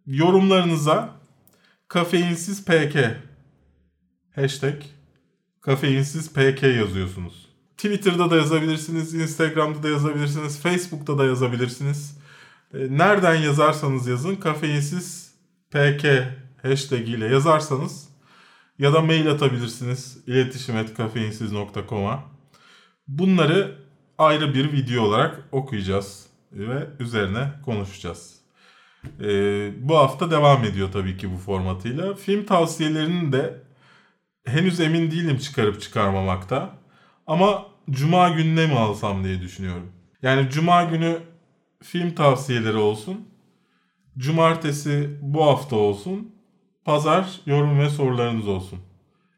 yorumlarınıza 0.07 1.09
kafeinsiz 1.87 2.65
PK 2.65 2.95
hashtag 4.35 4.75
kafeinsiz 5.61 6.33
PK 6.33 6.63
yazıyorsunuz. 6.63 7.52
Twitter'da 7.77 8.29
da 8.31 8.35
yazabilirsiniz, 8.35 9.13
Instagram'da 9.13 9.83
da 9.83 9.89
yazabilirsiniz, 9.89 10.61
Facebook'ta 10.61 11.17
da 11.17 11.25
yazabilirsiniz. 11.25 12.17
E, 12.73 12.77
nereden 12.97 13.35
yazarsanız 13.35 14.07
yazın 14.07 14.35
kafeinsiz 14.35 15.33
PK 15.71 16.05
hashtag 16.61 17.09
ile 17.09 17.25
yazarsanız 17.25 18.09
ya 18.79 18.93
da 18.93 19.01
mail 19.01 19.31
atabilirsiniz 19.31 20.17
iletişim.kafeinsiz.com'a. 20.27 22.23
Bunları 23.07 23.75
ayrı 24.17 24.53
bir 24.53 24.71
video 24.71 25.03
olarak 25.03 25.39
okuyacağız 25.51 26.27
ve 26.51 26.87
üzerine 26.99 27.51
konuşacağız. 27.65 28.33
Ee, 29.21 29.71
bu 29.77 29.97
hafta 29.97 30.31
devam 30.31 30.63
ediyor 30.63 30.91
tabii 30.91 31.17
ki 31.17 31.33
bu 31.33 31.37
formatıyla. 31.37 32.13
Film 32.13 32.45
tavsiyelerinin 32.45 33.31
de 33.31 33.61
henüz 34.45 34.79
emin 34.79 35.11
değilim 35.11 35.37
çıkarıp 35.37 35.81
çıkarmamakta. 35.81 36.82
Ama 37.27 37.65
cuma 37.89 38.29
gününe 38.29 38.67
mi 38.67 38.79
alsam 38.79 39.23
diye 39.23 39.41
düşünüyorum. 39.41 39.91
Yani 40.21 40.49
cuma 40.49 40.83
günü 40.83 41.21
film 41.83 42.15
tavsiyeleri 42.15 42.77
olsun. 42.77 43.27
Cumartesi 44.17 45.19
bu 45.21 45.45
hafta 45.45 45.75
olsun. 45.75 46.35
Pazar 46.85 47.41
yorum 47.45 47.79
ve 47.79 47.89
sorularınız 47.89 48.47
olsun. 48.47 48.79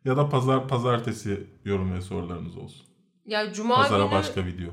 Ya 0.05 0.17
da 0.17 0.29
pazar 0.29 0.67
pazartesi 0.67 1.47
yorum 1.65 1.93
ve 1.93 2.01
sorularınız 2.01 2.57
olsun. 2.57 2.87
Ya 3.25 3.53
cuma 3.53 3.75
Pazara 3.75 4.03
günü 4.03 4.11
başka 4.11 4.45
video. 4.45 4.69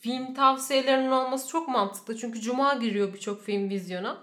film 0.00 0.34
tavsiyelerinin 0.34 1.10
olması 1.10 1.48
çok 1.48 1.68
mantıklı. 1.68 2.16
Çünkü 2.16 2.40
cuma 2.40 2.74
giriyor 2.74 3.12
birçok 3.14 3.42
film 3.42 3.70
vizyona. 3.70 4.18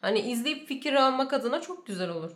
Hani 0.00 0.20
izleyip 0.20 0.68
fikir 0.68 0.92
almak 0.92 1.32
adına 1.32 1.60
çok 1.60 1.86
güzel 1.86 2.10
olur. 2.10 2.30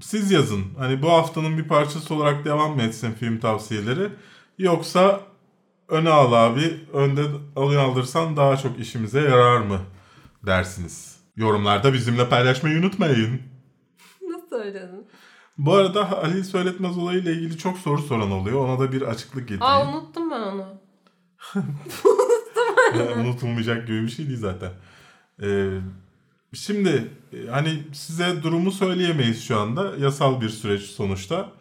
Siz 0.00 0.30
yazın. 0.30 0.64
Hani 0.78 1.02
bu 1.02 1.10
haftanın 1.10 1.58
bir 1.58 1.68
parçası 1.68 2.14
olarak 2.14 2.44
devam 2.44 2.76
mı 2.76 2.82
etsin 2.82 3.12
film 3.12 3.38
tavsiyeleri? 3.40 4.08
Yoksa 4.58 5.20
öne 5.88 6.10
al 6.10 6.32
abi, 6.32 6.80
önde 6.92 7.22
alın 7.56 7.76
alırsan 7.76 8.36
daha 8.36 8.56
çok 8.56 8.78
işimize 8.78 9.20
yarar 9.20 9.60
mı 9.60 9.80
dersiniz. 10.46 11.20
Yorumlarda 11.36 11.92
bizimle 11.92 12.28
paylaşmayı 12.28 12.78
unutmayın. 12.78 13.40
Nasıl 14.28 14.48
söyledin? 14.48 15.06
Bu 15.58 15.74
arada 15.74 16.12
Halil 16.12 16.44
Söyletmez 16.44 16.98
olayıyla 16.98 17.32
ilgili 17.32 17.58
çok 17.58 17.78
soru 17.78 18.02
soran 18.02 18.30
oluyor. 18.30 18.68
Ona 18.68 18.80
da 18.80 18.92
bir 18.92 19.02
açıklık 19.02 19.48
getireyim. 19.48 19.62
Aa 19.62 19.88
unuttum 19.88 20.30
ben 20.30 20.40
onu. 20.40 20.66
Yani 22.98 23.10
unutulmayacak 23.28 23.86
gibi 23.86 24.02
bir 24.02 24.08
şey 24.08 24.28
değil 24.28 24.38
zaten. 24.38 24.70
Ee, 25.42 25.78
şimdi 26.54 27.10
e, 27.32 27.50
hani 27.50 27.82
size 27.92 28.42
durumu 28.42 28.72
söyleyemeyiz 28.72 29.44
şu 29.44 29.60
anda. 29.60 29.96
Yasal 29.96 30.40
bir 30.40 30.48
süreç 30.48 30.82
sonuçta. 30.82 31.52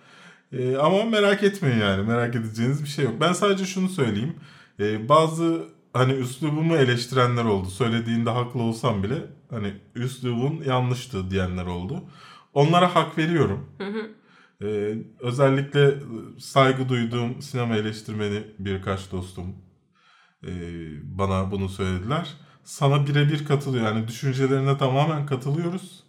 Ee, 0.52 0.76
ama 0.78 1.04
merak 1.04 1.44
etmeyin 1.44 1.78
yani. 1.80 2.08
Merak 2.08 2.36
edeceğiniz 2.36 2.84
bir 2.84 2.88
şey 2.88 3.06
yok. 3.06 3.14
Ben 3.22 3.34
sadece 3.34 3.66
şunu 3.66 3.90
söyleyeyim. 3.90 4.36
Ee, 4.80 5.10
bazı 5.10 5.66
hani 5.94 6.14
üslubumu 6.14 6.76
eleştirenler 6.76 7.46
oldu. 7.46 7.70
Söylediğinde 7.70 8.30
haklı 8.30 8.62
olsam 8.62 9.04
bile 9.04 9.16
hani 9.50 9.74
üslubun 9.96 10.64
yanlıştı 10.66 11.32
diyenler 11.32 11.66
oldu. 11.66 12.04
Onlara 12.54 12.96
hak 12.96 13.18
veriyorum. 13.18 13.70
Hı 13.78 13.88
hı. 13.88 14.10
Ee, 14.68 14.98
özellikle 15.20 15.96
saygı 16.40 16.90
duyduğum 16.90 17.42
sinema 17.42 17.76
eleştirmeni 17.76 18.44
birkaç 18.60 19.12
dostum 19.12 19.56
e, 20.48 20.52
bana 21.18 21.52
bunu 21.52 21.70
söylediler. 21.70 22.34
Sana 22.66 23.08
birebir 23.08 23.46
katılıyor. 23.46 23.86
Yani 23.86 24.08
düşüncelerine 24.08 24.78
tamamen 24.78 25.26
katılıyoruz. 25.26 26.04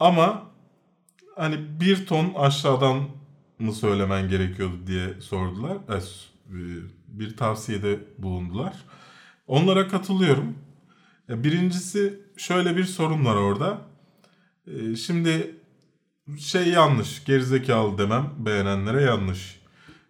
Ama 0.00 0.42
hani 1.36 1.80
bir 1.80 2.06
ton 2.06 2.34
aşağıdan 2.36 3.08
mı 3.58 3.72
söylemen 3.72 4.28
gerekiyordu 4.28 4.86
diye 4.86 5.20
sordular. 5.20 5.76
E, 5.76 6.00
Bir 7.08 7.36
tavsiyede 7.36 8.00
bulundular. 8.18 8.74
Onlara 9.46 9.88
katılıyorum. 9.88 10.58
Ya 11.28 11.44
Birincisi 11.44 12.20
şöyle 12.36 12.76
bir 12.76 12.84
sorun 12.84 13.24
var 13.24 13.34
orada. 13.36 13.78
E, 14.66 14.96
Şimdi 14.96 15.56
şey 16.38 16.68
yanlış. 16.68 17.24
Gerizekalı 17.24 17.98
demem 17.98 18.32
beğenenlere 18.38 19.02
yanlış. 19.02 19.59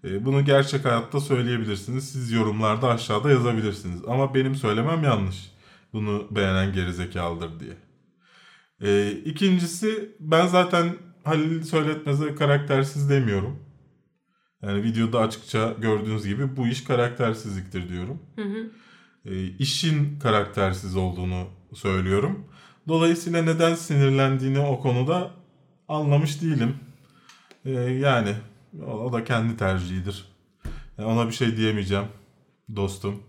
E, 0.05 0.25
Bunu 0.25 0.45
gerçek 0.45 0.85
hayatta 0.85 1.21
söyleyebilirsiniz. 1.21 2.13
Siz 2.13 2.33
yorumlarda 2.33 2.89
aşağıda 2.89 3.31
yazabilirsiniz. 3.31 4.01
Ama 4.09 4.35
benim 4.35 4.55
söylemem 4.55 5.05
yanlış. 5.05 5.51
Bunu 5.93 6.27
beğenen 6.31 6.73
gerizekalıdır 6.73 7.61
diye. 7.61 7.77
E, 8.83 9.13
ikincisi 9.13 10.17
ben 10.21 10.47
zaten 10.47 10.95
Halil 11.25 11.63
Söyletmez'e 11.63 12.35
karaktersiz 12.35 13.11
demiyorum. 13.11 13.59
Yani 14.63 14.83
videoda 14.83 15.21
açıkça 15.21 15.75
gördüğünüz 15.79 16.27
gibi 16.27 16.57
bu 16.57 16.67
iş 16.67 16.85
karaktersizliktir 16.85 17.89
diyorum. 17.89 18.23
Hı 18.37 18.43
hı. 18.43 18.71
E, 19.25 19.47
işin 19.47 20.19
karaktersiz 20.19 20.97
olduğunu 20.97 21.47
söylüyorum. 21.75 22.45
Dolayısıyla 22.89 23.43
neden 23.43 23.75
sinirlendiğini 23.75 24.59
o 24.59 24.81
konuda 24.81 25.31
anlamış 25.89 26.43
değilim. 26.43 26.75
E, 27.65 27.71
yani 27.71 28.35
o, 28.87 29.13
da 29.13 29.25
kendi 29.25 29.57
tercihidir. 29.57 30.25
Yani 30.99 31.09
ona 31.09 31.27
bir 31.27 31.33
şey 31.33 31.57
diyemeyeceğim 31.57 32.07
dostum. 32.77 33.23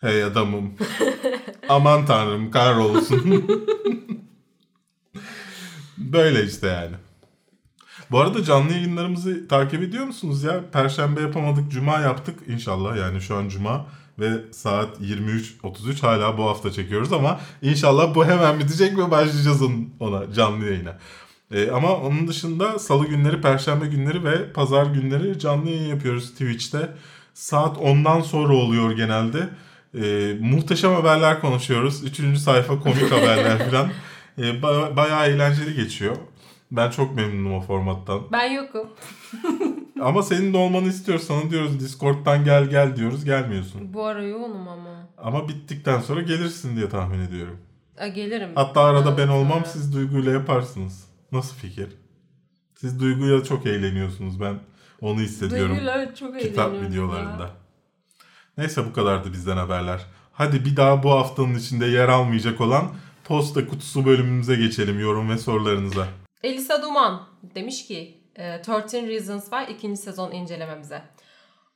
Hey 0.00 0.24
adamım. 0.24 0.74
Aman 1.68 2.06
tanrım 2.06 2.50
kahrolsun. 2.50 3.48
Böyle 5.98 6.44
işte 6.44 6.66
yani. 6.66 6.96
Bu 8.10 8.20
arada 8.20 8.44
canlı 8.44 8.72
yayınlarımızı 8.72 9.48
takip 9.48 9.82
ediyor 9.82 10.04
musunuz 10.04 10.42
ya? 10.42 10.70
Perşembe 10.70 11.20
yapamadık, 11.20 11.70
cuma 11.70 12.00
yaptık 12.00 12.38
inşallah. 12.46 12.96
Yani 12.96 13.20
şu 13.20 13.36
an 13.36 13.48
cuma 13.48 13.86
ve 14.18 14.52
saat 14.52 15.00
23.33 15.00 16.00
hala 16.00 16.38
bu 16.38 16.44
hafta 16.44 16.72
çekiyoruz 16.72 17.12
ama 17.12 17.40
inşallah 17.62 18.14
bu 18.14 18.26
hemen 18.26 18.60
bitecek 18.60 18.98
ve 18.98 19.10
başlayacağız 19.10 19.62
ona 20.00 20.32
canlı 20.32 20.64
yayına. 20.64 20.98
Ee, 21.52 21.70
ama 21.70 21.96
onun 21.96 22.28
dışında 22.28 22.78
salı 22.78 23.06
günleri, 23.06 23.40
perşembe 23.40 23.86
günleri 23.86 24.24
ve 24.24 24.52
pazar 24.52 24.86
günleri 24.86 25.38
canlı 25.38 25.70
yayın 25.70 25.88
yapıyoruz 25.88 26.30
Twitch'te. 26.30 26.88
Saat 27.34 27.76
10'dan 27.76 28.20
sonra 28.20 28.52
oluyor 28.54 28.90
genelde. 28.92 29.48
Ee, 29.94 30.34
muhteşem 30.40 30.92
haberler 30.94 31.40
konuşuyoruz. 31.40 32.04
Üçüncü 32.04 32.40
sayfa 32.40 32.80
komik 32.80 33.12
haberler 33.12 33.58
falan. 33.70 33.88
Ee, 34.38 34.42
ba- 34.42 34.96
bayağı 34.96 35.26
eğlenceli 35.28 35.74
geçiyor. 35.74 36.16
Ben 36.70 36.90
çok 36.90 37.14
memnunum 37.14 37.54
o 37.54 37.60
formattan. 37.60 38.20
Ben 38.32 38.50
yokum. 38.52 38.86
Ama 40.02 40.22
senin 40.22 40.52
de 40.52 40.56
olmanı 40.56 40.88
istiyoruz. 40.88 41.24
Sana 41.26 41.50
diyoruz 41.50 41.80
Discord'dan 41.80 42.44
gel 42.44 42.64
gel 42.64 42.96
diyoruz. 42.96 43.24
Gelmiyorsun. 43.24 43.94
Bu 43.94 44.04
ara 44.04 44.22
yoğunum 44.22 44.68
ama. 44.68 45.08
Ama 45.18 45.48
bittikten 45.48 46.00
sonra 46.00 46.22
gelirsin 46.22 46.76
diye 46.76 46.88
tahmin 46.88 47.20
ediyorum. 47.26 47.56
A, 47.98 48.08
gelirim. 48.08 48.48
Hatta 48.54 48.80
arada 48.80 49.18
ben 49.18 49.28
olmam 49.28 49.62
siz 49.66 49.94
Duygu'yla 49.94 50.32
yaparsınız. 50.32 51.07
Nasıl 51.32 51.56
fikir? 51.56 51.88
Siz 52.74 53.00
Duygu'ya 53.00 53.44
çok 53.44 53.66
eğleniyorsunuz. 53.66 54.40
Ben 54.40 54.60
onu 55.00 55.20
hissediyorum. 55.20 55.70
Duyguyla 55.76 56.14
çok 56.14 56.40
kitap 56.40 56.72
videolarında. 56.72 57.42
ya. 57.42 57.50
Neyse 58.58 58.86
bu 58.86 58.92
kadardı 58.92 59.32
bizden 59.32 59.56
haberler. 59.56 60.06
Hadi 60.32 60.64
bir 60.64 60.76
daha 60.76 61.02
bu 61.02 61.10
haftanın 61.10 61.54
içinde 61.54 61.86
yer 61.86 62.08
almayacak 62.08 62.60
olan 62.60 62.94
posta 63.24 63.66
kutusu 63.66 64.06
bölümümüze 64.06 64.56
geçelim 64.56 65.00
yorum 65.00 65.30
ve 65.30 65.38
sorularınıza. 65.38 66.08
Elisa 66.42 66.82
Duman 66.82 67.28
demiş 67.54 67.86
ki 67.86 68.20
e, 68.36 68.62
13 68.68 68.94
Reasons 68.94 69.52
var 69.52 69.68
ikinci 69.68 70.00
sezon 70.00 70.32
incelememize. 70.32 71.02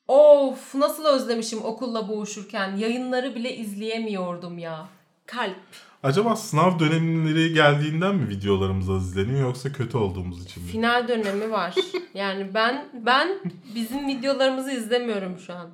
Of 0.08 0.74
nasıl 0.74 1.04
özlemişim 1.04 1.64
okulla 1.64 2.08
boğuşurken 2.08 2.76
yayınları 2.76 3.34
bile 3.34 3.56
izleyemiyordum 3.56 4.58
ya. 4.58 4.88
Kalp. 5.26 5.56
Acaba 6.02 6.36
sınav 6.36 6.78
dönemleri 6.78 7.54
geldiğinden 7.54 8.14
mi 8.16 8.28
videolarımız 8.28 8.90
az 8.90 9.06
izleniyor 9.06 9.40
yoksa 9.40 9.72
kötü 9.72 9.96
olduğumuz 9.96 10.44
için 10.44 10.62
mi? 10.62 10.68
Final 10.68 11.08
dönemi 11.08 11.50
var. 11.50 11.74
Yani 12.14 12.54
ben 12.54 12.88
ben 13.06 13.28
bizim 13.74 14.08
videolarımızı 14.08 14.72
izlemiyorum 14.72 15.38
şu 15.38 15.54
an. 15.54 15.70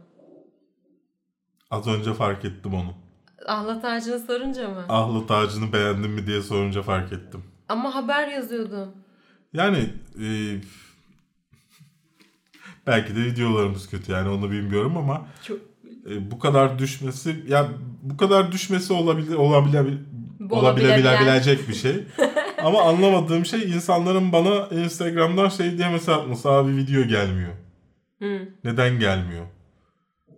Az 1.71 1.87
önce 1.87 2.15
fark 2.15 2.45
ettim 2.45 2.75
onu. 2.75 2.95
Ahlat 3.47 3.85
ağacını 3.85 4.19
sorunca 4.19 4.69
mı? 4.69 4.85
Ahlat 4.89 5.31
ağacını 5.31 5.73
beğendin 5.73 6.11
mi 6.11 6.27
diye 6.27 6.43
sorunca 6.43 6.83
fark 6.83 7.13
ettim. 7.13 7.45
Ama 7.69 7.95
haber 7.95 8.29
yazıyordum. 8.29 8.89
Yani 9.53 9.93
e, 10.23 10.27
belki 12.87 13.17
de 13.17 13.25
videolarımız 13.25 13.91
kötü 13.91 14.13
yani 14.13 14.29
onu 14.29 14.51
bilmiyorum 14.51 14.97
ama 14.97 15.27
Çok 15.45 15.59
e, 16.11 16.31
bu 16.31 16.39
kadar 16.39 16.79
düşmesi 16.79 17.45
ya 17.49 17.69
bu 18.03 18.17
kadar 18.17 18.53
düşmesi 18.53 18.93
olabilir 18.93 19.35
olabilir 19.35 19.99
Bu 20.41 20.55
olabilebilecek 20.55 21.69
bir 21.69 21.75
şey. 21.75 22.05
ama 22.65 22.83
anlamadığım 22.83 23.47
şey 23.47 23.71
insanların 23.71 24.33
bana 24.33 24.67
Instagram'dan 24.67 25.49
şey 25.49 25.79
diye 25.79 25.89
mesaj 25.89 26.17
atması 26.17 26.51
abi 26.51 26.77
video 26.77 27.03
gelmiyor. 27.03 27.53
Hı. 28.19 28.49
Neden 28.65 28.99
gelmiyor? 28.99 29.47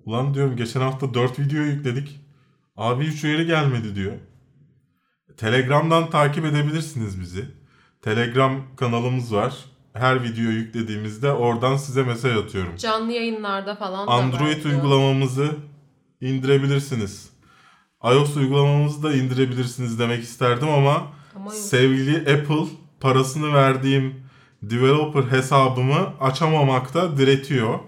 Ulan 0.05 0.35
diyorum 0.35 0.57
geçen 0.57 0.81
hafta 0.81 1.15
4 1.15 1.39
video 1.39 1.63
yükledik. 1.63 2.21
Abi 2.77 3.07
hiç 3.07 3.25
uyarı 3.25 3.43
gelmedi 3.43 3.95
diyor. 3.95 4.13
Telegram'dan 5.37 6.11
takip 6.11 6.45
edebilirsiniz 6.45 7.21
bizi. 7.21 7.45
Telegram 8.03 8.63
kanalımız 8.77 9.35
var. 9.35 9.55
Her 9.93 10.23
video 10.23 10.45
yüklediğimizde 10.45 11.33
oradan 11.33 11.77
size 11.77 12.03
mesaj 12.03 12.37
atıyorum. 12.37 12.77
Canlı 12.77 13.13
yayınlarda 13.13 13.75
falan 13.75 14.07
da 14.07 14.13
Android 14.13 14.65
uygulamamızı 14.65 15.51
indirebilirsiniz. 16.21 17.31
iOS 18.05 18.37
uygulamamızı 18.37 19.03
da 19.03 19.13
indirebilirsiniz 19.15 19.99
demek 19.99 20.23
isterdim 20.23 20.69
ama 20.69 21.07
Ama 21.37 21.51
sevgili 21.51 22.17
Apple 22.19 22.67
parasını 23.01 23.55
verdiğim 23.55 24.15
developer 24.63 25.23
hesabımı 25.23 26.13
açamamakta 26.21 27.17
diretiyor. 27.17 27.79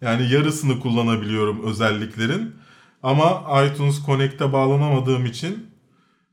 Yani 0.00 0.32
yarısını 0.32 0.80
kullanabiliyorum 0.80 1.66
özelliklerin. 1.66 2.54
Ama 3.02 3.44
iTunes 3.64 4.06
Connect'e 4.06 4.52
bağlanamadığım 4.52 5.26
için 5.26 5.69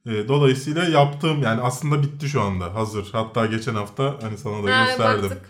e, 0.08 0.28
dolayısıyla 0.28 0.84
yaptığım 0.84 1.42
yani 1.44 1.62
aslında 1.62 2.04
bitti 2.04 2.30
şu 2.30 2.42
anda 2.42 2.76
hazır. 2.76 3.10
Hatta 3.12 3.46
geçen 3.46 3.76
hafta 3.76 4.16
hani 4.22 4.38
sana 4.38 4.64
da 4.68 4.78
Ha, 4.78 4.86
gösterdim. 4.86 5.24
baktık. 5.24 5.42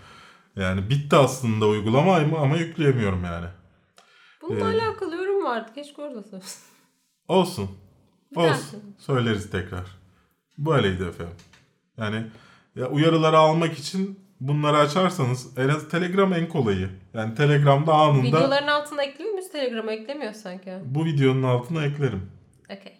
Yani 0.55 0.89
bitti 0.89 1.15
aslında 1.15 1.67
uygulama 1.67 2.15
ama, 2.17 2.37
ama 2.39 2.57
yükleyemiyorum 2.57 3.23
yani. 3.23 3.45
Bununla 4.41 4.73
Ee, 4.73 4.81
alakalı 4.81 5.15
yorum 5.15 5.43
vardı. 5.43 5.71
Keşke 5.75 6.01
orada 6.01 6.23
söylesin. 6.23 6.61
Olsun. 7.27 7.69
Bir 8.31 8.37
Olsun. 8.37 8.49
dahaki. 8.49 8.77
Söyleriz 8.97 9.49
tekrar. 9.51 9.83
Böyleydi 10.57 11.03
efendim. 11.03 11.35
Yani 11.97 12.23
ya 12.75 12.87
uyarıları 12.89 13.37
almak 13.37 13.79
için 13.79 14.19
bunları 14.39 14.77
açarsanız 14.77 15.57
en 15.57 15.69
az 15.69 15.89
Telegram 15.89 16.33
en 16.33 16.49
kolayı. 16.49 16.89
Yani 17.13 17.35
Telegram'da 17.35 17.93
anında 17.93 18.23
Videoların 18.23 18.67
altına 18.67 19.03
ekliyor 19.03 19.31
muyuz? 19.31 19.51
Telegram'a 19.51 19.91
eklemiyor 19.91 20.33
sanki. 20.33 20.73
bu 20.85 21.05
videonun 21.05 21.43
altına 21.43 21.85
eklerim. 21.85 22.31
Okey. 22.65 22.96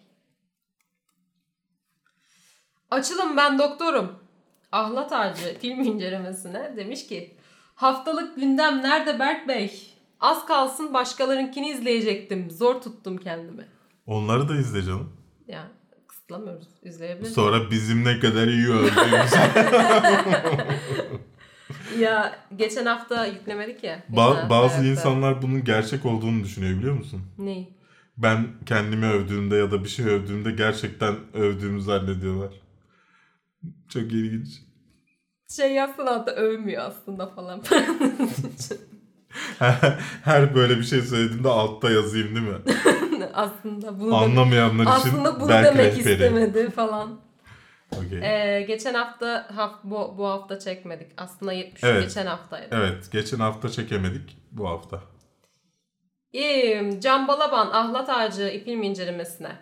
Açılım 2.90 3.36
ben 3.36 3.58
doktorum. 3.58 4.12
Ahlat 4.72 5.12
Ağacı 5.12 5.58
film 5.60 5.80
incelemesine 5.80 6.74
demiş 6.76 7.06
ki 7.06 7.34
Haftalık 7.74 8.36
gündem 8.36 8.82
nerede 8.82 9.18
Berk 9.18 9.48
Bey? 9.48 9.94
Az 10.20 10.46
kalsın 10.46 10.94
başkalarınkini 10.94 11.70
izleyecektim. 11.70 12.50
Zor 12.50 12.80
tuttum 12.80 13.16
kendimi. 13.16 13.66
Onları 14.06 14.48
da 14.48 14.56
izle 14.56 14.82
canım. 14.82 15.12
Yani 15.48 15.68
kısıtlamıyoruz. 16.08 16.68
İzleyebiliriz. 16.82 17.34
Sonra 17.34 17.70
bizim 17.70 18.04
ne 18.04 18.20
kadar 18.20 18.46
iyi 18.48 18.68
öldüğümüzü. 18.68 19.36
Ya 21.98 22.38
geçen 22.56 22.86
hafta 22.86 23.26
yüklemedik 23.26 23.84
ya. 23.84 24.04
Ba- 24.12 24.50
bazı 24.50 24.76
evet. 24.76 24.90
insanlar 24.90 25.42
bunun 25.42 25.64
gerçek 25.64 26.06
olduğunu 26.06 26.44
düşünüyor 26.44 26.78
biliyor 26.78 26.94
musun? 26.94 27.22
Neyi? 27.38 27.68
Ben 28.16 28.46
kendimi 28.66 29.06
övdüğümde 29.06 29.56
ya 29.56 29.70
da 29.70 29.84
bir 29.84 29.88
şey 29.88 30.06
övdüğümde 30.06 30.50
gerçekten 30.50 31.14
övdüğümü 31.34 31.82
zannediyorlar. 31.82 32.52
Çok 33.88 34.02
ilginç. 34.02 34.48
Şey 35.56 35.72
yazsana 35.72 36.10
hatta 36.10 36.30
övmüyor 36.30 36.82
aslında 36.84 37.26
falan. 37.26 37.62
Her 40.24 40.54
böyle 40.54 40.78
bir 40.78 40.84
şey 40.84 41.02
söylediğimde 41.02 41.48
altta 41.48 41.90
yazayım 41.90 42.36
değil 42.36 42.46
mi? 42.46 42.58
aslında 43.34 44.00
bunu 44.00 44.16
Anlamayanlar 44.16 44.82
için 44.82 44.92
aslında 44.92 45.40
bunu 45.40 45.48
demek 45.48 45.76
rehberi. 45.96 46.12
istemedi 46.12 46.70
falan. 46.70 47.20
Okey. 47.96 48.18
Ee, 48.18 48.62
geçen 48.62 48.94
hafta 48.94 49.46
haf, 49.56 49.74
bu, 49.84 50.14
bu 50.18 50.26
hafta 50.26 50.58
çekmedik. 50.58 51.12
Aslında 51.16 51.52
70 51.52 51.84
Evet. 51.84 52.02
geçen 52.02 52.26
haftaydı. 52.26 52.66
Evet, 52.70 53.12
geçen 53.12 53.38
hafta 53.38 53.68
çekemedik. 53.68 54.36
Bu 54.52 54.68
hafta. 54.68 55.00
İyiyim. 56.32 57.00
Can 57.00 57.28
Balaban 57.28 57.66
Ahlat 57.70 58.08
Ağacı 58.10 58.62
film 58.64 58.82
incelemesine. 58.82 59.52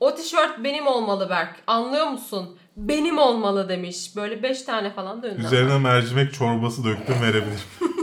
O 0.00 0.14
tişört 0.14 0.64
benim 0.64 0.86
olmalı 0.86 1.30
Berk. 1.30 1.56
Anlıyor 1.66 2.06
musun? 2.06 2.58
Benim 2.76 3.18
olmalı 3.18 3.68
demiş. 3.68 4.16
Böyle 4.16 4.42
5 4.42 4.62
tane 4.62 4.92
falan 4.92 5.22
da 5.22 5.28
Üzerine 5.34 5.72
var. 5.74 5.78
mercimek 5.80 6.34
çorbası 6.34 6.84
döktüm 6.84 7.22
verebilirim. 7.22 7.60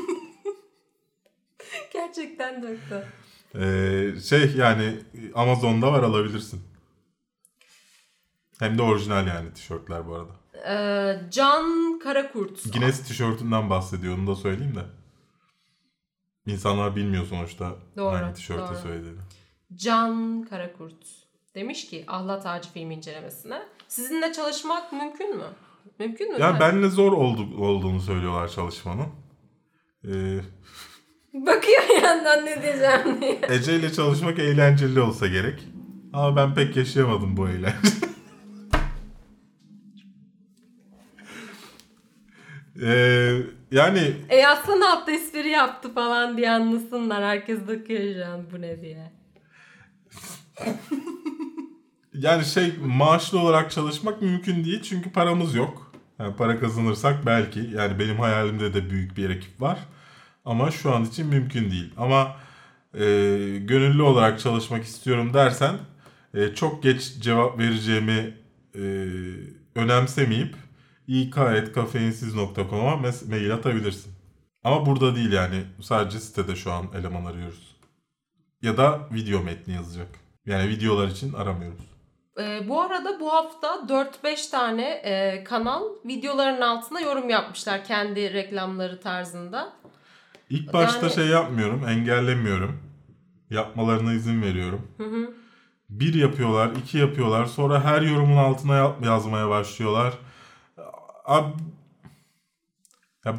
Gerçekten 1.93 2.63
döktü. 2.63 3.07
Ee, 3.55 4.21
şey 4.21 4.55
yani 4.55 4.99
Amazon'da 5.36 5.91
var 5.93 6.03
alabilirsin. 6.03 6.61
Hem 8.59 8.78
de 8.78 8.82
orijinal 8.82 9.28
yani 9.28 9.53
tişörtler 9.53 10.07
bu 10.07 10.15
arada. 10.15 10.32
Ee, 10.67 11.30
Can 11.32 11.99
Karakurt. 12.03 12.74
Guinness 12.74 13.07
tişörtünden 13.07 13.69
bahsediyor 13.69 14.17
onu 14.17 14.28
da 14.28 14.36
söyleyeyim 14.36 14.76
de. 14.76 14.84
İnsanlar 16.51 16.95
bilmiyor 16.95 17.26
sonuçta 17.26 17.76
Doğru, 17.97 18.15
hangi 18.15 18.34
tişörtü 18.34 18.74
doğru. 18.74 18.82
söylediğini. 18.82 19.19
Can 19.76 20.43
Karakurt. 20.49 21.05
Demiş 21.55 21.88
ki 21.89 22.03
Ahlat 22.07 22.45
Ağacı 22.45 22.69
film 22.69 22.91
incelemesine. 22.91 23.63
Sizinle 23.88 24.34
çalışmak 24.34 24.92
mümkün 24.94 25.38
mü? 25.38 25.44
Mümkün 26.00 26.34
mü? 26.34 26.40
Ya 26.42 26.52
Berk? 26.52 26.62
benle 26.62 26.90
zor 26.90 27.12
oldu, 27.12 27.48
olduğunu 27.64 28.02
söylüyorlar 28.02 28.48
çalışmanın. 28.50 29.08
Ee, 30.08 30.40
Bakıyor 31.34 31.82
yandan 32.04 32.46
ne 32.46 32.62
diyeceğim 32.62 33.22
diye. 33.22 33.40
Ece 33.50 33.76
ile 33.76 33.94
çalışmak 33.94 34.40
eğlenceli 34.40 35.00
olsa 35.02 35.28
gerek. 35.28 35.64
Ama 36.14 36.36
ben 36.36 36.54
pek 36.56 36.76
yaşayamadım 36.78 37.38
bu 37.38 37.50
eğlence. 37.50 37.78
Ee, 42.84 43.38
yani 43.72 44.14
E 44.30 44.38
yazsana 44.38 44.92
altta 44.94 45.12
espri 45.12 45.50
yaptı 45.50 45.94
falan 45.94 46.38
diye 46.38 46.52
anlasınlar. 46.52 47.24
Herkes 47.24 47.68
bakıyor 47.68 48.14
şu 48.26 48.32
an 48.32 48.42
bu 48.52 48.62
ne 48.62 48.82
diye. 48.82 49.12
yani 52.14 52.45
şey 52.45 52.74
maaşlı 52.86 53.39
olarak 53.39 53.72
çalışmak 53.72 54.22
mümkün 54.22 54.66
değil 54.66 54.82
çünkü 54.82 55.11
paramız 55.11 55.55
yok. 55.55 55.91
Yani 56.20 56.36
para 56.36 56.59
kazanırsak 56.59 57.26
belki 57.26 57.59
yani 57.59 57.99
benim 57.99 58.20
hayalimde 58.20 58.74
de 58.74 58.89
büyük 58.89 59.18
bir 59.18 59.30
ekip 59.30 59.61
var. 59.61 59.80
Ama 60.45 60.72
şu 60.72 60.95
an 60.95 61.05
için 61.05 61.28
mümkün 61.28 61.72
değil. 61.72 61.93
Ama 61.97 62.36
e, 62.93 62.99
gönüllü 63.61 64.01
olarak 64.01 64.39
çalışmak 64.39 64.84
istiyorum 64.84 65.34
dersen 65.34 65.78
e, 66.34 66.55
çok 66.55 66.84
geç 66.84 67.20
cevap 67.20 67.59
vereceğimi 67.59 68.38
e, 68.76 68.82
önemsemeyip 69.76 70.55
ik.kafeinsiz.com'a 71.07 72.95
mail 73.30 73.53
atabilirsin. 73.53 74.14
Ama 74.64 74.86
burada 74.86 75.16
değil 75.16 75.32
yani. 75.32 75.64
Sadece 75.82 76.20
sitede 76.20 76.55
şu 76.55 76.72
an 76.72 76.86
eleman 76.95 77.26
arıyoruz. 77.26 77.76
Ya 78.61 78.78
da 78.78 79.09
video 79.14 79.43
metni 79.43 79.74
yazacak. 79.74 80.07
Yani 80.45 80.70
videolar 80.70 81.07
için 81.07 81.34
aramıyoruz. 81.34 81.93
Ee, 82.40 82.70
bu 82.70 82.82
arada 82.82 83.20
bu 83.20 83.34
hafta 83.34 83.68
4-5 83.68 84.50
tane 84.52 84.92
e, 84.92 85.44
kanal 85.44 85.84
videoların 86.06 86.62
altına 86.62 87.00
yorum 87.02 87.30
yapmışlar 87.30 87.86
kendi 87.86 88.34
reklamları 88.34 89.00
tarzında. 89.02 89.74
İlk 90.50 90.74
başta 90.74 91.06
Yani- 91.06 91.16
şey 91.16 91.28
yapmıyorum, 91.28 91.88
engellemiyorum. 91.88 92.80
Yapmalarına 93.50 94.14
izin 94.14 94.42
veriyorum. 94.42 94.88
Hı 94.98 95.04
hı. 95.04 95.34
Bir 95.90 96.14
yapıyorlar, 96.14 96.72
iki 96.76 96.98
yapıyorlar. 96.98 97.46
Sonra 97.46 97.84
her 97.84 98.02
yorumun 98.02 98.38
altına 98.38 98.76
ya- 98.76 98.96
yazmaya 99.04 99.50
başlıyorlar. 99.50 100.14
Abi... 101.26 101.54
Ya... 103.26 103.36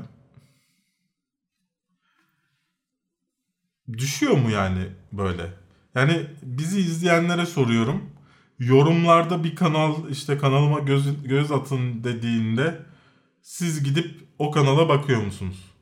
Düşüyor 3.93 4.33
mu 4.37 4.51
yani 4.51 4.87
böyle? 5.13 5.51
Yani 5.95 6.27
bizi 6.43 6.79
izleyenlere 6.81 7.47
soruyorum. 7.47 8.14
Yorumlarda 8.59 9.45
bir 9.45 9.57
kanal 9.57 10.11
işte 10.11 10.39
kanalıma 10.39 10.79
göz, 10.79 11.29
göz 11.29 11.53
atın 11.53 12.05
dediğinde 12.05 12.83
siz 13.43 13.85
gidip 13.85 14.29
o 14.39 14.51
kanala 14.51 14.89
bakıyor 14.89 15.23
musunuz? 15.23 15.73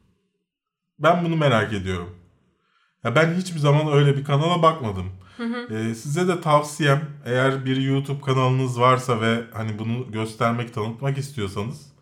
Ben 0.99 1.25
bunu 1.25 1.37
merak 1.37 1.73
ediyorum. 1.73 2.17
Ya 3.05 3.15
ben 3.15 3.35
hiçbir 3.35 3.59
zaman 3.59 3.93
öyle 3.93 4.17
bir 4.17 4.25
kanala 4.25 4.63
bakmadım. 4.63 5.07
Ee, 5.71 5.95
size 5.95 6.29
de 6.29 6.41
tavsiyem 6.41 7.11
eğer 7.25 7.65
bir 7.65 7.77
YouTube 7.77 8.21
kanalınız 8.21 8.81
varsa 8.81 9.21
ve 9.21 9.45
hani 9.53 9.79
bunu 9.79 10.13
göstermek, 10.13 10.75
tanıtmak 10.75 11.19
istiyorsanız 11.19 11.93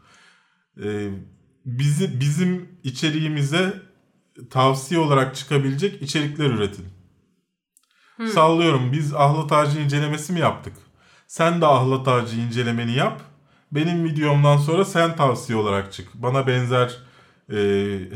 e, 0.84 1.10
bizi 1.64 2.20
bizim 2.20 2.68
içeriğimize 2.84 3.82
tavsiye 4.50 5.00
olarak 5.00 5.36
çıkabilecek 5.36 6.02
içerikler 6.02 6.50
üretin. 6.50 6.86
Sallıyorum 8.28 8.92
biz 8.92 9.14
ahlat 9.14 9.52
ağacı 9.52 9.80
incelemesi 9.80 10.32
mi 10.32 10.40
yaptık? 10.40 10.72
Sen 11.26 11.60
de 11.60 11.66
ahlat 11.66 12.08
ağacı 12.08 12.40
incelemeni 12.40 12.92
yap. 12.92 13.20
Benim 13.72 14.04
videomdan 14.04 14.56
sonra 14.56 14.84
sen 14.84 15.16
tavsiye 15.16 15.58
olarak 15.58 15.92
çık. 15.92 16.14
Bana 16.14 16.46
benzer 16.46 16.96
e, 17.52 17.56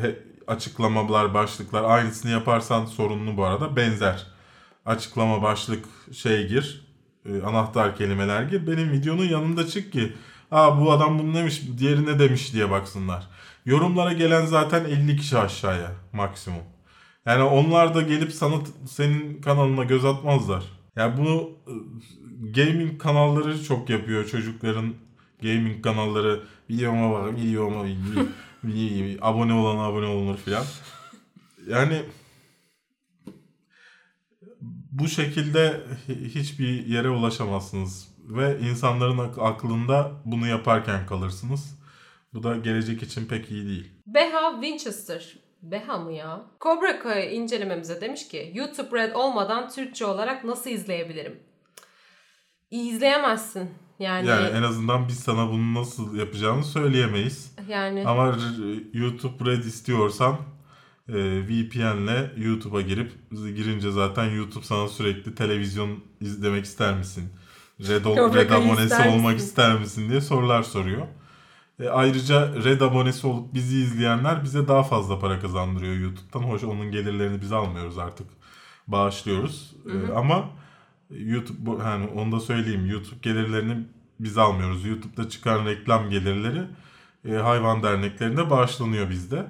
he- 0.01 0.19
açıklamalar, 0.47 1.35
başlıklar 1.35 1.85
aynısını 1.85 2.31
yaparsan 2.31 2.85
sorunlu 2.87 3.37
bu 3.37 3.45
arada. 3.45 3.77
Benzer 3.77 4.27
açıklama, 4.87 5.43
başlık, 5.43 5.85
şey 6.13 6.49
gir. 6.49 6.87
e, 7.27 7.43
anahtar 7.43 7.97
kelimeler 7.97 8.43
gir. 8.43 8.67
Benim 8.67 8.93
videonun 8.93 9.25
yanında 9.29 9.67
çık 9.67 9.93
ki 9.93 10.13
Aa 10.51 10.81
bu 10.81 10.93
adam 10.93 11.19
bunu 11.19 11.35
demiş, 11.35 11.63
diğeri 11.79 12.07
ne 12.07 12.19
demiş 12.19 12.53
diye 12.53 12.71
baksınlar. 12.71 13.27
Yorumlara 13.67 14.13
gelen 14.13 14.47
zaten 14.47 14.85
50 14.85 15.17
kişi 15.17 15.39
aşağıya 15.39 15.91
maksimum. 16.13 16.63
Yani 17.27 17.43
onlar 17.43 17.95
da 17.95 18.03
gelip 18.03 18.33
sana 18.33 18.55
senin 18.89 19.41
kanalına 19.41 19.85
göz 19.85 20.05
atmazlar. 20.05 20.65
Yani 20.97 21.17
bunu 21.17 21.51
e, 21.67 21.73
gaming 22.63 23.01
kanalları 23.03 23.65
çok 23.65 23.91
yapıyor 23.91 24.27
çocukların 24.27 24.95
gaming 25.43 25.85
kanalları 25.85 26.43
videoma 26.71 27.13
bak 27.13 27.37
videoma 27.37 27.85
vi- 27.87 28.27
vi- 28.65 29.19
abone 29.21 29.53
olan 29.53 29.85
abone 29.91 30.07
olunur 30.07 30.37
filan. 30.37 30.65
Yani 31.69 32.03
bu 34.93 35.09
şekilde 35.09 35.81
hi- 36.09 36.29
hiçbir 36.35 36.87
yere 36.87 37.11
ulaşamazsınız 37.11 38.09
ve 38.25 38.59
insanların 38.61 39.19
ak- 39.19 39.39
aklında 39.39 40.13
bunu 40.25 40.47
yaparken 40.47 41.07
kalırsınız. 41.07 41.79
Bu 42.35 42.43
da 42.43 42.57
gelecek 42.57 43.03
için 43.03 43.27
pek 43.27 43.51
iyi 43.51 43.67
değil. 43.67 43.93
Beha 44.07 44.53
Winchester. 44.63 45.37
Beha 45.71 45.99
mı 45.99 46.13
ya? 46.13 46.41
Cobra 46.61 46.99
Kai 46.99 47.35
incelememize 47.35 48.01
demiş 48.01 48.29
ki 48.29 48.53
YouTube 48.55 48.99
Red 48.99 49.15
olmadan 49.15 49.69
Türkçe 49.69 50.07
olarak 50.07 50.45
nasıl 50.45 50.71
izleyebilirim? 50.71 51.41
İzleyemezsin. 52.71 53.71
Yani 53.99 54.29
Yani 54.29 54.45
yani, 54.45 54.57
en 54.57 54.63
azından 54.63 55.09
biz 55.09 55.19
sana 55.21 55.49
bunu 55.49 55.75
nasıl 55.75 56.17
yapacağını 56.17 56.65
söyleyemeyiz. 56.65 57.55
Ama 58.07 58.33
r- 58.33 58.99
YouTube 58.99 59.51
Red 59.51 59.65
istiyorsan 59.65 60.37
e, 61.09 61.15
VPN'le 61.49 62.31
YouTube'a 62.37 62.81
girip 62.81 63.13
girince 63.31 63.91
zaten 63.91 64.25
YouTube 64.31 64.65
sana 64.65 64.89
sürekli 64.89 65.35
televizyon 65.35 66.05
izlemek 66.21 66.65
ister 66.65 66.95
misin? 66.95 67.25
Red, 67.81 68.05
Red 68.35 68.51
abonesi 68.51 68.83
ister 68.85 69.09
olmak 69.09 69.39
ister 69.39 69.79
misin 69.79 70.11
diye 70.11 70.21
sorular 70.21 70.63
soruyor. 70.63 71.07
E, 71.81 71.89
ayrıca 71.89 72.65
Red 72.65 72.81
abonesi 72.81 73.27
olup 73.27 73.55
bizi 73.55 73.79
izleyenler 73.79 74.45
bize 74.45 74.69
daha 74.69 74.83
fazla 74.83 75.19
para 75.19 75.41
kazandırıyor 75.41 75.95
YouTube'dan. 75.95 76.41
Hoş 76.41 76.65
onun 76.65 76.91
gelirlerini 76.91 77.41
biz 77.41 77.53
almıyoruz 77.53 77.99
artık. 77.99 78.27
Bağışlıyoruz. 78.89 79.75
E, 79.87 80.13
ama 80.13 80.51
YouTube 81.11 81.67
bu- 81.67 81.85
hani 81.85 82.07
onu 82.07 82.33
da 82.33 82.41
söyleyeyim. 82.41 82.87
YouTube 82.87 83.21
gelirlerini 83.23 83.77
biz 84.21 84.39
almıyoruz. 84.39 84.87
YouTube'da 84.87 85.29
çıkan 85.29 85.67
reklam 85.67 86.11
gelirleri 86.11 86.63
e, 87.29 87.33
hayvan 87.33 87.83
derneklerine 87.83 88.51
bağışlanıyor 88.51 89.11
bizde. 89.11 89.47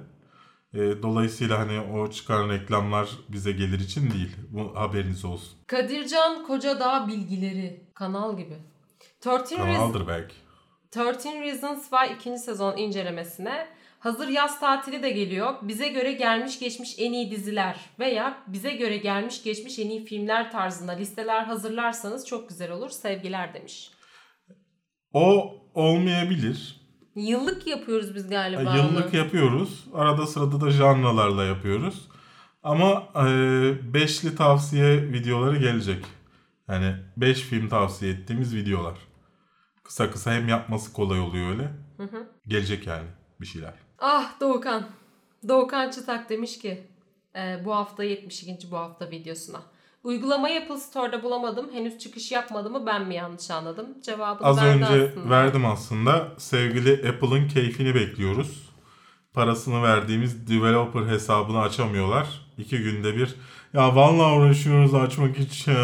E, 0.74 0.78
dolayısıyla 1.02 1.58
hani 1.58 1.80
o 1.80 2.10
çıkan 2.10 2.48
reklamlar 2.48 3.08
bize 3.28 3.52
gelir 3.52 3.80
için 3.80 4.10
değil. 4.10 4.36
Bu 4.50 4.72
haberiniz 4.76 5.24
olsun. 5.24 5.58
Kadircan 5.66 6.46
Kocadağ 6.46 7.08
bilgileri 7.08 7.80
kanal 7.94 8.36
gibi. 8.38 8.56
13, 9.26 9.26
Reasons, 9.52 9.56
Kanaldır 9.56 10.06
belki. 10.08 10.34
13 10.96 11.24
Reasons 11.24 11.90
Why 11.90 12.14
ikinci 12.14 12.38
sezon 12.38 12.76
incelemesine 12.76 13.66
hazır 13.98 14.28
yaz 14.28 14.60
tatili 14.60 15.02
de 15.02 15.10
geliyor. 15.10 15.54
Bize 15.62 15.88
göre 15.88 16.12
gelmiş 16.12 16.58
geçmiş 16.58 16.94
en 16.98 17.12
iyi 17.12 17.30
diziler 17.30 17.76
veya 17.98 18.38
bize 18.46 18.70
göre 18.70 18.96
gelmiş 18.96 19.42
geçmiş 19.42 19.78
en 19.78 19.90
iyi 19.90 20.04
filmler 20.04 20.52
tarzında 20.52 20.92
listeler 20.92 21.44
hazırlarsanız 21.44 22.26
çok 22.26 22.48
güzel 22.48 22.70
olur. 22.70 22.90
Sevgiler 22.90 23.54
demiş. 23.54 23.90
O 25.12 25.54
olmayabilir. 25.74 26.80
Yıllık 27.16 27.66
yapıyoruz 27.66 28.14
biz 28.14 28.28
galiba. 28.28 28.76
Yıllık 28.76 29.14
onu. 29.14 29.16
yapıyoruz. 29.16 29.84
Arada 29.94 30.26
sırada 30.26 30.60
da 30.60 30.70
janralarla 30.70 31.44
yapıyoruz. 31.44 32.08
Ama 32.62 33.08
e, 33.16 33.24
beşli 33.94 34.36
tavsiye 34.36 35.12
videoları 35.12 35.56
gelecek. 35.56 36.04
Yani 36.68 36.94
5 37.16 37.40
film 37.40 37.68
tavsiye 37.68 38.12
ettiğimiz 38.12 38.54
videolar. 38.54 38.94
Kısa 39.84 40.10
kısa 40.10 40.32
hem 40.32 40.48
yapması 40.48 40.92
kolay 40.92 41.20
oluyor 41.20 41.50
öyle. 41.50 41.70
Gelecek 42.48 42.86
yani 42.86 43.06
bir 43.40 43.46
şeyler. 43.46 43.74
Ah 43.98 44.40
Doğukan. 44.40 44.86
Doğukan 45.48 45.90
Çıtak 45.90 46.30
demiş 46.30 46.58
ki 46.58 46.86
e, 47.36 47.62
bu 47.64 47.74
hafta 47.74 48.04
72. 48.04 48.70
bu 48.70 48.76
hafta 48.76 49.10
videosuna. 49.10 49.62
Uygulamayı 50.04 50.60
Apple 50.60 50.76
Store'da 50.78 51.22
bulamadım. 51.22 51.70
Henüz 51.72 51.98
çıkış 51.98 52.32
yapmadı 52.32 52.70
mı 52.70 52.86
ben 52.86 53.06
mi 53.06 53.14
yanlış 53.14 53.50
anladım? 53.50 53.86
Cevabını 54.02 54.46
Az 54.46 54.56
verdi 54.62 54.84
önce 54.84 55.10
aslında. 55.10 55.30
verdim 55.30 55.66
aslında. 55.66 56.28
Sevgili 56.38 57.08
Apple'ın 57.08 57.48
keyfini 57.48 57.94
bekliyoruz. 57.94 58.70
Parasını 59.32 59.82
verdiğimiz 59.82 60.48
developer 60.48 61.06
hesabını 61.06 61.60
açamıyorlar. 61.60 62.26
İki 62.58 62.78
günde 62.78 63.16
bir. 63.16 63.34
Ya 63.72 63.96
vallahi 63.96 64.38
uğraşıyoruz 64.38 64.94
açmak 64.94 65.38
için. 65.38 65.74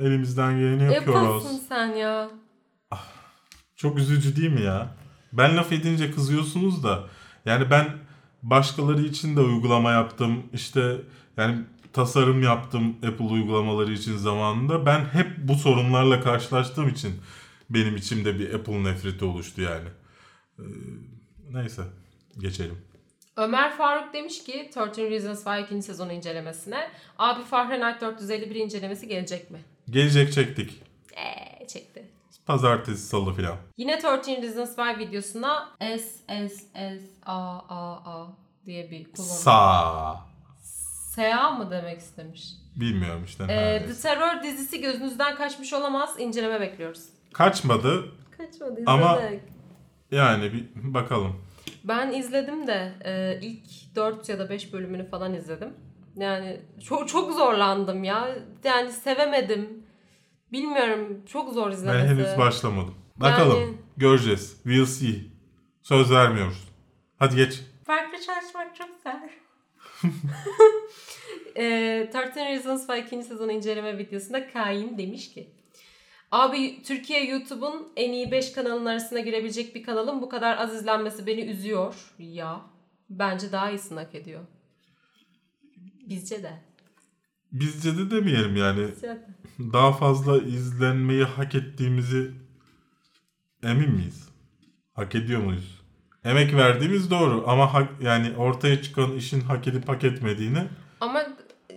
Elimizden 0.00 0.58
geleni 0.58 0.94
yapıyoruz. 0.94 1.44
Apple'sın 1.46 1.62
sen 1.68 1.86
ya. 1.86 2.30
Çok 3.82 3.98
üzücü 3.98 4.36
değil 4.36 4.52
mi 4.52 4.62
ya? 4.62 4.94
Ben 5.32 5.56
laf 5.56 5.72
edince 5.72 6.10
kızıyorsunuz 6.10 6.84
da. 6.84 7.04
Yani 7.46 7.70
ben 7.70 7.88
başkaları 8.42 9.02
için 9.02 9.36
de 9.36 9.40
uygulama 9.40 9.90
yaptım. 9.90 10.42
İşte 10.52 10.96
yani 11.36 11.58
tasarım 11.92 12.42
yaptım 12.42 12.96
Apple 13.06 13.24
uygulamaları 13.24 13.92
için 13.92 14.16
zamanında. 14.16 14.86
Ben 14.86 15.04
hep 15.04 15.26
bu 15.38 15.54
sorunlarla 15.54 16.20
karşılaştığım 16.20 16.88
için 16.88 17.14
benim 17.70 17.96
içimde 17.96 18.38
bir 18.38 18.54
Apple 18.54 18.84
nefreti 18.84 19.24
oluştu 19.24 19.60
yani. 19.60 19.88
Ee, 20.58 20.62
neyse 21.50 21.82
geçelim. 22.38 22.78
Ömer 23.36 23.76
Faruk 23.76 24.14
demiş 24.14 24.44
ki 24.44 24.70
13 24.76 24.98
Reasons 24.98 25.44
Why 25.44 25.62
ikinci 25.62 25.86
sezon 25.86 26.10
incelemesine. 26.10 26.90
Abi 27.18 27.44
Fahrenheit 27.44 28.00
451 28.00 28.54
incelemesi 28.54 29.08
gelecek 29.08 29.50
mi? 29.50 29.58
Gelecek 29.90 30.32
çektik. 30.32 30.82
Eee. 31.16 31.51
Pazartesi, 32.46 33.06
salı 33.06 33.34
filan. 33.34 33.56
Yine 33.76 33.94
13 33.94 34.04
Reasons 34.28 34.76
Why 34.76 34.98
videosuna 34.98 35.68
S 35.80 35.98
S 36.48 36.48
S 36.74 37.00
A 37.26 37.58
A 37.68 38.12
A 38.20 38.36
diye 38.66 38.90
bir 38.90 39.04
kullanım. 39.04 39.32
Sa. 39.34 40.16
Sea 41.14 41.50
mı 41.50 41.70
demek 41.70 42.00
istemiş? 42.00 42.48
Bilmiyorum 42.76 43.22
işte. 43.24 43.44
Ee. 43.44 43.86
The 43.86 43.94
Terror 43.94 44.42
dizisi 44.42 44.80
gözünüzden 44.80 45.36
kaçmış 45.36 45.72
olamaz. 45.72 46.14
İnceleme 46.18 46.60
bekliyoruz. 46.60 47.04
Kaçmadı. 47.32 48.04
Kaçmadı 48.38 48.82
Ama- 48.86 49.16
izledik. 49.16 49.42
Yani 50.10 50.52
bir 50.52 50.94
bakalım. 50.94 51.36
Ben 51.84 52.12
izledim 52.12 52.66
de 52.66 52.92
e, 53.04 53.38
ilk 53.42 53.96
4 53.96 54.28
ya 54.28 54.38
da 54.38 54.50
5 54.50 54.72
bölümünü 54.72 55.08
falan 55.08 55.34
izledim. 55.34 55.74
Yani 56.16 56.60
çok 56.84 57.08
çok 57.08 57.32
zorlandım 57.32 58.04
ya. 58.04 58.28
Yani 58.64 58.92
sevemedim. 58.92 59.86
Bilmiyorum 60.52 61.22
çok 61.26 61.52
zor 61.52 61.66
Ben 61.70 61.72
izlemesi. 61.76 62.08
henüz 62.08 62.38
başlamadım. 62.38 62.94
Bakalım. 63.16 63.60
Yani- 63.60 63.74
Göreceğiz. 63.96 64.52
We'll 64.62 64.86
see. 64.86 65.14
Söz 65.82 66.10
vermiyoruz. 66.10 66.68
Hadi 67.18 67.36
geç. 67.36 67.60
Farklı 67.86 68.18
çalışmak 68.26 68.76
çok 68.76 68.88
güzel. 68.96 69.30
e, 71.56 72.10
13 72.14 72.36
Reasons 72.36 72.86
Why 72.86 73.00
ikinci 73.00 73.26
sezon 73.26 73.48
inceleme 73.48 73.98
videosunda 73.98 74.52
Kain 74.52 74.98
demiş 74.98 75.34
ki 75.34 75.48
Abi 76.30 76.82
Türkiye 76.82 77.24
YouTube'un 77.30 77.92
en 77.96 78.12
iyi 78.12 78.30
5 78.30 78.52
kanalın 78.52 78.86
arasına 78.86 79.20
girebilecek 79.20 79.74
bir 79.74 79.82
kanalın 79.82 80.22
bu 80.22 80.28
kadar 80.28 80.56
az 80.58 80.74
izlenmesi 80.74 81.26
beni 81.26 81.40
üzüyor. 81.40 81.94
Ya 82.18 82.60
bence 83.10 83.52
daha 83.52 83.70
iyisini 83.70 83.98
hak 84.00 84.14
ediyor. 84.14 84.40
Bizce 86.08 86.42
de. 86.42 86.52
Bizce 87.52 87.98
de 87.98 88.10
demeyelim 88.10 88.56
yani. 88.56 88.86
Daha 89.58 89.92
fazla 89.92 90.38
izlenmeyi 90.38 91.24
hak 91.24 91.54
ettiğimizi 91.54 92.30
emin 93.62 93.90
miyiz? 93.90 94.28
Hak 94.92 95.14
ediyor 95.14 95.40
muyuz? 95.40 95.80
Emek 96.24 96.54
verdiğimiz 96.54 97.10
doğru 97.10 97.44
ama 97.46 97.74
hak, 97.74 97.88
yani 98.02 98.36
ortaya 98.36 98.82
çıkan 98.82 99.12
işin 99.12 99.40
hak 99.40 99.68
edip 99.68 99.88
hak 99.88 100.04
etmediğini 100.04 100.62
Ama 101.00 101.22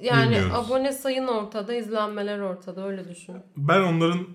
yani 0.02 0.32
Bilmiyoruz. 0.32 0.54
abone 0.54 0.92
sayın 0.92 1.28
ortada, 1.28 1.74
izlenmeler 1.74 2.40
ortada 2.40 2.88
öyle 2.88 3.10
düşün. 3.10 3.36
ben 3.58 3.82
onların 3.82 4.28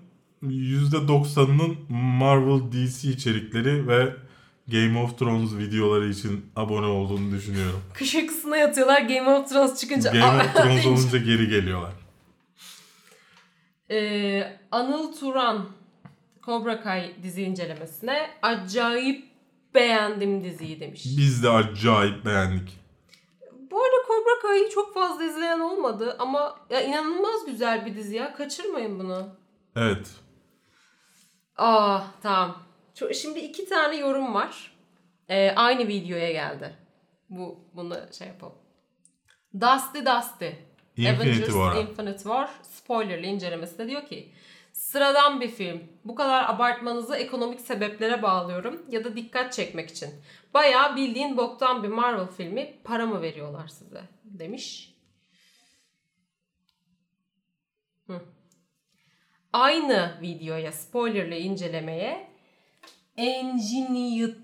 %90'ının 0.43 1.77
Marvel 1.89 2.71
DC 2.71 3.09
içerikleri 3.09 3.87
ve 3.87 4.15
Game 4.67 4.99
of 4.99 5.19
Thrones 5.19 5.57
videoları 5.57 6.09
için 6.09 6.51
abone 6.55 6.85
olduğunu 6.85 7.31
düşünüyorum. 7.31 7.81
Kış 7.93 8.15
uykusuna 8.15 8.57
yatıyorlar 8.57 9.01
Game 9.01 9.29
of 9.29 9.49
Thrones 9.49 9.79
çıkınca. 9.81 10.11
Game 10.11 10.43
of 10.43 10.53
Thrones 10.55 10.85
olunca 10.85 11.17
geri 11.17 11.49
geliyorlar. 11.49 11.91
Ee, 13.91 14.59
Anıl 14.71 15.13
Turan 15.19 15.65
Cobra 16.45 16.81
Kai 16.81 17.15
dizi 17.23 17.41
incelemesine 17.43 18.29
acayip 18.41 19.25
beğendim 19.75 20.43
diziyi 20.43 20.79
demiş. 20.79 21.03
Biz 21.17 21.43
de 21.43 21.49
acayip 21.49 22.25
beğendik. 22.25 22.79
Bu 23.71 23.83
arada 23.83 23.95
Cobra 24.07 24.41
Kai'yi 24.41 24.69
çok 24.69 24.93
fazla 24.93 25.23
izleyen 25.23 25.59
olmadı 25.59 26.15
ama 26.19 26.59
ya 26.69 26.81
inanılmaz 26.81 27.45
güzel 27.45 27.85
bir 27.85 27.95
dizi 27.95 28.15
ya. 28.15 28.35
Kaçırmayın 28.35 28.99
bunu. 28.99 29.27
Evet. 29.75 30.11
Aa 31.57 32.01
tamam. 32.23 32.57
Şimdi 33.13 33.39
iki 33.39 33.69
tane 33.69 33.95
yorum 33.95 34.33
var. 34.33 34.77
Ee, 35.29 35.51
aynı 35.55 35.87
videoya 35.87 36.31
geldi. 36.31 36.75
Bu 37.29 37.59
bunu 37.73 37.99
şey 38.17 38.27
yapalım. 38.27 38.55
Dusty 39.53 39.99
Dusty. 39.99 40.47
Infinity 40.97 41.29
Avengers 41.29 41.45
War. 41.45 41.75
Infinite 41.75 42.17
War 42.17 42.49
spoilerlı 42.63 43.25
incelemesinde 43.25 43.87
diyor 43.87 44.05
ki 44.05 44.31
Sıradan 44.73 45.41
bir 45.41 45.47
film. 45.47 45.83
Bu 46.05 46.15
kadar 46.15 46.49
abartmanızı 46.49 47.15
ekonomik 47.15 47.61
sebeplere 47.61 48.21
bağlıyorum 48.21 48.85
ya 48.89 49.03
da 49.03 49.15
dikkat 49.15 49.53
çekmek 49.53 49.89
için. 49.89 50.09
Bayağı 50.53 50.95
bildiğin 50.95 51.37
boktan 51.37 51.83
bir 51.83 51.87
Marvel 51.87 52.27
filmi 52.27 52.73
para 52.83 53.05
mı 53.05 53.21
veriyorlar 53.21 53.67
size 53.67 54.01
demiş. 54.23 54.95
Hı. 58.07 58.21
Aynı 59.53 60.17
videoya 60.21 60.71
spoilerlı 60.71 61.35
incelemeye 61.35 62.30
Engineered 63.17 64.35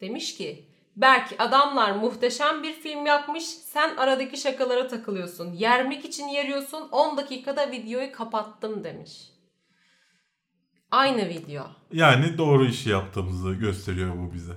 demiş 0.00 0.36
ki 0.36 0.70
Berk 0.96 1.34
adamlar 1.38 1.92
muhteşem 1.92 2.62
bir 2.62 2.72
film 2.72 3.06
yapmış. 3.06 3.44
Sen 3.44 3.96
aradaki 3.96 4.36
şakalara 4.36 4.88
takılıyorsun. 4.88 5.52
Yermek 5.52 6.04
için 6.04 6.28
yeriyorsun. 6.28 6.88
10 6.92 7.16
dakikada 7.16 7.70
videoyu 7.70 8.12
kapattım 8.12 8.84
demiş. 8.84 9.30
Aynı 10.90 11.28
video. 11.28 11.66
Yani 11.92 12.38
doğru 12.38 12.66
işi 12.66 12.90
yaptığımızı 12.90 13.50
gösteriyor 13.54 14.18
bu 14.18 14.34
bize. 14.34 14.52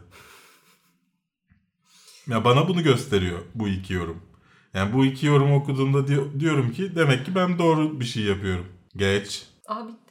Ya 2.28 2.44
bana 2.46 2.68
bunu 2.68 2.84
gösteriyor 2.84 3.40
bu 3.56 3.68
iki 3.68 3.94
yorum. 3.94 4.24
Yani 4.74 4.94
bu 4.94 5.06
iki 5.06 5.26
yorum 5.26 5.54
okuduğumda 5.54 6.08
di- 6.08 6.40
diyorum 6.40 6.72
ki 6.72 6.96
demek 6.96 7.26
ki 7.26 7.36
ben 7.36 7.60
doğru 7.60 8.00
bir 8.00 8.06
şey 8.06 8.24
yapıyorum. 8.24 8.68
Geç. 8.96 9.48
Bitti. 9.88 10.03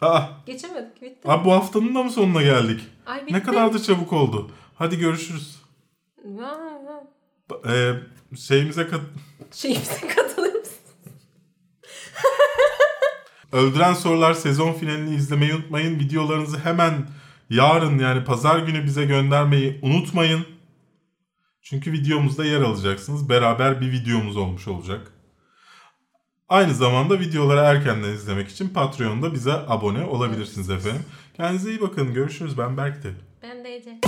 Aa, 0.00 0.22
Geçemedik 0.46 1.02
bitti. 1.02 1.30
abi 1.30 1.44
bu 1.44 1.52
haftanın 1.52 1.94
da 1.94 2.02
mı 2.02 2.10
sonuna 2.10 2.42
geldik? 2.42 2.80
Ay 3.06 3.22
bitti. 3.22 3.34
Ne 3.34 3.42
kadar 3.42 3.72
da 3.72 3.82
çabuk 3.82 4.12
oldu. 4.12 4.50
Hadi 4.74 4.98
görüşürüz. 4.98 5.56
Ha, 6.40 6.58
ha. 6.86 7.02
Ee, 7.72 7.92
şeyimize 8.36 8.86
kat... 8.88 9.00
Şeyimize 9.52 10.08
katılır 10.16 10.54
mısın? 10.54 10.74
Öldüren 13.52 13.94
Sorular 13.94 14.34
sezon 14.34 14.72
finalini 14.72 15.14
izlemeyi 15.14 15.54
unutmayın. 15.54 15.98
Videolarınızı 15.98 16.58
hemen 16.58 17.06
yarın 17.50 17.98
yani 17.98 18.24
pazar 18.24 18.58
günü 18.58 18.84
bize 18.84 19.04
göndermeyi 19.04 19.78
unutmayın. 19.82 20.46
Çünkü 21.62 21.92
videomuzda 21.92 22.44
yer 22.44 22.60
alacaksınız. 22.60 23.28
Beraber 23.28 23.80
bir 23.80 23.92
videomuz 23.92 24.36
olmuş 24.36 24.68
olacak. 24.68 25.12
Aynı 26.50 26.74
zamanda 26.74 27.20
videoları 27.20 27.60
erkenden 27.60 28.08
izlemek 28.08 28.48
için 28.48 28.68
Patreon'da 28.68 29.34
bize 29.34 29.52
abone 29.52 30.04
olabilirsiniz 30.04 30.70
efendim. 30.70 31.02
Kendinize 31.36 31.70
iyi 31.70 31.80
bakın. 31.80 32.14
Görüşürüz. 32.14 32.58
Ben 32.58 32.76
Berk'ti. 32.76 33.14
Ben 33.42 33.64
de 33.64 33.76
Ece. 33.76 34.00